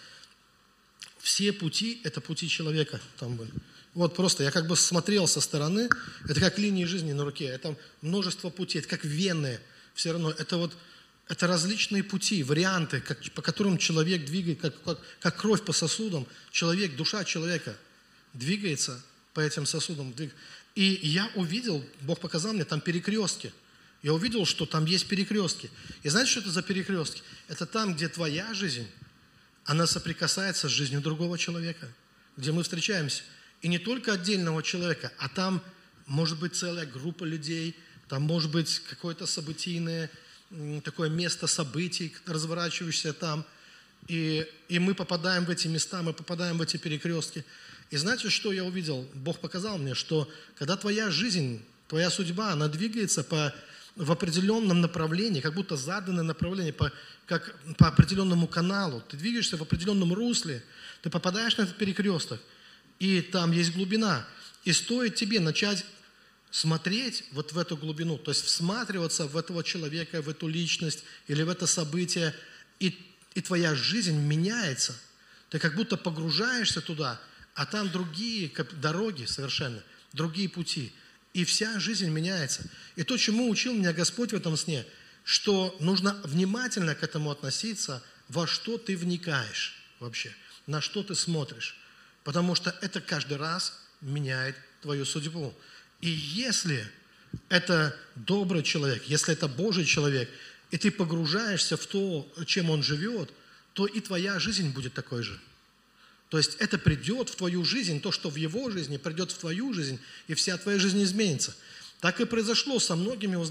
Все 1.17 1.55
пути– 1.55 2.03
это 2.05 2.21
пути 2.21 2.47
человека 2.47 3.01
там 3.17 3.37
были. 3.37 3.53
Вот 3.95 4.15
просто 4.15 4.45
я 4.45 4.51
как 4.51 4.67
бы 4.67 4.77
смотрел 4.77 5.27
со 5.27 5.41
стороны, 5.41 5.89
это 6.29 6.41
как 6.41 6.59
линии 6.59 6.85
жизни 6.85 7.13
на 7.13 7.25
руке, 7.25 7.47
это 7.47 7.77
множество 8.03 8.51
путей, 8.51 8.81
это 8.81 8.89
как 8.89 9.05
вены 9.05 9.61
все 9.95 10.13
равно, 10.13 10.31
это 10.31 10.57
вот 10.57 10.77
это 11.29 11.47
различные 11.47 12.03
пути, 12.03 12.43
варианты, 12.43 13.01
как, 13.01 13.23
по 13.33 13.43
которым 13.43 13.77
человек 13.77 14.25
двигает, 14.25 14.61
как, 14.61 14.83
как, 14.83 14.99
как 15.21 15.37
кровь 15.37 15.63
по 15.63 15.73
сосудам, 15.73 16.27
человек, 16.51 16.97
душа 16.97 17.23
человека 17.25 17.77
двигается 18.33 19.03
по 19.35 19.41
этим 19.41 19.67
сосудам. 19.67 20.15
И 20.75 21.01
я 21.03 21.31
увидел, 21.35 21.85
Бог 22.01 22.21
показал 22.21 22.55
мне 22.55 22.65
там 22.65 22.81
перекрестки. 22.81 23.53
Я 24.03 24.15
увидел, 24.15 24.47
что 24.47 24.65
там 24.65 24.87
есть 24.87 25.07
перекрестки. 25.07 25.71
И 26.03 26.09
знаете, 26.09 26.31
что 26.31 26.41
это 26.41 26.51
за 26.51 26.63
перекрестки? 26.63 27.23
Это 27.49 27.67
там, 27.67 27.95
где 27.95 28.09
твоя 28.09 28.55
жизнь, 28.55 28.89
она 29.65 29.87
соприкасается 29.87 30.69
с 30.69 30.73
жизнью 30.73 31.03
другого 31.03 31.37
человека, 31.37 31.89
где 32.39 32.53
мы 32.53 32.63
встречаемся– 32.63 33.23
и 33.63 33.69
не 33.69 33.79
только 33.79 34.13
отдельного 34.13 34.63
человека, 34.63 35.13
а 35.19 35.29
там 35.29 35.63
может 36.07 36.39
быть 36.39 36.55
целая 36.55 36.87
группа 36.87 37.25
людей, 37.25 37.77
там 38.09 38.23
может 38.23 38.51
быть 38.51 38.81
какое-то 38.89 39.27
событийное, 39.27 40.11
такое 40.85 41.11
место 41.11 41.47
событий, 41.47 42.15
разворачивающееся 42.27 43.13
там. 43.13 43.45
И, 44.07 44.47
и 44.69 44.79
мы 44.79 44.95
попадаем 44.95 45.45
в 45.45 45.51
эти 45.51 45.67
места, 45.69 46.03
мы 46.03 46.13
попадаем 46.13 46.57
в 46.57 46.63
эти 46.63 46.77
перекрестки. 46.77 47.45
И 47.91 47.97
знаете, 47.97 48.31
что 48.31 48.53
я 48.53 48.65
увидел? 48.65 49.07
Бог 49.15 49.41
показал 49.41 49.77
мне, 49.77 49.95
что 49.95 50.31
когда 50.57 50.77
твоя 50.77 51.11
жизнь, 51.11 51.63
твоя 51.89 52.11
судьба, 52.11 52.53
она 52.53 52.69
двигается 52.69 53.25
по, 53.25 53.53
в 53.97 54.11
определенном 54.11 54.81
направлении, 54.81 55.41
как 55.41 55.55
будто 55.55 55.77
заданное 55.77 56.23
направление, 56.23 56.73
по, 56.73 56.93
как 57.27 57.55
по 57.77 57.89
определенному 57.89 58.47
каналу, 58.47 59.03
ты 59.09 59.17
двигаешься 59.17 59.57
в 59.57 59.63
определенном 59.63 60.15
русле, 60.15 60.63
ты 61.03 61.11
попадаешь 61.11 61.57
на 61.57 61.63
этот 61.63 61.77
перекресток– 61.77 62.41
и 62.99 63.21
там 63.21 63.53
есть 63.53 63.73
глубина. 63.73 64.27
И 64.65 64.73
стоит 64.73 65.15
тебе 65.15 65.41
начать 65.41 65.85
смотреть 66.51 67.25
вот 67.33 67.53
в 67.53 67.59
эту 67.59 67.77
глубину, 67.77 68.19
то 68.19 68.31
есть 68.31 68.45
всматриваться 68.45 69.27
в 69.27 69.37
этого 69.37 69.63
человека, 69.63 70.23
в 70.23 70.29
эту 70.29 70.49
личность 70.49 71.05
или 71.27 71.43
в 71.43 71.49
это 71.49 71.67
событие, 71.67 72.35
и, 72.81 72.99
и 73.35 73.41
твоя 73.41 73.75
жизнь 73.75 74.17
меняется. 74.17 74.99
Ты 75.51 75.59
как 75.59 75.75
будто 75.75 75.97
погружаешься 75.97 76.81
туда, 76.81 77.21
а 77.55 77.67
там 77.67 77.91
другие 77.91 78.51
дороги 78.81 79.25
совершенно, 79.25 79.83
другие 80.13 80.49
пути. 80.49 80.93
И 81.35 81.45
вся 81.45 81.79
жизнь 81.79 82.09
меняется. 82.09 82.63
И 82.97 83.05
то, 83.05 83.17
чему 83.17 83.49
учил 83.49 83.75
меня 83.75 83.93
Господь 83.93 84.33
в 84.33 84.37
этом 84.37 84.57
сне, 84.57 84.85
что 85.25 85.77
нужно 85.81 86.15
внимательно 86.25 86.95
к 86.95 87.03
этому 87.03 87.31
относиться, 87.31 88.03
во 88.29 88.47
что 88.47 88.79
ты 88.79 88.97
вникаешь 88.97 89.77
вообще, 90.01 90.35
на 90.67 90.81
что 90.81 91.03
ты 91.03 91.15
смотришь. 91.15 91.78
Потому 92.29 92.55
что 92.55 92.77
это 92.83 93.01
каждый 93.01 93.39
раз 93.39 93.73
меняет 94.03 94.55
твою 94.83 95.07
судьбу. 95.07 95.55
И 96.03 96.11
если 96.11 96.87
это 97.49 97.97
добрый 98.17 98.63
человек, 98.63 99.03
если 99.05 99.33
это 99.33 99.49
Божий 99.49 99.87
человек, 99.87 100.29
и 100.71 100.77
ты 100.77 100.91
погружаешься 100.91 101.79
в 101.79 101.87
то, 101.87 102.31
чем 102.45 102.69
он 102.69 102.83
живет, 102.83 103.33
то 103.73 103.87
и 103.87 104.01
твоя 104.01 104.39
жизнь 104.39 104.69
будет 104.75 104.93
такой 104.93 105.23
же. 105.23 105.41
То 106.29 106.37
есть 106.37 106.57
это 106.57 106.77
придет 106.77 107.31
в 107.31 107.37
твою 107.37 107.65
жизнь, 107.65 107.99
то, 108.03 108.13
что 108.13 108.29
в 108.29 108.37
его 108.37 108.69
жизни, 108.69 108.99
придет 108.99 109.33
в 109.33 109.39
твою 109.39 109.73
жизнь, 109.73 109.99
и 110.27 110.35
вся 110.35 110.59
твоя 110.59 110.79
жизнь 110.79 111.03
изменится. 111.03 111.57
Так 112.01 112.21
и 112.21 112.27
произошло 112.27 112.79
со 112.79 112.95
многими 112.95 113.43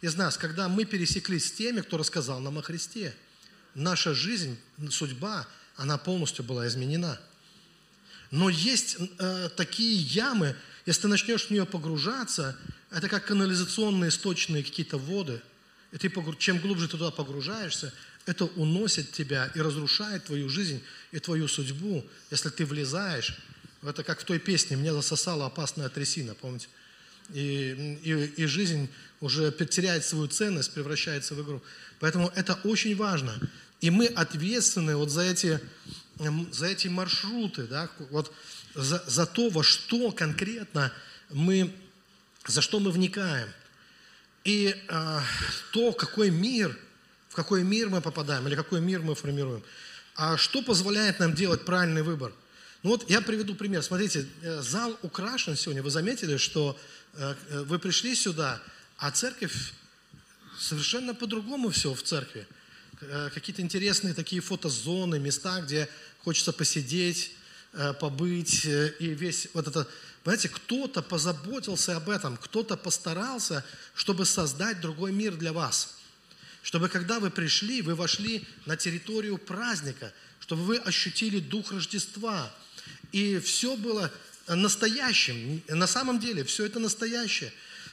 из 0.00 0.14
нас, 0.14 0.38
когда 0.38 0.70
мы 0.70 0.86
пересеклись 0.86 1.48
с 1.48 1.52
теми, 1.52 1.82
кто 1.82 1.98
рассказал 1.98 2.40
нам 2.40 2.56
о 2.56 2.62
Христе. 2.62 3.14
Наша 3.74 4.14
жизнь, 4.14 4.58
судьба, 4.90 5.46
она 5.76 5.98
полностью 5.98 6.46
была 6.46 6.66
изменена– 6.66 7.20
но 8.32 8.48
есть 8.48 8.96
э, 9.18 9.50
такие 9.56 9.94
ямы, 9.94 10.56
если 10.86 11.02
ты 11.02 11.08
начнешь 11.08 11.44
в 11.44 11.50
нее 11.50 11.66
погружаться, 11.66 12.56
это 12.90 13.08
как 13.08 13.26
канализационные 13.26 14.10
сточные 14.10 14.64
какие-то 14.64 14.96
воды. 14.96 15.40
И 15.92 15.98
ты, 15.98 16.10
чем 16.38 16.58
глубже 16.58 16.86
ты 16.86 16.96
туда 16.96 17.10
погружаешься, 17.10 17.92
это 18.24 18.46
уносит 18.46 19.12
тебя 19.12 19.52
и 19.54 19.60
разрушает 19.60 20.24
твою 20.24 20.48
жизнь 20.48 20.82
и 21.12 21.18
твою 21.18 21.46
судьбу, 21.46 22.04
если 22.30 22.48
ты 22.48 22.64
влезаешь. 22.64 23.36
Это 23.82 24.02
как 24.02 24.22
в 24.22 24.24
той 24.24 24.38
песне 24.38 24.76
«Меня 24.76 24.94
засосала 24.94 25.46
опасная 25.46 25.90
трясина», 25.90 26.34
помните? 26.34 26.68
И, 27.34 27.98
и, 28.02 28.42
и 28.42 28.46
жизнь 28.46 28.88
уже 29.20 29.52
теряет 29.52 30.06
свою 30.06 30.28
ценность, 30.28 30.72
превращается 30.72 31.34
в 31.34 31.42
игру. 31.42 31.62
Поэтому 32.00 32.32
это 32.34 32.54
очень 32.64 32.96
важно. 32.96 33.38
И 33.82 33.90
мы 33.90 34.06
ответственны 34.06 34.96
вот 34.96 35.10
за 35.10 35.22
эти 35.22 35.60
за 36.52 36.66
эти 36.66 36.88
маршруты, 36.88 37.64
да, 37.64 37.90
вот 38.10 38.32
за, 38.74 39.02
за 39.06 39.26
то, 39.26 39.48
во 39.50 39.62
что 39.62 40.12
конкретно 40.12 40.92
мы, 41.30 41.74
за 42.46 42.62
что 42.62 42.80
мы 42.80 42.90
вникаем. 42.90 43.48
И 44.44 44.74
э, 44.88 45.20
то, 45.72 45.92
какой 45.92 46.30
мир, 46.30 46.76
в 47.28 47.34
какой 47.34 47.62
мир 47.62 47.88
мы 47.88 48.00
попадаем, 48.00 48.46
или 48.48 48.54
какой 48.54 48.80
мир 48.80 49.00
мы 49.00 49.14
формируем. 49.14 49.62
А 50.14 50.36
что 50.36 50.62
позволяет 50.62 51.20
нам 51.20 51.34
делать 51.34 51.64
правильный 51.64 52.02
выбор? 52.02 52.32
Ну 52.82 52.90
вот 52.90 53.08
я 53.08 53.20
приведу 53.20 53.54
пример. 53.54 53.82
Смотрите, 53.82 54.26
э, 54.42 54.60
зал 54.60 54.98
украшен 55.02 55.56
сегодня. 55.56 55.82
Вы 55.82 55.90
заметили, 55.90 56.36
что 56.36 56.76
э, 57.14 57.34
э, 57.48 57.62
вы 57.62 57.78
пришли 57.78 58.14
сюда, 58.14 58.60
а 58.96 59.10
церковь 59.12 59.72
совершенно 60.58 61.14
по-другому 61.14 61.70
все 61.70 61.94
в 61.94 62.02
церкви. 62.02 62.46
Какие-то 63.34 63.62
интересные 63.62 64.14
такие 64.14 64.40
фотозоны, 64.40 65.18
места, 65.18 65.60
где 65.60 65.88
хочется 66.24 66.52
посидеть, 66.52 67.32
побыть. 68.00 68.64
И 68.64 69.14
весь 69.14 69.48
вот 69.54 69.68
это, 69.68 69.88
знаете, 70.24 70.48
кто-то 70.48 71.02
позаботился 71.02 71.96
об 71.96 72.10
этом, 72.10 72.36
кто-то 72.36 72.76
постарался, 72.76 73.64
чтобы 73.94 74.26
создать 74.26 74.80
другой 74.80 75.12
мир 75.12 75.36
для 75.36 75.52
вас. 75.52 75.96
Чтобы 76.62 76.88
когда 76.88 77.18
вы 77.18 77.30
пришли, 77.30 77.82
вы 77.82 77.94
вошли 77.94 78.46
на 78.66 78.76
территорию 78.76 79.38
праздника, 79.38 80.12
чтобы 80.40 80.64
вы 80.64 80.76
ощутили 80.78 81.40
дух 81.40 81.72
Рождества– 81.72 82.52
и 83.12 83.38
все 83.38 83.76
было 83.76 84.10
настоящим. 84.48 85.62
На 85.68 85.86
самом 85.86 86.18
деле 86.18 86.44
все 86.44 86.66
это 86.66 86.80
настоящее. 86.80 87.52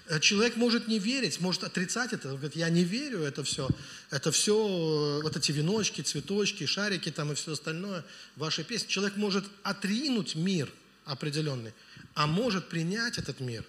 Э, 0.10 0.20
человек 0.20 0.56
может 0.56 0.88
не 0.88 0.98
верить, 0.98 1.40
может 1.40 1.64
отрицать 1.64 2.14
это. 2.14 2.30
Он 2.30 2.36
говорит, 2.36 2.56
я 2.56 2.70
не 2.70 2.84
верю, 2.84 3.22
это 3.22 3.44
все, 3.44 3.70
это 4.10 4.32
все, 4.32 4.56
э, 4.56 5.22
вот 5.22 5.38
эти 5.38 5.52
веночки, 5.52 6.02
цветочки, 6.02 6.66
шарики 6.66 7.12
там 7.12 7.32
и 7.32 7.36
все 7.36 7.54
остальное, 7.54 8.04
ваша 8.36 8.64
песня. 8.64 8.90
Человек 8.90 9.16
может 9.18 9.46
отринуть 9.64 10.36
мир 10.36 10.72
определенный, 11.06 11.74
а 12.16 12.26
может 12.26 12.70
принять 12.70 13.20
этот 13.20 13.40
мир. 13.40 13.64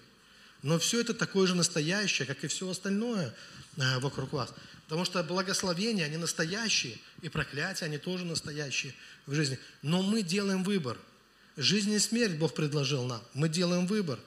Но 0.63 0.79
все 0.79 1.01
это 1.01 1.13
такое 1.13 1.47
же 1.47 1.55
настоящее, 1.55 2.27
как 2.27 2.43
и 2.43 2.47
все 2.47 2.67
остальное 2.67 3.33
э, 3.77 3.99
вокруг 3.99 4.33
вас. 4.33 4.51
Потому 4.85 5.05
что 5.05 5.23
благословения, 5.23 6.05
они 6.05 6.17
настоящие, 6.17 6.97
и 7.21 7.29
проклятия, 7.29 7.85
они 7.85 7.99
тоже 7.99 8.25
настоящие 8.25 8.95
в 9.27 9.33
жизни. 9.35 9.59
Но 9.83 10.01
мы 10.01 10.23
делаем 10.23 10.63
выбор– 10.63 10.97
Жизнь 11.57 11.91
и 11.91 11.99
смерть 11.99 12.37
Бог 12.37 12.53
предложил 12.53 13.03
нам. 13.03 13.21
Мы 13.33 13.49
делаем 13.49 13.85
выбор. 13.85 14.19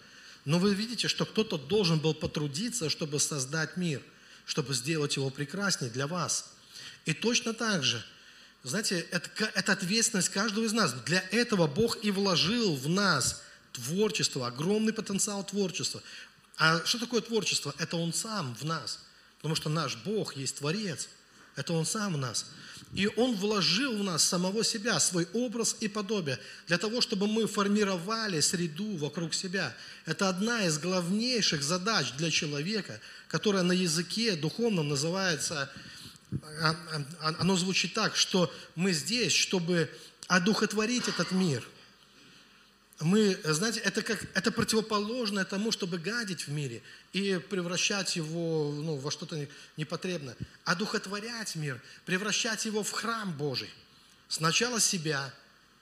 Но 0.45 0.59
вы 0.59 0.75
видите, 0.75 1.09
что 1.09 1.25
кто-то 1.25 1.57
должен 1.57 1.99
был 1.99 2.15
потрудиться, 2.15 2.91
чтобы 2.91 3.19
создать 3.19 3.77
мир, 3.77 4.03
чтобы 4.45 4.75
сделать 4.75 5.17
его 5.17 5.31
прекраснее 5.31 5.91
для 5.91 6.07
вас. 6.07 6.53
И 7.07 7.15
точно 7.15 7.55
так 7.55 7.83
же, 7.83 8.05
знаете, 8.63 9.07
это, 9.11 9.29
это 9.55 9.73
ответственность 9.73 10.31
каждого 10.31 10.65
из 10.65 10.73
нас. 10.73 10.93
Для 11.05 11.21
этого 11.31 11.67
Бог 11.67 12.03
и 12.03 12.11
вложил 12.11 12.75
в 12.77 12.89
нас 12.89 13.43
творчество, 13.73 14.47
огромный 14.47 14.93
потенциал 14.93 15.45
творчества. 15.45 16.03
А 16.57 16.85
что 16.85 16.99
такое 16.99 17.21
творчество? 17.21 17.75
Это 17.79 17.97
Он 17.97 18.13
сам 18.13 18.55
в 18.55 18.65
нас. 18.65 19.01
Потому 19.39 19.55
что 19.55 19.69
наш 19.69 19.97
Бог 19.97 20.37
есть 20.37 20.59
Творец. 20.59 21.09
Это 21.57 21.73
Он 21.73 21.85
сам 21.85 22.15
в 22.15 22.19
нас. 22.19 22.47
И 22.95 23.09
Он 23.17 23.35
вложил 23.35 23.99
в 23.99 24.05
нас 24.05 24.23
самого 24.23 24.63
себя, 24.65 25.01
свой 25.01 25.27
образ 25.33 25.77
и 25.81 25.89
подобие, 25.89 26.39
для 26.69 26.79
того, 26.79 27.01
чтобы 27.01 27.27
мы 27.27 27.47
формировали 27.47 28.41
среду 28.41 28.97
вокруг 28.97 29.35
себя. 29.35 29.75
Это 30.07 30.29
одна 30.29 30.65
из 30.65 30.79
главнейших 30.79 31.63
задач 31.63 32.13
для 32.13 32.31
человека, 32.31 33.01
которая 33.29 33.65
на 33.65 33.73
языке 33.73 34.37
духовном 34.37 34.89
называется, 34.89 35.71
а, 36.61 36.77
а, 37.21 37.35
оно 37.41 37.57
звучит 37.57 37.95
так, 37.95 38.15
что 38.17 38.53
мы 38.77 38.93
здесь, 38.93 39.33
чтобы 39.33 39.91
одухотворить 40.29 41.09
этот 41.09 41.33
мир– 41.33 41.67
мы, 43.01 43.39
знаете, 43.45 43.81
это, 43.81 44.03
как, 44.03 44.25
это 44.35 44.53
противоположное 44.53 45.45
тому, 45.45 45.73
чтобы 45.73 45.99
гадить 45.99 46.47
в 46.47 46.53
мире 46.53 46.83
и 47.13 47.41
превращать 47.51 48.17
его 48.17 48.73
ну, 48.73 48.97
во 48.97 49.11
что-то 49.11 49.49
непотребное. 49.77 50.37
А 50.65 50.77
духотворять 50.77 51.57
мир, 51.57 51.81
превращать 52.07 52.65
его 52.65 52.83
в 52.83 52.91
храм 52.93 53.33
Божий. 53.37 53.71
Сначала 54.29 54.81
себя, 54.81 55.33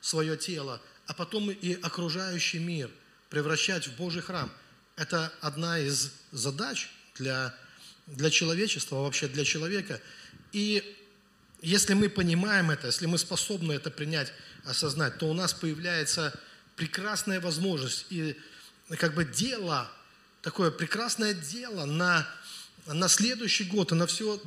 свое 0.00 0.36
тело, 0.36 0.80
а 1.06 1.14
потом 1.14 1.50
и 1.50 1.74
окружающий 1.80 2.58
мир 2.58 2.90
превращать 3.28 3.86
в 3.88 3.96
Божий 3.96 4.22
храм. 4.22 4.50
Это 4.96 5.32
одна 5.40 5.78
из 5.78 6.12
задач 6.32 6.90
для, 7.16 7.54
для 8.06 8.30
человечества, 8.30 8.96
вообще 8.96 9.28
для 9.28 9.44
человека. 9.44 10.00
И 10.52 10.96
если 11.60 11.94
мы 11.94 12.08
понимаем 12.08 12.70
это, 12.70 12.88
если 12.88 13.06
мы 13.06 13.18
способны 13.18 13.72
это 13.72 13.90
принять, 13.90 14.32
осознать, 14.64 15.18
то 15.18 15.26
у 15.26 15.34
нас 15.34 15.54
появляется 15.54 16.38
прекрасная 16.76 17.40
возможность 17.40 18.06
и 18.10 18.36
как 18.98 19.14
бы 19.14 19.24
дело, 19.24 19.90
такое 20.42 20.70
прекрасное 20.70 21.34
дело 21.34 21.84
на, 21.84 22.28
на 22.86 23.08
следующий 23.08 23.64
год 23.64 23.92
и 23.92 23.94
на 23.94 24.06
все 24.06 24.40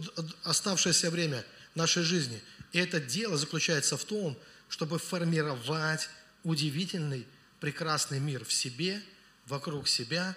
оставшееся 0.43 1.09
время 1.09 1.45
нашей 1.73 2.03
жизни. 2.03 2.41
И 2.71 2.79
это 2.79 2.99
дело 2.99 3.37
заключается 3.37 3.97
в 3.97 4.05
том, 4.05 4.37
чтобы 4.69 4.99
формировать 4.99 6.09
удивительный, 6.43 7.25
прекрасный 7.59 8.19
мир 8.19 8.45
в 8.45 8.53
себе, 8.53 9.01
вокруг 9.47 9.87
себя 9.87 10.35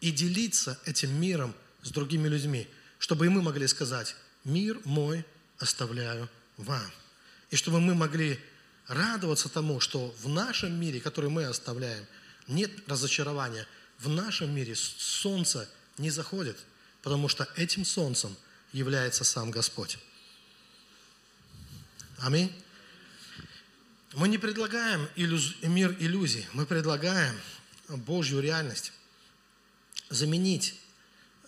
и 0.00 0.10
делиться 0.10 0.78
этим 0.84 1.18
миром 1.20 1.54
с 1.82 1.90
другими 1.90 2.28
людьми, 2.28 2.68
чтобы 2.98 3.26
и 3.26 3.28
мы 3.28 3.42
могли 3.42 3.66
сказать, 3.66 4.16
мир 4.44 4.80
мой 4.84 5.24
оставляю 5.58 6.28
вам. 6.56 6.90
И 7.50 7.56
чтобы 7.56 7.80
мы 7.80 7.94
могли 7.94 8.40
радоваться 8.88 9.48
тому, 9.48 9.80
что 9.80 10.14
в 10.22 10.28
нашем 10.28 10.78
мире, 10.78 11.00
который 11.00 11.30
мы 11.30 11.44
оставляем, 11.44 12.06
нет 12.46 12.70
разочарования. 12.88 13.66
В 13.98 14.08
нашем 14.08 14.54
мире 14.54 14.74
солнце 14.76 15.68
не 15.98 16.10
заходит, 16.10 16.58
потому 17.02 17.28
что 17.28 17.48
этим 17.56 17.84
солнцем 17.84 18.36
является 18.72 19.24
сам 19.24 19.50
Господь. 19.50 19.98
Аминь. 22.18 22.52
Мы 24.14 24.28
не 24.28 24.38
предлагаем 24.38 25.08
иллюз... 25.16 25.56
мир 25.62 25.94
иллюзий, 25.98 26.46
мы 26.52 26.64
предлагаем 26.66 27.38
Божью 27.88 28.40
реальность. 28.40 28.92
Заменить 30.08 30.78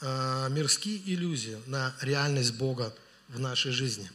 э, 0.00 0.48
мирские 0.50 1.00
иллюзии 1.14 1.58
на 1.66 1.94
реальность 2.00 2.54
Бога 2.54 2.94
в 3.28 3.38
нашей 3.38 3.72
жизни. 3.72 4.10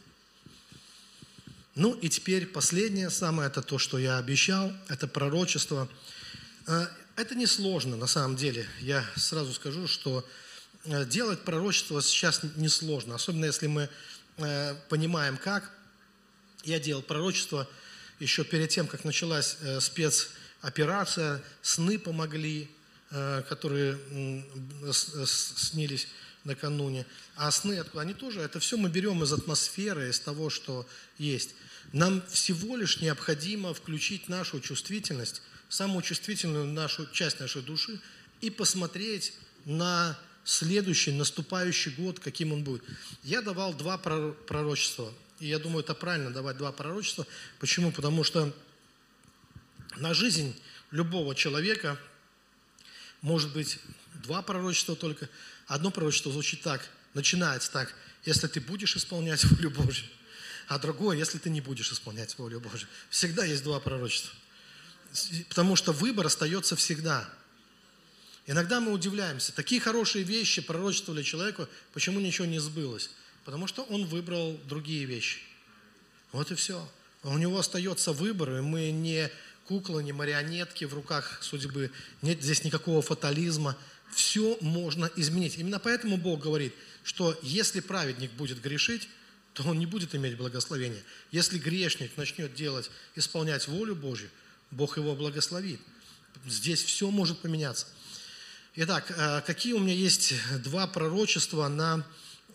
Ну 1.74 1.92
и 1.94 2.08
теперь 2.08 2.46
последнее 2.46 3.10
самое, 3.10 3.48
это 3.48 3.60
то, 3.60 3.78
что 3.78 3.98
я 3.98 4.18
обещал, 4.18 4.72
это 4.88 5.08
пророчество. 5.08 5.88
Э, 6.68 6.86
это 7.16 7.34
несложно 7.34 7.96
на 7.96 8.06
самом 8.06 8.36
деле. 8.36 8.68
Я 8.80 9.04
сразу 9.16 9.52
скажу, 9.52 9.88
что 9.88 10.24
э, 10.84 11.04
делать 11.04 11.40
пророчество 11.40 12.00
сейчас 12.00 12.42
несложно, 12.54 13.16
особенно 13.16 13.46
если 13.46 13.66
мы 13.66 13.88
э, 14.36 14.74
понимаем 14.88 15.36
как. 15.36 15.68
Я 16.62 16.78
делал 16.78 17.02
пророчество 17.02 17.68
еще 18.20 18.44
перед 18.44 18.70
тем, 18.70 18.86
как 18.86 19.02
началась 19.04 19.56
спецоперация, 19.80 21.42
сны 21.60 21.98
помогли, 21.98 22.70
которые 23.10 23.98
снились 24.94 26.06
накануне. 26.44 27.04
А 27.36 27.50
сны, 27.50 27.84
они 27.94 28.14
тоже, 28.14 28.40
это 28.40 28.60
все 28.60 28.76
мы 28.76 28.88
берем 28.88 29.22
из 29.22 29.32
атмосферы, 29.32 30.08
из 30.08 30.20
того, 30.20 30.48
что 30.48 30.86
есть. 31.18 31.54
Нам 31.94 32.26
всего 32.26 32.76
лишь 32.76 33.00
необходимо 33.00 33.72
включить 33.72 34.28
нашу 34.28 34.60
чувствительность, 34.60 35.42
самую 35.68 36.02
чувствительную 36.02 36.66
нашу 36.66 37.06
часть 37.12 37.38
нашей 37.38 37.62
души 37.62 38.00
и 38.40 38.50
посмотреть 38.50 39.32
на 39.64 40.18
следующий, 40.42 41.12
наступающий 41.12 41.92
год, 41.92 42.18
каким 42.18 42.52
он 42.52 42.64
будет. 42.64 42.82
Я 43.22 43.42
давал 43.42 43.74
два 43.74 43.96
пророчества, 43.96 45.14
и 45.38 45.46
я 45.46 45.60
думаю, 45.60 45.84
это 45.84 45.94
правильно 45.94 46.32
давать 46.32 46.56
два 46.56 46.72
пророчества. 46.72 47.28
Почему? 47.60 47.92
Потому 47.92 48.24
что 48.24 48.52
на 49.96 50.14
жизнь 50.14 50.52
любого 50.90 51.36
человека 51.36 51.96
может 53.20 53.52
быть 53.52 53.78
два 54.14 54.42
пророчества 54.42 54.96
только. 54.96 55.30
Одно 55.68 55.92
пророчество 55.92 56.32
звучит 56.32 56.60
так, 56.60 56.90
начинается 57.14 57.70
так, 57.70 57.94
если 58.24 58.48
ты 58.48 58.60
будешь 58.60 58.96
исполнять 58.96 59.44
волю 59.44 59.70
Божью, 59.70 60.08
а 60.68 60.78
другое, 60.78 61.16
если 61.16 61.38
ты 61.38 61.50
не 61.50 61.60
будешь 61.60 61.92
исполнять 61.92 62.36
волю 62.38 62.60
Божью. 62.60 62.88
Всегда 63.10 63.44
есть 63.44 63.62
два 63.62 63.80
пророчества. 63.80 64.32
Потому 65.48 65.76
что 65.76 65.92
выбор 65.92 66.26
остается 66.26 66.76
всегда. 66.76 67.28
Иногда 68.46 68.80
мы 68.80 68.92
удивляемся, 68.92 69.54
такие 69.54 69.80
хорошие 69.80 70.22
вещи 70.22 70.60
пророчествовали 70.60 71.22
человеку, 71.22 71.66
почему 71.92 72.20
ничего 72.20 72.46
не 72.46 72.58
сбылось? 72.58 73.10
Потому 73.44 73.66
что 73.66 73.82
он 73.84 74.04
выбрал 74.06 74.58
другие 74.68 75.04
вещи. 75.04 75.38
Вот 76.32 76.50
и 76.50 76.54
все. 76.54 76.86
У 77.22 77.38
него 77.38 77.58
остается 77.58 78.12
выбор, 78.12 78.58
и 78.58 78.60
мы 78.60 78.90
не 78.90 79.30
куклы, 79.66 80.02
не 80.02 80.12
марионетки 80.12 80.84
в 80.84 80.92
руках 80.92 81.38
судьбы. 81.42 81.90
Нет 82.20 82.42
здесь 82.42 82.64
никакого 82.64 83.00
фатализма. 83.00 83.76
Все 84.14 84.58
можно 84.60 85.10
изменить. 85.16 85.56
Именно 85.56 85.78
поэтому 85.78 86.18
Бог 86.18 86.40
говорит, 86.40 86.74
что 87.02 87.38
если 87.42 87.80
праведник 87.80 88.30
будет 88.32 88.60
грешить, 88.60 89.08
то 89.54 89.62
он 89.64 89.78
не 89.78 89.86
будет 89.86 90.14
иметь 90.14 90.36
благословения. 90.36 91.02
Если 91.30 91.58
грешник 91.58 92.16
начнет 92.16 92.54
делать, 92.54 92.90
исполнять 93.14 93.66
волю 93.68 93.94
Божью, 93.94 94.28
Бог 94.70 94.96
его 94.96 95.14
благословит. 95.14 95.80
Здесь 96.46 96.82
все 96.82 97.10
может 97.10 97.38
поменяться. 97.38 97.86
Итак, 98.76 99.10
э, 99.10 99.40
какие 99.46 99.72
у 99.72 99.78
меня 99.78 99.94
есть 99.94 100.34
два 100.62 100.86
пророчества 100.86 101.68
на 101.68 102.04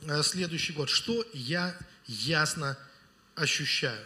э, 0.02 0.22
следующий 0.24 0.74
год? 0.74 0.90
Что 0.90 1.26
я 1.34 1.76
ясно 2.06 2.78
ощущаю 3.36 4.06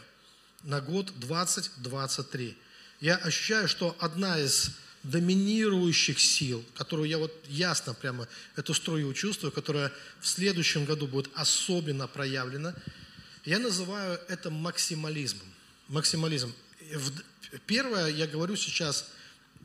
на 0.64 0.80
год 0.80 1.12
2023? 1.20 2.58
я 3.04 3.18
ощущаю, 3.18 3.68
что 3.68 3.98
одна 4.00 4.40
из 4.40 4.72
доминирующих 5.04 6.20
сил, 6.20 6.64
которую 6.76 7.10
я 7.10 7.18
вот 7.18 7.34
ясно 7.50 7.94
прямо 7.94 8.28
эту 8.56 8.74
струю 8.74 9.14
чувствую, 9.14 9.52
которая 9.52 9.92
в 10.22 10.28
следующем 10.28 10.86
году 10.86 11.08
будет 11.08 11.30
особенно 11.36 12.08
проявлена, 12.08 12.74
я 13.46 13.60
называю 13.60 14.20
это 14.30 14.50
максимализмом. 14.50 15.48
Максимализм. 15.90 16.54
Первое, 17.68 18.08
я 18.08 18.28
говорю 18.28 18.56
сейчас 18.56 19.10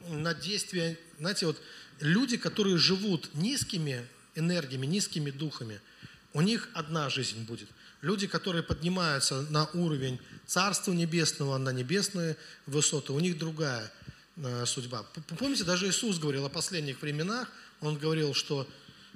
на 0.09 0.35
действие, 0.35 0.99
знаете, 1.19 1.47
вот 1.47 1.61
люди, 2.01 2.37
которые 2.37 2.77
живут 2.77 3.31
низкими 3.35 4.07
энергиями, 4.35 4.87
низкими 4.87 5.31
духами, 5.31 5.81
у 6.33 6.41
них 6.41 6.69
одна 6.75 7.09
жизнь 7.09 7.45
будет. 7.45 7.69
Люди, 8.01 8.27
которые 8.27 8.63
поднимаются 8.63 9.43
на 9.51 9.67
уровень 9.67 10.21
Царства 10.47 10.93
Небесного, 10.93 11.59
на 11.59 11.71
небесные 11.71 12.37
высоты, 12.67 13.13
у 13.13 13.21
них 13.21 13.39
другая 13.39 13.93
судьба. 14.67 15.05
Помните, 15.39 15.65
даже 15.65 15.89
Иисус 15.89 16.19
говорил 16.19 16.45
о 16.47 16.49
последних 16.49 17.03
временах, 17.03 17.51
Он 17.81 17.97
говорил, 17.97 18.35
что 18.35 18.69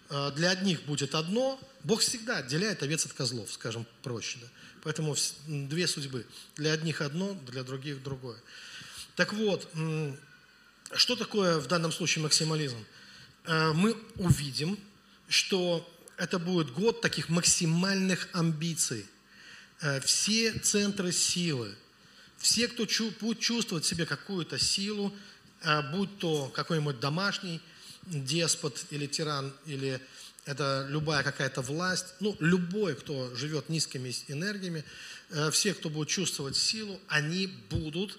э, 0.09 0.33
для 0.37 0.51
одних 0.51 0.83
будет 0.83 1.15
одно, 1.15 1.61
Бог 1.85 2.01
всегда 2.01 2.39
отделяет 2.39 2.83
овец 2.83 3.07
от 3.07 3.13
козлов, 3.13 3.53
скажем 3.53 3.87
проще. 4.03 4.39
Да? 4.41 4.47
Поэтому 4.83 5.17
две 5.47 5.87
судьбы. 5.87 6.27
Для 6.57 6.73
одних 6.73 7.01
одно, 7.01 7.35
для 7.47 7.63
других 7.63 8.03
другое. 8.03 8.39
Так 9.17 9.33
вот, 9.33 9.69
что 10.93 11.17
такое 11.17 11.59
в 11.59 11.67
данном 11.67 11.93
случае 11.93 12.23
максимализм? 12.23 12.85
Э, 13.45 13.73
мы 13.73 13.97
увидим, 14.17 14.79
что 15.29 15.89
это 16.17 16.39
будет 16.39 16.73
год 16.73 17.01
таких 17.01 17.29
максимальных 17.29 18.29
амбиций. 18.33 19.07
Э, 19.81 20.01
все 20.01 20.53
центры 20.53 21.13
силы, 21.13 21.75
все, 22.43 22.69
кто 22.69 22.87
будет 23.21 23.41
чувствовать 23.41 23.85
в 23.85 23.89
себе 23.89 24.05
какую-то 24.05 24.59
силу, 24.59 25.15
э, 25.63 25.83
будь 25.93 26.19
то 26.19 26.49
какой-нибудь 26.49 27.01
домашний 27.01 27.61
деспот 28.07 28.85
или 28.91 29.07
тиран, 29.07 29.55
или 29.65 30.01
это 30.45 30.87
любая 30.91 31.23
какая-то 31.23 31.63
власть, 31.63 32.15
ну, 32.19 32.37
любой, 32.41 32.97
кто 32.97 33.35
живет 33.37 33.69
низкими 33.69 34.13
энергиями, 34.27 34.85
э, 35.31 35.53
все, 35.53 35.73
кто 35.73 35.89
будет 35.89 36.09
чувствовать 36.09 36.57
силу, 36.57 37.01
они 37.09 37.47
будут 37.47 38.19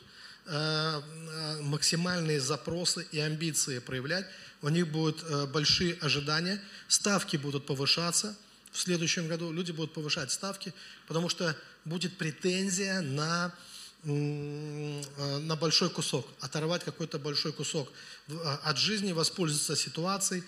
максимальные 1.62 2.42
запросы 2.42 3.08
и 3.14 3.20
амбиции 3.20 3.80
проявлять, 3.80 4.26
у 4.62 4.68
них 4.68 4.90
будут 4.90 5.24
э, 5.24 5.46
большие 5.46 5.94
ожидания, 6.02 6.62
ставки 6.90 7.38
будут 7.38 7.66
повышаться 7.66 8.36
в 8.74 8.80
следующем 8.80 9.30
году, 9.30 9.54
люди 9.54 9.72
будут 9.72 9.94
повышать 9.94 10.34
ставки, 10.34 10.74
потому 11.08 11.30
что 11.30 11.56
будет 11.86 12.18
претензия 12.18 13.00
на, 13.00 13.54
э, 13.56 13.73
на 14.04 15.56
большой 15.56 15.90
кусок, 15.90 16.28
оторвать 16.42 16.84
какой-то 16.84 17.20
большой 17.20 17.54
кусок 17.54 17.92
э, 18.28 18.34
от 18.64 18.78
жизни, 18.78 19.14
воспользоваться 19.14 19.76
ситуацией. 19.76 20.44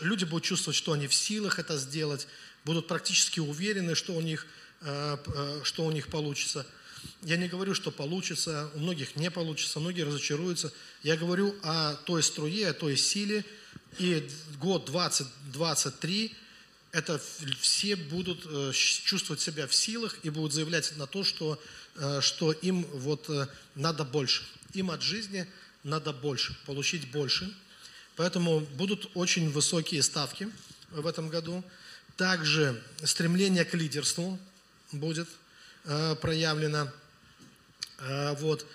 Люди 0.00 0.24
будут 0.24 0.44
чувствовать, 0.44 0.76
что 0.76 0.92
они 0.92 1.06
в 1.06 1.14
силах 1.14 1.60
это 1.60 1.78
сделать, 1.78 2.26
будут 2.64 2.88
практически 2.88 3.38
уверены, 3.38 3.94
что 3.94 4.14
у 4.14 4.20
них, 4.20 4.46
что 5.62 5.84
у 5.84 5.92
них 5.92 6.08
получится. 6.08 6.66
Я 7.22 7.36
не 7.36 7.46
говорю, 7.46 7.74
что 7.74 7.92
получится, 7.92 8.68
у 8.74 8.80
многих 8.80 9.14
не 9.14 9.30
получится, 9.30 9.78
многие 9.78 10.02
разочаруются. 10.02 10.72
Я 11.04 11.16
говорю 11.16 11.54
о 11.62 11.94
той 11.94 12.24
струе, 12.24 12.68
о 12.68 12.74
той 12.74 12.96
силе, 12.96 13.44
и 13.98 14.28
год 14.58 14.86
2023 14.86 16.34
это 16.92 17.20
все 17.60 17.94
будут 17.94 18.46
э, 18.46 18.72
чувствовать 18.72 19.40
себя 19.40 19.66
в 19.66 19.74
силах 19.74 20.16
и 20.22 20.30
будут 20.30 20.54
заявлять 20.54 20.96
на 20.96 21.06
то, 21.06 21.24
что, 21.24 21.54
э, 21.54 21.58
что 22.20 22.52
им 22.52 22.84
вот 22.92 23.28
э, 23.28 23.46
надо 23.74 24.04
больше. 24.04 24.42
Им 24.74 24.90
от 24.90 25.02
жизни 25.02 25.46
надо 25.82 26.12
больше, 26.12 26.56
получить 26.66 27.10
больше. 27.10 27.54
Поэтому 28.16 28.60
будут 28.60 29.10
очень 29.14 29.50
высокие 29.50 30.02
ставки 30.02 30.48
в 30.90 31.06
этом 31.06 31.28
году. 31.28 31.64
Также 32.16 32.82
стремление 33.04 33.64
к 33.64 33.74
лидерству 33.74 34.38
будет 34.90 35.28
проявлено. 35.84 36.90
Вот. 38.38 38.66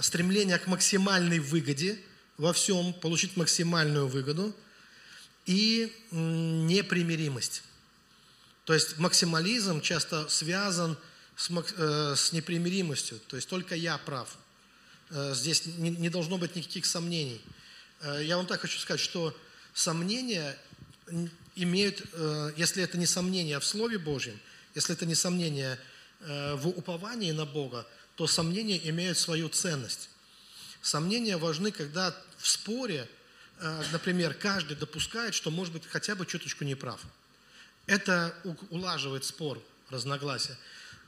Стремление 0.00 0.58
к 0.58 0.66
максимальной 0.66 1.38
выгоде– 1.38 1.98
во 2.42 2.52
всем, 2.52 2.92
получить 2.94 3.36
максимальную 3.36 4.08
выгоду 4.08 4.54
и 5.46 5.92
непримиримость. 6.10 7.62
То 8.64 8.74
есть 8.74 8.98
максимализм 8.98 9.80
часто 9.80 10.28
связан 10.28 10.96
с, 10.96 11.02
э, 11.36 12.14
с 12.16 12.32
непримиримостью, 12.32 13.18
то 13.26 13.36
есть 13.36 13.48
только 13.48 13.74
я 13.74 13.98
прав. 13.98 14.36
Э, 15.10 15.34
здесь 15.34 15.66
не, 15.66 15.90
не 15.90 16.08
должно 16.08 16.38
быть 16.38 16.56
никаких 16.56 16.86
сомнений. 16.86 17.40
Э, 18.00 18.20
я 18.22 18.36
вам 18.36 18.46
так 18.46 18.60
хочу 18.60 18.78
сказать, 18.78 19.00
что 19.00 19.36
сомнения 19.74 20.58
имеют, 21.56 22.02
если 22.56 22.82
это 22.82 22.96
не 22.96 23.06
сомнение 23.06 23.58
в 23.58 23.64
Слове 23.64 23.98
Божьем, 23.98 24.38
если 24.74 24.94
это 24.94 25.04
не 25.04 25.14
сомнение 25.14 25.78
в 26.20 26.68
уповании 26.68 27.32
на 27.32 27.44
Бога, 27.44 27.86
то 28.14 28.26
сомнения 28.26 28.88
имеют 28.88 29.18
свою 29.18 29.48
ценность. 29.48 30.08
Сомнения 30.80 31.36
важны, 31.36 31.72
когда 31.72 32.16
в 32.38 32.48
споре, 32.48 33.08
например, 33.90 34.32
каждый 34.32 34.76
допускает, 34.76 35.34
что 35.34 35.50
может 35.50 35.74
быть 35.74 35.86
хотя 35.86 36.14
бы 36.14 36.24
чуточку 36.24 36.64
неправ. 36.64 37.00
Это 37.86 38.34
улаживает 38.70 39.24
спор, 39.24 39.60
разногласия. 39.90 40.56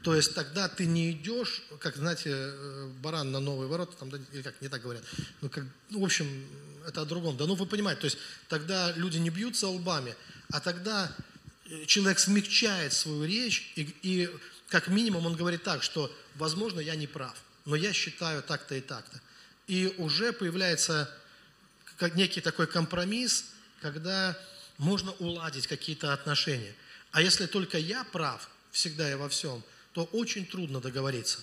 То 0.04 0.14
есть 0.14 0.34
тогда 0.34 0.68
ты 0.68 0.84
не 0.84 1.12
идешь, 1.12 1.62
как, 1.80 1.96
знаете, 1.96 2.30
э, 2.30 2.90
баран 3.00 3.32
на 3.32 3.40
новые 3.40 3.68
ворота, 3.68 3.96
там, 3.96 4.10
или 4.10 4.42
как, 4.42 4.60
не 4.60 4.68
так 4.68 4.82
говорят. 4.82 5.02
Ну, 5.40 5.48
как, 5.48 5.64
ну, 5.88 6.00
в 6.00 6.04
общем, 6.04 6.46
это 6.86 7.00
о 7.00 7.04
другом. 7.06 7.38
Да, 7.38 7.46
ну, 7.46 7.54
вы 7.54 7.64
понимаете, 7.64 8.02
то 8.02 8.04
есть 8.04 8.18
тогда 8.48 8.92
люди 8.92 9.16
не 9.16 9.30
бьются 9.30 9.66
лбами, 9.66 10.14
а 10.52 10.60
тогда 10.60 11.10
э, 11.64 11.86
человек 11.86 12.18
смягчает 12.18 12.92
свою 12.92 13.24
речь, 13.24 13.72
и, 13.76 13.96
и 14.02 14.30
как 14.68 14.88
минимум 14.88 15.24
он 15.24 15.36
говорит 15.36 15.62
так, 15.62 15.82
что, 15.82 16.14
возможно, 16.34 16.80
я 16.80 16.96
не 16.96 17.06
прав, 17.06 17.42
но 17.64 17.74
я 17.74 17.94
считаю 17.94 18.42
так-то 18.42 18.74
и 18.74 18.82
так-то. 18.82 19.22
И 19.68 19.94
уже 19.96 20.34
появляется 20.34 21.10
некий 22.14 22.42
такой 22.42 22.66
компромисс, 22.66 23.46
когда 23.80 24.38
можно 24.76 25.12
уладить 25.12 25.66
какие-то 25.66 26.12
отношения. 26.12 26.74
А 27.10 27.22
если 27.22 27.46
только 27.46 27.78
я 27.78 28.04
прав 28.04 28.50
всегда 28.70 29.10
и 29.10 29.14
во 29.14 29.30
всем, 29.30 29.64
то 29.94 30.04
очень 30.12 30.44
трудно 30.44 30.80
договориться. 30.80 31.38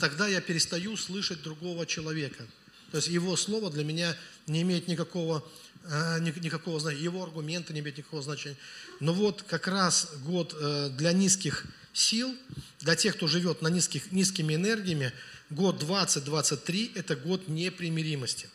Тогда 0.00 0.26
я 0.26 0.40
перестаю 0.40 0.96
слышать 0.96 1.42
другого 1.42 1.86
человека. 1.86 2.44
То 2.90 2.96
есть 2.96 3.08
его 3.08 3.36
слово 3.36 3.70
для 3.70 3.84
меня 3.84 4.16
не 4.46 4.62
имеет 4.62 4.88
никакого, 4.88 5.44
э, 5.84 6.18
никакого 6.20 6.80
значения, 6.80 7.04
его 7.04 7.22
аргументы 7.22 7.72
не 7.72 7.80
имеют 7.80 7.98
никакого 7.98 8.22
значения. 8.22 8.56
Но 9.00 9.12
вот 9.12 9.42
как 9.42 9.68
раз 9.68 10.10
год 10.24 10.56
э, 10.58 10.90
для 10.96 11.12
низких 11.12 11.66
сил, 11.92 12.34
для 12.80 12.96
тех, 12.96 13.16
кто 13.16 13.26
живет 13.26 13.60
на 13.60 13.68
низких, 13.68 14.10
низкими 14.12 14.54
энергиями, 14.54 15.12
год 15.50 15.78
2023– 15.78 16.92
это 16.94 17.14
год 17.14 17.48
непримиримости. 17.48 18.48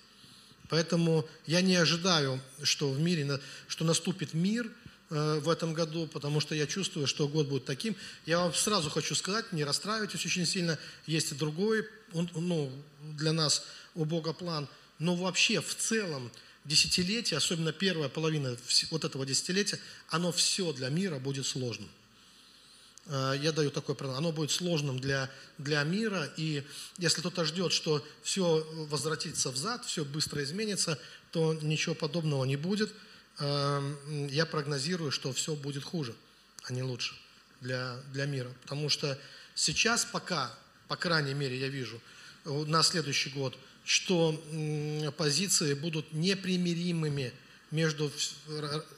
Поэтому 0.69 1.27
я 1.45 1.61
не 1.61 1.75
ожидаю, 1.75 2.41
что 2.63 2.91
в 2.91 2.99
мире, 2.99 3.39
что 3.67 3.85
наступит 3.85 4.33
мир 4.33 4.69
в 5.09 5.49
этом 5.49 5.73
году, 5.73 6.05
потому 6.07 6.41
что 6.41 6.53
я 6.53 6.67
чувствую, 6.67 7.07
что 7.07 7.27
год 7.29 7.47
будет 7.47 7.63
таким. 7.63 7.95
Я 8.25 8.39
вам 8.39 8.53
сразу 8.53 8.89
хочу 8.89 9.15
сказать, 9.15 9.53
не 9.53 9.63
расстраивайтесь 9.63 10.25
очень 10.25 10.45
сильно, 10.45 10.77
есть 11.05 11.31
и 11.31 11.35
другой, 11.35 11.87
ну, 12.13 12.71
для 13.13 13.31
нас 13.31 13.65
у 13.95 14.03
Бога 14.05 14.33
план. 14.33 14.67
Но 14.99 15.15
вообще 15.15 15.61
в 15.61 15.75
целом 15.75 16.31
десятилетие, 16.65 17.37
особенно 17.37 17.71
первая 17.71 18.09
половина 18.09 18.57
вот 18.91 19.05
этого 19.05 19.25
десятилетия, 19.25 19.79
оно 20.09 20.31
все 20.31 20.73
для 20.73 20.89
мира 20.89 21.19
будет 21.19 21.45
сложным. 21.45 21.89
Э, 23.05 23.35
я 23.41 23.51
даю 23.51 23.71
такое 23.71 23.95
прогноз, 23.95 24.17
оно 24.17 24.31
будет 24.31 24.51
сложным 24.51 24.99
для, 24.99 25.29
для 25.57 25.83
мира, 25.83 26.29
и 26.37 26.63
если 26.97 27.21
кто-то 27.21 27.45
ждет, 27.45 27.71
что 27.71 28.05
все 28.21 28.67
возвратится 28.89 29.49
взад, 29.51 29.85
все 29.85 30.03
быстро 30.03 30.43
изменится, 30.43 30.99
то 31.31 31.53
ничего 31.53 31.95
подобного 31.95 32.43
не 32.43 32.57
будет. 32.57 32.93
Эм, 33.39 34.27
я 34.27 34.45
прогнозирую, 34.45 35.11
что 35.11 35.31
все 35.33 35.55
будет 35.55 35.83
хуже, 35.83 36.15
а 36.63 36.73
не 36.73 36.83
лучше 36.83 37.15
для, 37.61 37.97
для 38.13 38.25
мира. 38.25 38.51
Потому 38.63 38.89
что 38.89 39.17
сейчас 39.55 40.05
пока, 40.05 40.51
по 40.87 40.95
крайней 40.95 41.33
мере, 41.33 41.59
я 41.59 41.67
вижу 41.67 42.01
на 42.45 42.83
следующий 42.83 43.29
год, 43.29 43.57
что 43.83 44.41
позиции 45.17 45.73
будут 45.73 46.13
непримиримыми 46.13 47.33
между, 47.71 48.11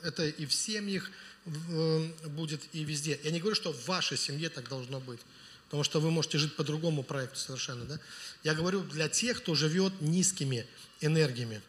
это 0.04 0.28
и 0.28 0.46
в 0.46 0.54
семьях, 0.54 1.10
Э, 1.46 2.08
будет 2.28 2.62
и 2.74 2.84
везде. 2.84 3.20
Я 3.24 3.32
не 3.32 3.40
говорю, 3.40 3.56
что 3.56 3.74
в 3.74 3.88
вашей 3.88 4.18
семье 4.18 4.50
так 4.50 4.68
должно 4.68 5.00
быть, 5.00 5.20
потому 5.66 5.84
что 5.84 6.00
вы 6.00 6.12
можете 6.12 6.38
жить 6.38 6.56
по 6.56 6.64
другому 6.64 7.02
проекту 7.02 7.38
совершенно. 7.38 7.86
Да? 7.86 8.00
Я 8.44 8.54
говорю 8.54 8.82
для 8.82 9.10
тех, 9.10 9.42
кто 9.42 9.56
живет 9.56 10.02
низкими 10.02 10.68
энергиями. 11.02 11.62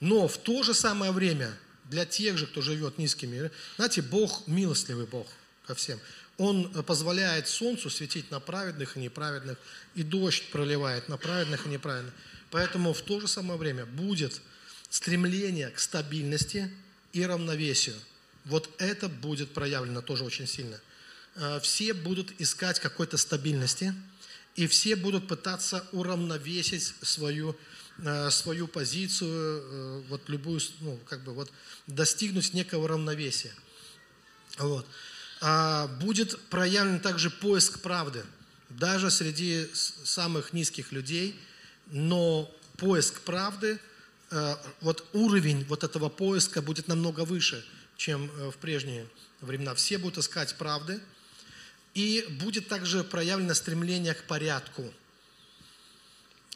Но 0.00 0.28
в 0.28 0.36
то 0.36 0.62
же 0.62 0.74
самое 0.74 1.12
время 1.12 1.56
для 1.88 2.04
тех 2.04 2.38
же, 2.38 2.46
кто 2.46 2.60
живет 2.60 2.98
низкими, 2.98 3.50
знаете, 3.76 4.02
Бог 4.02 4.46
милостливый 4.46 5.06
Бог 5.06 5.26
ко 5.66 5.74
всем. 5.74 5.98
Он 6.36 6.70
позволяет 6.84 7.48
солнцу 7.48 7.90
светить 7.90 8.30
на 8.30 8.38
праведных 8.40 8.96
и 8.96 9.00
неправедных, 9.00 9.58
и 9.94 10.02
дождь 10.02 10.44
проливает 10.50 11.08
на 11.08 11.16
праведных 11.16 11.66
и 11.66 11.68
неправедных. 11.68 12.14
Поэтому 12.50 12.92
в 12.92 13.02
то 13.02 13.20
же 13.20 13.26
самое 13.26 13.58
время 13.58 13.86
будет 13.86 14.40
стремление 14.88 15.70
к 15.70 15.80
стабильности 15.80 16.70
и 17.12 17.24
равновесию. 17.24 17.96
Вот 18.44 18.70
это 18.78 19.08
будет 19.08 19.52
проявлено 19.52 20.00
тоже 20.00 20.24
очень 20.24 20.46
сильно. 20.46 20.80
Э, 21.34 21.60
все 21.60 21.92
будут 21.92 22.32
искать 22.40 22.80
какой-то 22.80 23.16
стабильности, 23.16 23.94
и 24.56 24.66
все 24.66 24.96
будут 24.96 25.28
пытаться 25.28 25.84
уравновесить 25.92 26.94
свою, 27.02 27.50
э, 27.50 27.54
свою 28.30 28.68
позицию, 28.68 29.62
э, 29.62 30.02
вот 30.08 30.28
любую, 30.28 30.60
ну, 30.80 30.98
как 31.08 31.22
бы 31.24 31.34
вот 31.34 31.50
достигнуть 31.86 32.54
некого 32.54 32.88
равновесия. 32.88 33.52
Вот. 34.58 34.86
А 35.40 35.86
будет 36.00 36.38
проявлен 36.50 37.00
также 37.00 37.30
поиск 37.30 37.80
правды, 37.80 38.24
даже 38.68 39.10
среди 39.10 39.68
самых 39.72 40.52
низких 40.52 40.92
людей, 40.92 41.38
но 41.86 42.52
поиск 42.76 43.20
правды, 43.20 43.78
вот 44.80 45.06
уровень 45.12 45.64
вот 45.64 45.84
этого 45.84 46.08
поиска 46.08 46.60
будет 46.60 46.88
намного 46.88 47.24
выше, 47.24 47.64
чем 47.96 48.28
в 48.50 48.56
прежние 48.58 49.06
времена. 49.40 49.74
Все 49.74 49.96
будут 49.96 50.18
искать 50.18 50.56
правды, 50.56 51.00
и 51.94 52.26
будет 52.40 52.68
также 52.68 53.04
проявлено 53.04 53.54
стремление 53.54 54.14
к 54.14 54.24
порядку. 54.24 54.92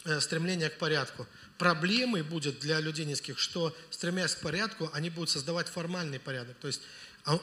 Э, 0.04 0.20
стремление 0.20 0.68
к 0.68 0.78
порядку. 0.78 1.28
Проблемой 1.58 2.22
будет 2.22 2.58
для 2.58 2.80
людей 2.80 3.04
низких, 3.04 3.38
что, 3.38 3.76
стремясь 3.90 4.34
к 4.34 4.40
порядку, 4.40 4.90
они 4.92 5.10
будут 5.10 5.30
создавать 5.30 5.68
формальный 5.68 6.18
порядок. 6.18 6.56
То 6.60 6.66
есть 6.66 6.82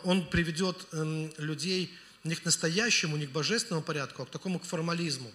он 0.04 0.28
приведет 0.28 0.76
эм, 0.92 1.32
людей 1.38 1.98
не 2.26 2.36
к 2.36 2.44
настоящему, 2.44 3.16
не 3.16 3.28
к 3.28 3.32
божественному 3.32 3.82
порядку, 3.82 4.24
а 4.24 4.26
к 4.26 4.30
такому 4.30 4.60
к 4.60 4.66
формализму. 4.66 5.32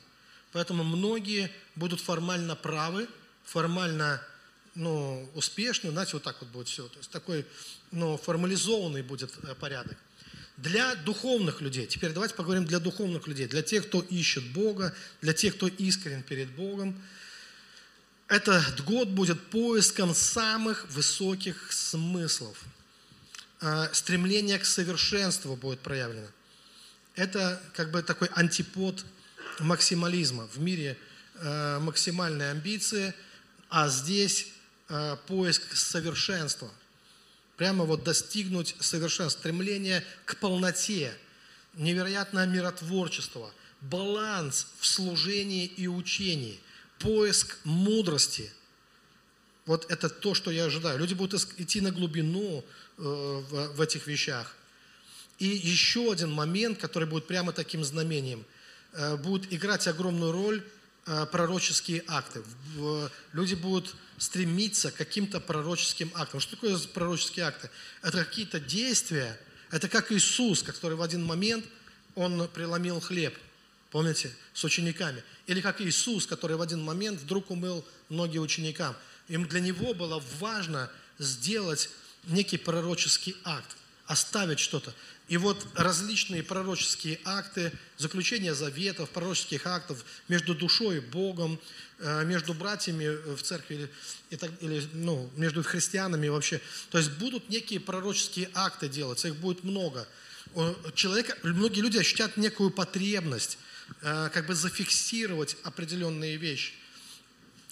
Поэтому 0.53 0.85
многие 0.85 1.51
будут 1.77 2.03
формально 2.03 2.57
правы, 2.57 3.09
формально 3.43 4.20
ну, 4.75 5.27
успешны, 5.35 5.93
знаете, 5.93 6.12
вот 6.14 6.25
так 6.25 6.37
вот 6.41 6.51
будет 6.51 6.68
все. 6.68 6.87
То 6.89 6.99
есть 6.99 7.11
такой 7.11 7.47
ну, 7.91 8.18
формализованный 8.18 9.01
будет 9.01 9.33
э, 9.45 9.55
порядок 9.55 9.97
для 10.57 10.94
духовных 10.94 11.61
людей. 11.61 11.86
Теперь 11.86 12.12
давайте 12.12 12.34
поговорим 12.34 12.64
для 12.64 12.78
духовных 12.78 13.26
людей, 13.26 13.46
для 13.46 13.62
тех, 13.62 13.86
кто 13.88 14.00
ищет 14.00 14.44
Бога, 14.52 14.94
для 15.20 15.32
тех, 15.32 15.57
кто 15.57 15.66
искрен 15.66 16.22
перед 16.22 16.48
Богом. 16.50 17.00
Этот 18.28 18.82
год 18.84 19.09
будет 19.09 19.40
поиском 19.50 20.14
самых 20.14 20.88
высоких 20.90 21.72
смыслов. 21.72 22.62
А, 23.61 23.90
стремление 23.92 24.59
к 24.59 24.64
совершенству 24.64 25.57
будет 25.57 25.80
проявлено. 25.80 26.28
Это 27.16 27.61
как 27.74 27.90
бы 27.90 28.02
такой 28.02 28.28
антипод 28.28 29.05
максимализма. 29.61 30.48
В 30.55 30.59
мире 30.61 30.96
а, 31.36 31.80
максимальные 31.80 32.52
амбиции, 32.52 33.12
а 33.68 33.88
здесь 33.88 34.48
а, 34.88 35.16
поиск 35.16 35.76
совершенства– 35.76 36.70
прямо 37.57 37.84
вот 37.84 38.05
достигнуть 38.05 38.74
совершенства, 38.80 39.40
стремление 39.40 40.05
к 40.24 40.36
полноте, 40.36 41.12
невероятное 41.74 42.46
миротворчество, 42.46 43.52
баланс 43.80 44.68
в 44.80 44.86
служении 44.86 45.66
и 45.66 45.86
учении, 45.86 46.59
поиск 46.98 47.59
мудрости. 47.64 48.50
Вот 49.66 49.90
это 49.90 50.09
то, 50.09 50.34
что 50.34 50.50
я 50.50 50.66
ожидаю. 50.66 50.98
Люди 50.98 51.14
будут 51.14 51.48
идти 51.59 51.80
на 51.80 51.90
глубину 51.90 52.64
э, 52.98 53.02
в 53.02 53.80
этих 53.80 54.07
вещах. 54.07 54.55
И 55.38 55.46
еще 55.46 56.12
один 56.12 56.30
момент, 56.30 56.78
который 56.78 57.09
будет 57.09 57.26
прямо 57.26 57.52
таким 57.52 57.82
знамением, 57.82 58.44
э, 58.92 59.16
будет 59.16 59.52
играть 59.52 59.86
огромную 59.86 60.32
роль 60.32 60.62
пророческие 61.05 62.02
акты. 62.07 62.42
Люди 63.32 63.55
будут 63.55 63.94
стремиться 64.18 64.90
к 64.90 64.96
каким-то 64.96 65.40
пророческим 65.40 66.11
актам. 66.14 66.40
Что 66.40 66.57
такое 66.57 66.78
пророческие 66.78 67.46
акты? 67.46 67.70
Это 68.02 68.24
какие-то 68.24 68.61
действия, 68.61 69.38
это 69.70 69.88
как 69.88 70.12
Иисус, 70.12 70.62
который 70.62 70.96
в 70.96 71.02
один 71.02 71.24
момент, 71.24 71.64
он 72.14 72.48
преломил 72.48 73.00
хлеб, 73.00 73.36
помните, 73.90 74.34
с 74.52 74.64
учениками. 74.64 75.22
Или 75.46 75.61
как 75.61 75.80
Иисус, 75.80 76.26
который 76.26 76.57
в 76.57 76.62
один 76.62 76.80
момент 76.82 77.20
вдруг 77.20 77.50
умыл 77.50 77.84
ноги 78.09 78.38
ученикам. 78.38 78.96
Им 79.28 79.46
для 79.48 79.61
него 79.61 79.94
было 79.94 80.22
важно 80.38 80.90
сделать 81.18 81.90
некий 82.24 82.57
пророческий 82.57 83.36
акт, 83.44 83.76
оставить 84.07 84.61
что-то. 84.61 84.94
И 85.27 85.39
вот 85.39 85.66
различные 85.75 86.43
пророческие 86.43 87.18
акты, 87.25 87.72
заключение 87.97 88.55
заветов, 88.55 89.09
пророческих 89.09 89.66
актов 89.66 90.05
между 90.29 90.55
душой 90.55 90.99
и 90.99 91.01
Богом, 91.01 91.59
э, 91.99 92.25
между 92.27 92.53
братьями 92.53 93.35
в 93.35 93.43
церкви 93.43 93.91
или, 94.29 94.41
или 94.61 94.89
ну, 94.93 95.31
между 95.37 95.62
христианами 95.62 96.29
вообще. 96.29 96.61
То 96.91 96.99
есть 96.99 97.12
будут 97.12 97.49
некие 97.49 97.81
пророческие 97.81 98.51
акты 98.53 98.89
делаться, 98.89 99.29
их 99.29 99.37
будет 99.37 99.64
много. 99.64 100.07
Человек, 100.95 101.43
многие 101.43 101.81
люди 101.81 101.97
ощутят 101.97 102.37
некую 102.37 102.70
потребность 102.70 103.57
э, 104.03 104.29
как 104.31 104.47
бы 104.47 104.55
зафиксировать 104.55 105.57
определенные 105.62 106.37
вещи. 106.37 106.75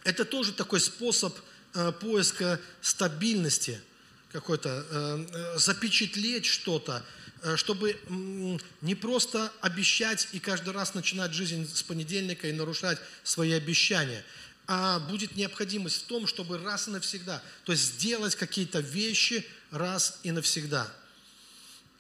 Это 0.05 0.25
тоже 0.25 0.53
такой 0.53 0.81
способ 0.81 1.37
э, 1.75 1.93
поиска 1.93 2.59
стабильности 2.81 3.79
какой-то, 4.33 5.59
запечатлеть 5.59 6.47
что-то, 6.47 7.05
чтобы 7.57 7.99
не 8.81 8.95
просто 8.95 9.53
обещать 9.61 10.29
и 10.33 10.39
каждый 10.39 10.73
раз 10.73 10.95
начинать 10.95 11.33
жизнь 11.33 11.69
с 11.69 11.83
понедельника 11.83 12.49
и 12.49 12.53
нарушать 12.53 12.99
свои 13.25 13.53
обещания, 13.53 14.25
а 14.67 15.01
будет 15.01 15.37
необходимость 15.37 16.03
в 16.03 16.07
том, 16.07 16.27
чтобы 16.27 16.59
раз 16.59 16.89
и 16.89 16.93
навсегда, 16.93 17.43
то 17.65 17.73
есть 17.73 17.95
сделать 17.95 18.37
какие-то 18.37 18.81
вещи 18.81 19.45
раз 19.71 20.21
и 20.23 20.31
навсегда, 20.31 20.89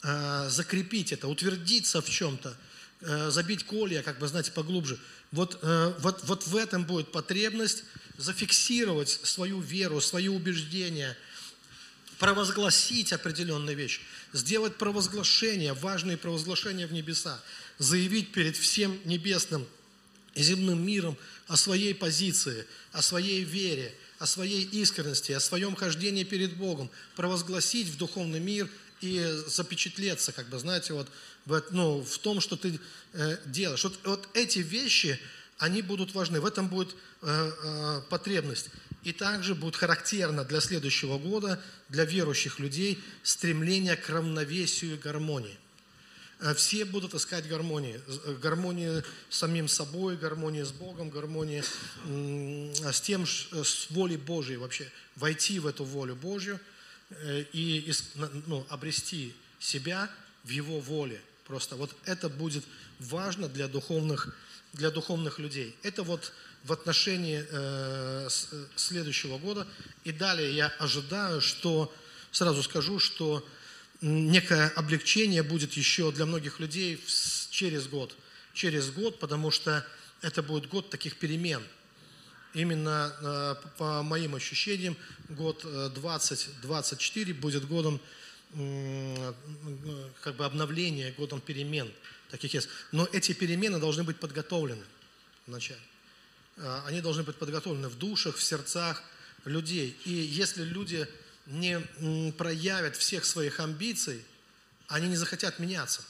э, 0.02 0.48
закрепить 0.48 1.12
это, 1.12 1.26
утвердиться 1.26 2.00
в 2.00 2.08
чем-то, 2.08 2.56
э, 3.00 3.30
забить 3.30 3.64
колья, 3.64 4.02
как 4.02 4.18
бы, 4.18 4.28
знаете, 4.28 4.52
поглубже. 4.52 4.98
Вот, 5.32 5.62
вот, 5.62 6.24
вот 6.24 6.46
в 6.46 6.54
этом 6.56 6.84
будет 6.84 7.10
потребность 7.10 7.84
зафиксировать 8.18 9.08
свою 9.08 9.60
веру, 9.60 10.00
свои 10.00 10.28
убеждения, 10.28 11.16
провозгласить 12.22 13.12
определенные 13.12 13.74
вещи 13.74 14.00
сделать 14.32 14.76
провозглашение, 14.76 15.72
важные 15.72 16.16
провозглашения 16.16 16.86
в 16.86 16.92
небеса, 16.92 17.42
заявить 17.78 18.30
перед 18.30 18.56
всем 18.56 18.96
небесным 19.04 19.66
и 20.36 20.42
земным 20.44 20.86
миром 20.86 21.18
о 21.48 21.56
своей 21.56 21.96
позиции, 21.96 22.64
о 22.92 23.02
своей 23.02 23.42
вере, 23.42 23.92
о 24.20 24.26
своей 24.26 24.62
искренности, 24.62 25.32
о 25.32 25.40
своем 25.40 25.74
хождении 25.74 26.22
перед 26.22 26.56
Богом, 26.56 26.90
провозгласить 27.16 27.88
в 27.88 27.96
духовный 27.96 28.38
мир 28.38 28.70
и 29.00 29.42
запечатлеться, 29.48 30.30
как 30.30 30.48
бы, 30.48 30.60
знаете, 30.60 30.92
вот 30.92 31.08
в, 31.44 31.60
ну, 31.72 32.04
в 32.04 32.18
том, 32.18 32.40
что 32.40 32.54
ты 32.54 32.78
э, 33.14 33.36
делаешь. 33.46 33.82
Вот, 33.82 33.98
вот 34.04 34.28
эти 34.34 34.60
вещи, 34.60 35.18
они 35.58 35.82
будут 35.82 36.14
важны, 36.14 36.40
в 36.40 36.46
этом 36.46 36.68
будет 36.68 36.94
э, 37.22 37.52
э, 37.64 38.02
потребность. 38.08 38.70
И 39.02 39.12
также 39.12 39.54
будет 39.54 39.76
характерно 39.76 40.44
для 40.44 40.60
следующего 40.60 41.18
года, 41.18 41.60
для 41.88 42.04
верующих 42.04 42.58
людей, 42.60 43.02
стремление 43.22 43.96
к 43.96 44.08
равновесию 44.08 44.94
и 44.94 44.98
гармонии. 44.98 45.58
Э, 46.42 46.54
все 46.54 46.84
будут 46.84 47.14
искать 47.14 47.48
гармонии. 47.48 48.00
Э, 48.24 48.34
гармонии 48.34 49.02
с 49.30 49.38
самим 49.38 49.68
собой, 49.68 50.16
гармонии 50.16 50.62
с 50.62 50.72
Богом, 50.72 51.08
гармонии 51.08 51.62
с 51.62 53.00
тем, 53.00 53.22
э, 53.24 53.64
с 53.64 53.90
волей 53.90 54.16
Божьей 54.16 54.56
вообще. 54.56 54.90
Войти 55.16 55.58
в 55.58 55.66
эту 55.66 55.84
волю 55.84 56.16
Божью 56.16 56.58
и 57.52 57.92
ну, 58.46 58.66
обрести 58.70 59.34
себя 59.60 60.10
в 60.44 60.48
Его 60.48 60.80
воле. 60.80 61.20
Просто 61.44 61.76
вот 61.76 61.94
это 62.06 62.30
будет 62.30 62.64
важно 62.98 63.48
для 63.48 63.68
духовных, 63.68 64.34
для 64.72 64.90
духовных 64.90 65.38
людей. 65.38 65.76
Это 65.82 66.02
вот 66.04 66.32
в 66.64 66.72
отношении 66.72 67.44
э, 67.48 68.28
э, 68.28 68.66
следующего 68.76 69.38
года. 69.38 69.66
И 70.04 70.12
далее 70.12 70.54
я 70.54 70.68
ожидаю, 70.78 71.40
что, 71.40 71.92
сразу 72.30 72.62
скажу, 72.62 72.98
что 72.98 73.46
некое 74.00 74.68
облегчение 74.70 75.42
будет 75.42 75.72
еще 75.74 76.12
для 76.12 76.26
многих 76.26 76.60
людей 76.60 77.02
через 77.50 77.86
год. 77.88 78.16
Через 78.54 78.90
год, 78.90 79.18
потому 79.18 79.50
что 79.50 79.86
это 80.20 80.42
будет 80.42 80.68
год 80.68 80.90
таких 80.90 81.16
перемен. 81.16 81.62
Именно 82.54 83.14
э, 83.20 83.54
по 83.78 84.02
моим 84.02 84.34
ощущениям, 84.34 84.96
год 85.30 85.62
2024 85.62 87.34
будет 87.34 87.66
годом 87.66 88.00
как 90.20 90.36
бы 90.36 90.44
обновления, 90.44 91.14
годом 91.16 91.40
перемен 91.40 91.90
таких 92.30 92.52
есть. 92.54 92.68
Но 92.90 93.08
эти 93.12 93.32
перемены 93.32 93.78
должны 93.78 94.02
быть 94.04 94.18
подготовлены 94.18 94.84
вначале. 95.46 95.80
А, 96.58 96.84
они 96.86 97.00
должны 97.00 97.22
быть 97.22 97.36
подготовлены 97.36 97.88
в 97.88 97.98
душах, 97.98 98.36
в 98.36 98.42
сердцах 98.42 99.02
людей. 99.44 99.96
И 100.04 100.12
если 100.12 100.64
люди 100.64 101.08
не 101.46 101.80
проявят 102.38 102.96
всех 102.96 103.24
своих 103.24 103.60
амбиций, 103.60 104.24
они 104.88 105.08
не 105.08 105.16
захотят 105.16 105.58
меняться. 105.58 106.02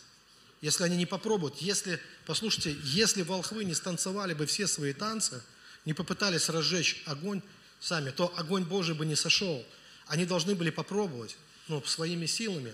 если 0.61 0.85
они 0.85 0.97
не 0.97 1.07
попробуют, 1.07 1.59
если, 1.59 2.01
послушайте, 2.25 2.77
если 2.85 3.23
волхвы 3.23 3.65
не 3.65 3.75
станцевали 3.75 4.33
бы 4.33 4.47
все 4.47 4.69
свои 4.69 4.93
танцы, 4.93 5.43
не 5.85 5.93
попытались 5.93 6.49
разжечь 6.49 7.03
огонь 7.07 7.43
сами, 7.81 8.11
то 8.11 8.33
огонь 8.37 8.63
Божий 8.63 8.95
бы 8.95 9.05
не 9.05 9.17
сошел. 9.17 9.67
Они 10.07 10.25
должны 10.25 10.55
были 10.55 10.71
попробовать, 10.71 11.37
ну, 11.67 11.83
своими 11.83 12.27
силами 12.27 12.73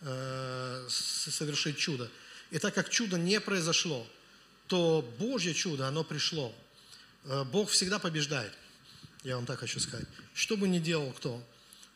э, 0.00 0.86
совершить 0.88 1.76
чудо. 1.76 2.10
И 2.50 2.58
так 2.58 2.74
как 2.74 2.88
чудо 2.88 3.18
не 3.18 3.38
произошло, 3.40 4.06
то 4.66 5.06
Божье 5.18 5.52
чудо, 5.52 5.88
оно 5.88 6.04
пришло. 6.04 6.54
Э, 7.26 7.44
Бог 7.44 7.70
всегда 7.70 7.98
побеждает. 7.98 8.52
Я 9.22 9.36
вам 9.36 9.46
так 9.46 9.58
хочу 9.58 9.80
сказать. 9.80 10.06
Что 10.34 10.56
бы 10.56 10.68
ни 10.68 10.78
делал 10.78 11.12
кто, 11.12 11.42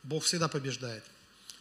Бог 0.02 0.24
всегда 0.24 0.48
побеждает. 0.48 1.04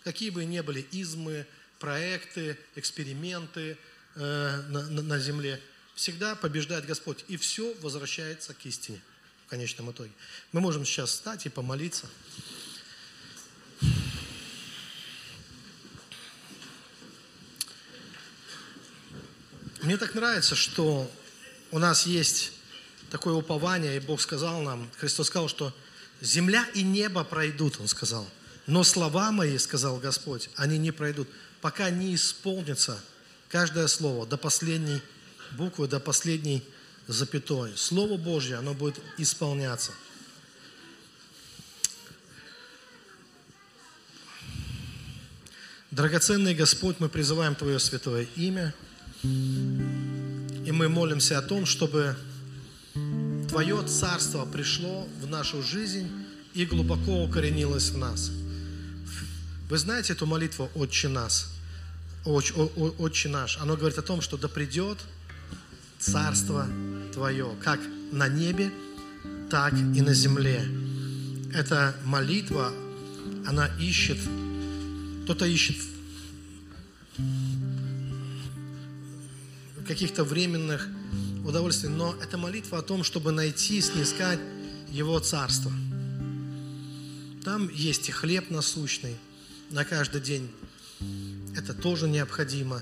Какие 0.03 0.29
бы 0.31 0.45
ни 0.45 0.59
были 0.61 0.81
измы, 0.91 1.45
проекты, 1.79 2.57
эксперименты 2.75 3.77
э, 4.15 4.61
на, 4.69 4.87
на, 4.89 5.01
на 5.01 5.19
земле, 5.19 5.61
всегда 5.95 6.35
побеждает 6.35 6.85
Господь. 6.85 7.23
И 7.27 7.37
все 7.37 7.73
возвращается 7.75 8.53
к 8.53 8.65
истине 8.65 9.01
в 9.45 9.49
конечном 9.49 9.91
итоге. 9.91 10.11
Мы 10.51 10.61
можем 10.61 10.85
сейчас 10.85 11.11
встать 11.11 11.45
и 11.45 11.49
помолиться. 11.49 12.07
Мне 19.81 19.97
так 19.97 20.13
нравится, 20.13 20.55
что 20.55 21.09
у 21.71 21.79
нас 21.79 22.05
есть 22.05 22.51
такое 23.09 23.33
упование, 23.33 23.97
и 23.97 23.99
Бог 23.99 24.21
сказал 24.21 24.61
нам, 24.61 24.89
Христос 24.97 25.27
сказал, 25.27 25.49
что 25.49 25.73
земля 26.21 26.65
и 26.73 26.83
небо 26.83 27.23
пройдут, 27.23 27.79
Он 27.79 27.87
сказал. 27.87 28.27
Но 28.67 28.83
слова 28.83 29.31
мои, 29.31 29.57
сказал 29.57 29.97
Господь, 29.97 30.49
они 30.55 30.77
не 30.77 30.91
пройдут 30.91 31.27
пока 31.61 31.89
не 31.89 32.15
исполнится 32.15 32.99
каждое 33.49 33.87
слово 33.87 34.25
до 34.25 34.37
последней 34.37 35.01
буквы, 35.51 35.87
до 35.87 35.99
последней 35.99 36.63
запятой. 37.07 37.75
Слово 37.75 38.17
Божье, 38.17 38.57
оно 38.57 38.73
будет 38.73 38.99
исполняться. 39.17 39.91
Драгоценный 45.91 46.53
Господь, 46.53 46.99
мы 46.99 47.09
призываем 47.09 47.55
Твое 47.55 47.79
святое 47.79 48.27
имя, 48.35 48.75
и 49.23 50.71
мы 50.71 50.87
молимся 50.87 51.39
о 51.39 51.41
том, 51.41 51.65
чтобы 51.65 52.15
Твое 53.49 53.85
Царство 53.87 54.45
пришло 54.45 55.07
в 55.21 55.27
нашу 55.27 55.61
жизнь 55.63 56.09
и 56.53 56.65
глубоко 56.65 57.23
укоренилось 57.23 57.89
в 57.89 57.97
нас– 57.97 58.31
вы 59.69 59.77
знаете 59.77 60.13
эту 60.13 60.25
молитву 60.25 60.67
«Отче 60.73 61.09
нас», 61.09 61.53
«Отче, 62.25 62.55
Отче 62.55 63.29
наш»? 63.29 63.59
Оно 63.59 63.77
говорит 63.77 63.99
о 63.99 64.01
том, 64.01 64.19
что 64.19 64.35
да 64.35 64.47
придет 64.47 64.97
Царство 65.99 66.65
Твое, 67.13 67.55
как 67.63 67.79
на 68.11 68.27
небе, 68.27 68.71
так 69.51 69.73
и 69.75 70.01
на 70.01 70.15
земле. 70.15 70.65
Эта 71.53 71.95
молитва, 72.03 72.73
она 73.45 73.67
ищет, 73.79 74.17
кто-то 75.25 75.45
ищет 75.45 75.77
каких-то 79.87 80.23
временных 80.23 80.87
удовольствий, 81.49 81.89
но 81.89 82.15
это 82.21 82.37
молитва 82.37 82.79
о 82.79 82.81
том, 82.81 83.03
чтобы 83.03 83.31
найти, 83.31 83.81
снискать 83.81 84.39
Его 84.89 85.19
Царство. 85.19 85.71
Там 87.43 87.69
есть 87.69 88.09
и 88.09 88.11
хлеб 88.11 88.49
насущный– 88.49 89.15
на 89.71 89.85
каждый 89.85 90.21
день. 90.21 90.49
Это 91.55 91.73
тоже 91.73 92.07
необходимо. 92.07 92.81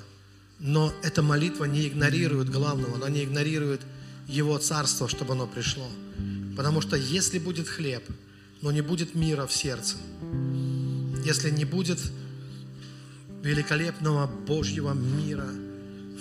Но 0.59 0.91
эта 1.03 1.21
молитва 1.21 1.65
не 1.65 1.87
игнорирует 1.87 2.49
главного, 2.49 2.95
она 2.95 3.09
не 3.09 3.23
игнорирует 3.23 3.81
Его 4.27 4.57
Царство, 4.57 5.07
чтобы 5.07 5.33
оно 5.33 5.47
пришло. 5.47 5.87
Потому 6.55 6.81
что 6.81 6.95
если 6.95 7.37
будет 7.37 7.67
хлеб, 7.67 8.03
но 8.61 8.71
не 8.71 8.81
будет 8.81 9.13
мира 9.13 9.45
в 9.45 9.53
сердце, 9.53 9.97
если 11.23 11.51
не 11.51 11.65
будет 11.65 11.99
великолепного 13.43 14.25
Божьего 14.25 14.93
мира 14.93 15.47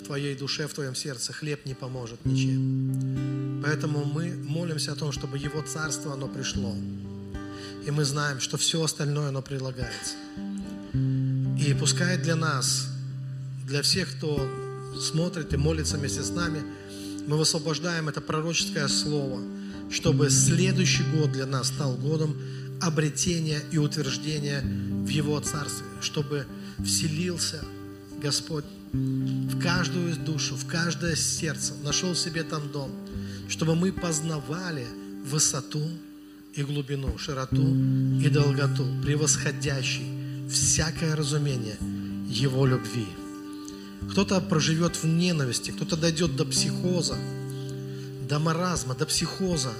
твоей 0.07 0.37
душе, 0.37 0.67
в 0.67 0.75
твоем 0.75 0.95
сердце, 0.95 1.33
хлеб 1.33 1.67
не 1.67 1.75
поможет 1.75 2.25
ничем. 2.25 3.61
Поэтому 3.63 4.05
мы 4.05 4.35
молимся 4.35 4.93
о 4.93 4.95
том, 4.95 5.13
чтобы 5.13 5.39
Его 5.39 5.63
Царство, 5.63 6.13
оно 6.13 6.29
пришло. 6.29 6.75
И 7.85 7.91
мы 7.91 8.05
знаем, 8.05 8.41
что 8.41 8.57
все 8.57 8.83
остальное, 8.83 9.29
оно 9.29 9.43
прилагается. 9.43 10.15
И 10.95 11.75
пускай 11.79 12.19
для 12.19 12.37
нас, 12.37 12.89
для 13.67 13.83
всех, 13.83 14.17
кто 14.17 14.49
смотрит 15.01 15.53
и 15.53 15.57
молится 15.57 15.97
вместе 15.97 16.23
с 16.23 16.31
нами, 16.31 16.63
мы 17.27 17.37
высвобождаем 17.37 18.09
это 18.09 18.21
пророческое 18.21 18.89
слово, 18.89 19.41
чтобы 19.91 20.31
следующий 20.31 21.03
год 21.17 21.33
для 21.33 21.47
нас 21.47 21.69
стал 21.69 21.95
годом 21.97 22.37
обретения 22.81 23.61
и 23.73 23.79
утверждения 23.79 24.61
в 24.63 25.09
Его 25.09 25.41
Царстве, 25.41 25.87
чтобы 26.01 26.47
вселился 26.85 27.65
Господь 28.23 28.65
в 28.97 29.61
каждую 29.61 30.17
душу, 30.17 30.57
в 30.57 30.67
каждое 30.67 31.17
сердце, 31.17 31.75
нашел 31.83 32.15
себе 32.15 32.43
там 32.43 32.71
дом, 32.73 32.91
чтобы 33.49 33.75
мы 33.75 33.93
познавали 33.93 34.87
высоту 35.25 35.83
и 36.55 36.63
глубину, 36.63 37.19
широту 37.19 37.75
и 38.21 38.29
долготу, 38.29 38.87
превосходящий 39.05 40.07
всякое 40.49 41.15
разумение 41.15 41.77
Его 42.29 42.67
любви. 42.67 43.07
Кто-то 44.11 44.41
проживет 44.41 44.97
в 44.97 45.05
ненависти, 45.05 45.71
кто-то 45.71 45.97
дойдет 45.97 46.37
до 46.37 46.45
психоза, 46.45 47.19
до 48.29 48.39
маразма, 48.39 48.95
до 48.95 49.07
психоза, 49.07 49.73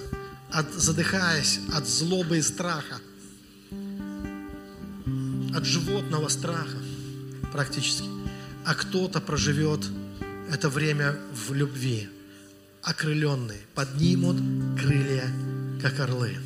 от, 0.51 0.73
задыхаясь 0.73 1.59
от 1.73 1.87
злобы 1.87 2.37
и 2.37 2.41
страха, 2.41 2.99
от 5.55 5.65
животного 5.65 6.27
страха 6.27 6.77
практически. 7.51 8.16
А 8.67 8.75
кто-то 8.75 9.21
проживет 9.21 9.81
это 10.51 10.69
время 10.69 11.15
в 11.33 11.53
любви, 11.53 12.09
окрыленные, 12.83 13.61
поднимут 13.73 14.37
крылья, 14.79 15.27
как 15.81 15.99
орлы. 15.99 16.37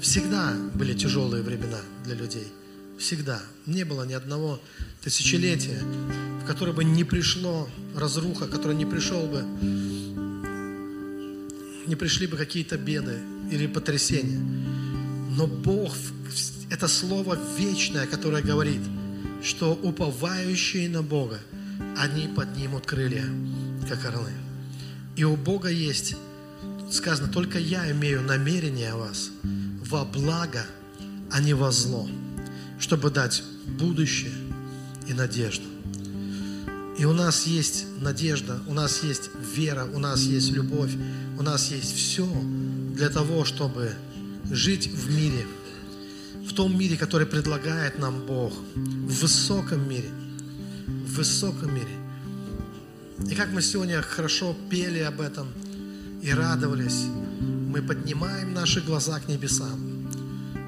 Всегда 0.00 0.52
были 0.74 0.92
тяжелые 0.94 1.42
времена 1.42 1.80
для 2.04 2.14
людей– 2.14 2.46
Всегда. 3.00 3.40
Не 3.64 3.84
было 3.84 4.04
ни 4.04 4.12
одного 4.12 4.60
тысячелетия, 5.02 5.80
в 6.42 6.46
которое 6.46 6.72
бы 6.72 6.84
не 6.84 7.02
пришло 7.02 7.66
разруха, 7.96 8.46
которое 8.46 8.74
не 8.74 8.84
пришел 8.84 9.26
бы, 9.26 9.42
не 11.86 11.96
пришли 11.96 12.26
бы 12.26 12.36
какие-то 12.36 12.76
беды 12.76 13.18
или 13.50 13.66
потрясения. 13.66 14.38
Но 15.30 15.46
Бог, 15.46 15.94
это 16.70 16.88
слово 16.88 17.38
вечное, 17.58 18.06
которое 18.06 18.42
говорит, 18.42 18.82
что 19.42 19.72
уповающие 19.72 20.88
на 20.88 21.02
Бога, 21.02 21.38
они 21.96 22.28
поднимут 22.28 22.86
крылья, 22.86 23.24
как 23.88 24.04
орлы. 24.04 24.32
И 25.16 25.24
у 25.24 25.36
Бога 25.36 25.68
есть, 25.68 26.16
сказано, 26.90 27.28
только 27.28 27.58
я 27.58 27.90
имею 27.92 28.22
намерение 28.22 28.92
о 28.92 28.96
вас 28.96 29.30
во 29.42 30.04
благо, 30.04 30.64
а 31.30 31.40
не 31.40 31.54
во 31.54 31.70
зло 31.70 32.08
чтобы 32.80 33.10
дать 33.10 33.42
будущее 33.78 34.32
и 35.06 35.12
надежду. 35.12 35.64
И 36.98 37.04
у 37.04 37.12
нас 37.12 37.46
есть 37.46 37.86
надежда, 38.00 38.60
у 38.66 38.74
нас 38.74 39.02
есть 39.02 39.30
вера, 39.54 39.84
у 39.84 39.98
нас 39.98 40.22
есть 40.22 40.50
любовь, 40.50 40.92
у 41.38 41.42
нас 41.42 41.70
есть 41.70 41.94
все 41.94 42.26
для 42.94 43.08
того, 43.08 43.44
чтобы 43.44 43.92
жить 44.50 44.88
в 44.88 45.10
мире, 45.10 45.46
в 46.50 46.52
том 46.52 46.76
мире, 46.76 46.96
который 46.96 47.26
предлагает 47.26 48.00
нам 48.00 48.26
Бог, 48.26 48.52
в 48.74 49.20
высоком 49.20 49.88
мире, 49.88 50.10
в 51.06 51.14
высоком 51.14 51.72
мире. 51.72 51.96
И 53.30 53.34
как 53.36 53.52
мы 53.52 53.62
сегодня 53.62 54.02
хорошо 54.02 54.56
пели 54.68 54.98
об 54.98 55.20
этом 55.20 55.46
и 56.22 56.32
радовались, 56.32 57.04
мы 57.40 57.82
поднимаем 57.82 58.52
наши 58.52 58.80
глаза 58.80 59.20
к 59.20 59.28
небесам. 59.28 60.08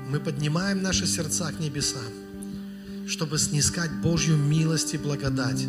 Мы 0.08 0.20
поднимаем 0.20 0.82
наши 0.82 1.06
сердца 1.06 1.50
к 1.50 1.58
небесам, 1.58 2.12
чтобы 3.08 3.38
снискать 3.38 3.90
Божью 4.02 4.36
милость 4.36 4.94
и 4.94 4.98
благодать 4.98 5.66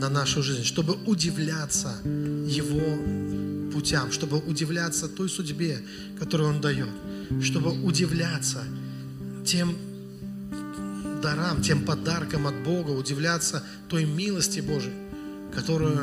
на 0.00 0.10
нашу 0.10 0.42
жизнь, 0.42 0.64
чтобы 0.64 0.96
удивляться 1.06 1.94
Его 2.04 3.72
путям, 3.72 4.12
чтобы 4.12 4.36
удивляться 4.36 5.08
той 5.08 5.30
судьбе, 5.30 5.80
которую 6.18 6.50
Он 6.50 6.60
дает, 6.60 6.90
чтобы 7.40 7.70
удивляться 7.70 8.62
тем 9.46 9.76
дарам, 11.22 11.62
тем 11.62 11.84
подаркам 11.84 12.46
от 12.46 12.62
Бога, 12.62 12.90
удивляться 12.90 13.62
той 13.88 14.04
милости 14.04 14.60
Божией, 14.60 14.94
которую 15.54 16.00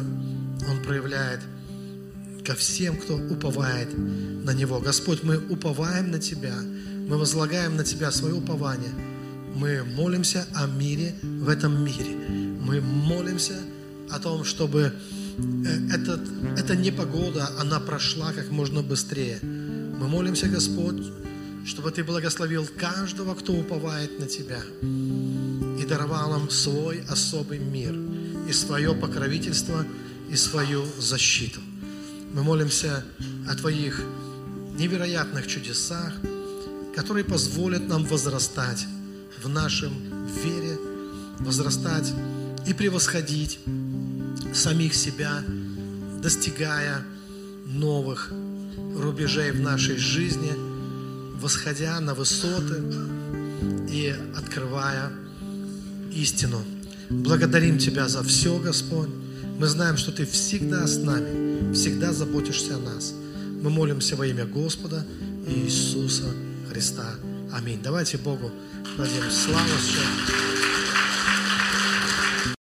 Он 0.70 0.82
проявляет 0.84 1.42
ко 2.46 2.56
всем, 2.56 2.98
кто 2.98 3.16
уповает 3.16 3.90
на 3.98 4.52
Него. 4.52 4.80
Господь, 4.80 5.24
мы 5.24 5.38
уповаем 5.38 6.12
на 6.12 6.20
Тебя, 6.20 6.56
мы 7.08 7.18
возлагаем 7.18 7.76
на 7.76 7.84
Тебя 7.84 8.12
свое 8.12 8.34
упование. 8.34 8.92
Мы 9.56 9.84
молимся 9.84 10.46
о 10.56 10.66
мире 10.66 11.14
в 11.22 11.48
этом 11.48 11.84
мире. 11.84 12.16
Мы 12.66 12.82
молимся 12.82 13.54
о 14.10 14.20
том, 14.20 14.44
чтобы 14.44 14.94
э, 15.38 15.94
этот, 15.94 16.22
эта 16.58 16.76
непогода, 16.76 17.50
она 17.60 17.80
прошла 17.80 18.34
как 18.34 18.50
можно 18.50 18.82
быстрее. 18.82 19.40
Мы 19.44 20.08
молимся, 20.08 20.48
Господь, 20.48 21.04
чтобы 21.66 21.92
Ты 21.92 22.04
благословил 22.04 22.68
каждого, 22.78 23.36
кто 23.36 23.54
уповает 23.54 24.20
на 24.20 24.28
Тебя, 24.28 24.62
и 24.82 25.86
даровал 25.86 26.32
нам 26.32 26.50
свой 26.50 27.04
особый 27.10 27.60
мир, 27.60 27.96
и 28.48 28.54
свое 28.54 28.94
покровительство, 28.94 29.86
и 30.30 30.36
свою 30.36 30.86
защиту. 31.00 31.60
Мы 32.34 32.44
молимся 32.44 33.04
о 33.48 33.56
Твоих 33.56 34.02
невероятных 34.78 35.48
чудесах, 35.48 36.14
которые 36.96 37.24
позволят 37.24 37.88
нам 37.88 38.06
возрастать 38.06 38.86
в 39.42 39.48
нашем 39.48 39.94
вере, 40.44 40.78
возрастать 41.40 42.12
и 42.68 42.74
превосходить 42.74 43.60
самих 44.54 44.94
себя, 44.94 45.44
достигая 46.22 47.04
новых 47.66 48.32
рубежей 48.96 49.52
в 49.52 49.60
нашей 49.60 49.98
жизни, 49.98 50.73
восходя 51.44 52.00
на 52.00 52.16
высоты 52.16 52.82
и 53.90 54.16
открывая 54.38 55.12
истину. 56.14 56.64
Благодарим 57.10 57.78
Тебя 57.78 58.08
за 58.08 58.24
все, 58.24 58.58
Господь. 58.60 59.10
Мы 59.60 59.68
знаем, 59.68 59.98
что 59.98 60.14
Ты 60.14 60.26
всегда 60.26 60.88
с 60.88 60.98
нами, 60.98 61.74
всегда 61.74 62.14
заботишься 62.14 62.78
о 62.78 62.80
нас. 62.80 63.14
Мы 63.62 63.70
молимся 63.70 64.16
во 64.16 64.26
имя 64.26 64.46
Господа 64.46 65.06
Иисуса 65.46 66.34
Христа. 66.72 67.16
Аминь. 67.52 67.82
Давайте 67.84 68.18
Богу 68.18 68.50
дадим 68.98 69.30
славу 69.30 69.68
сейчас. 69.82 70.73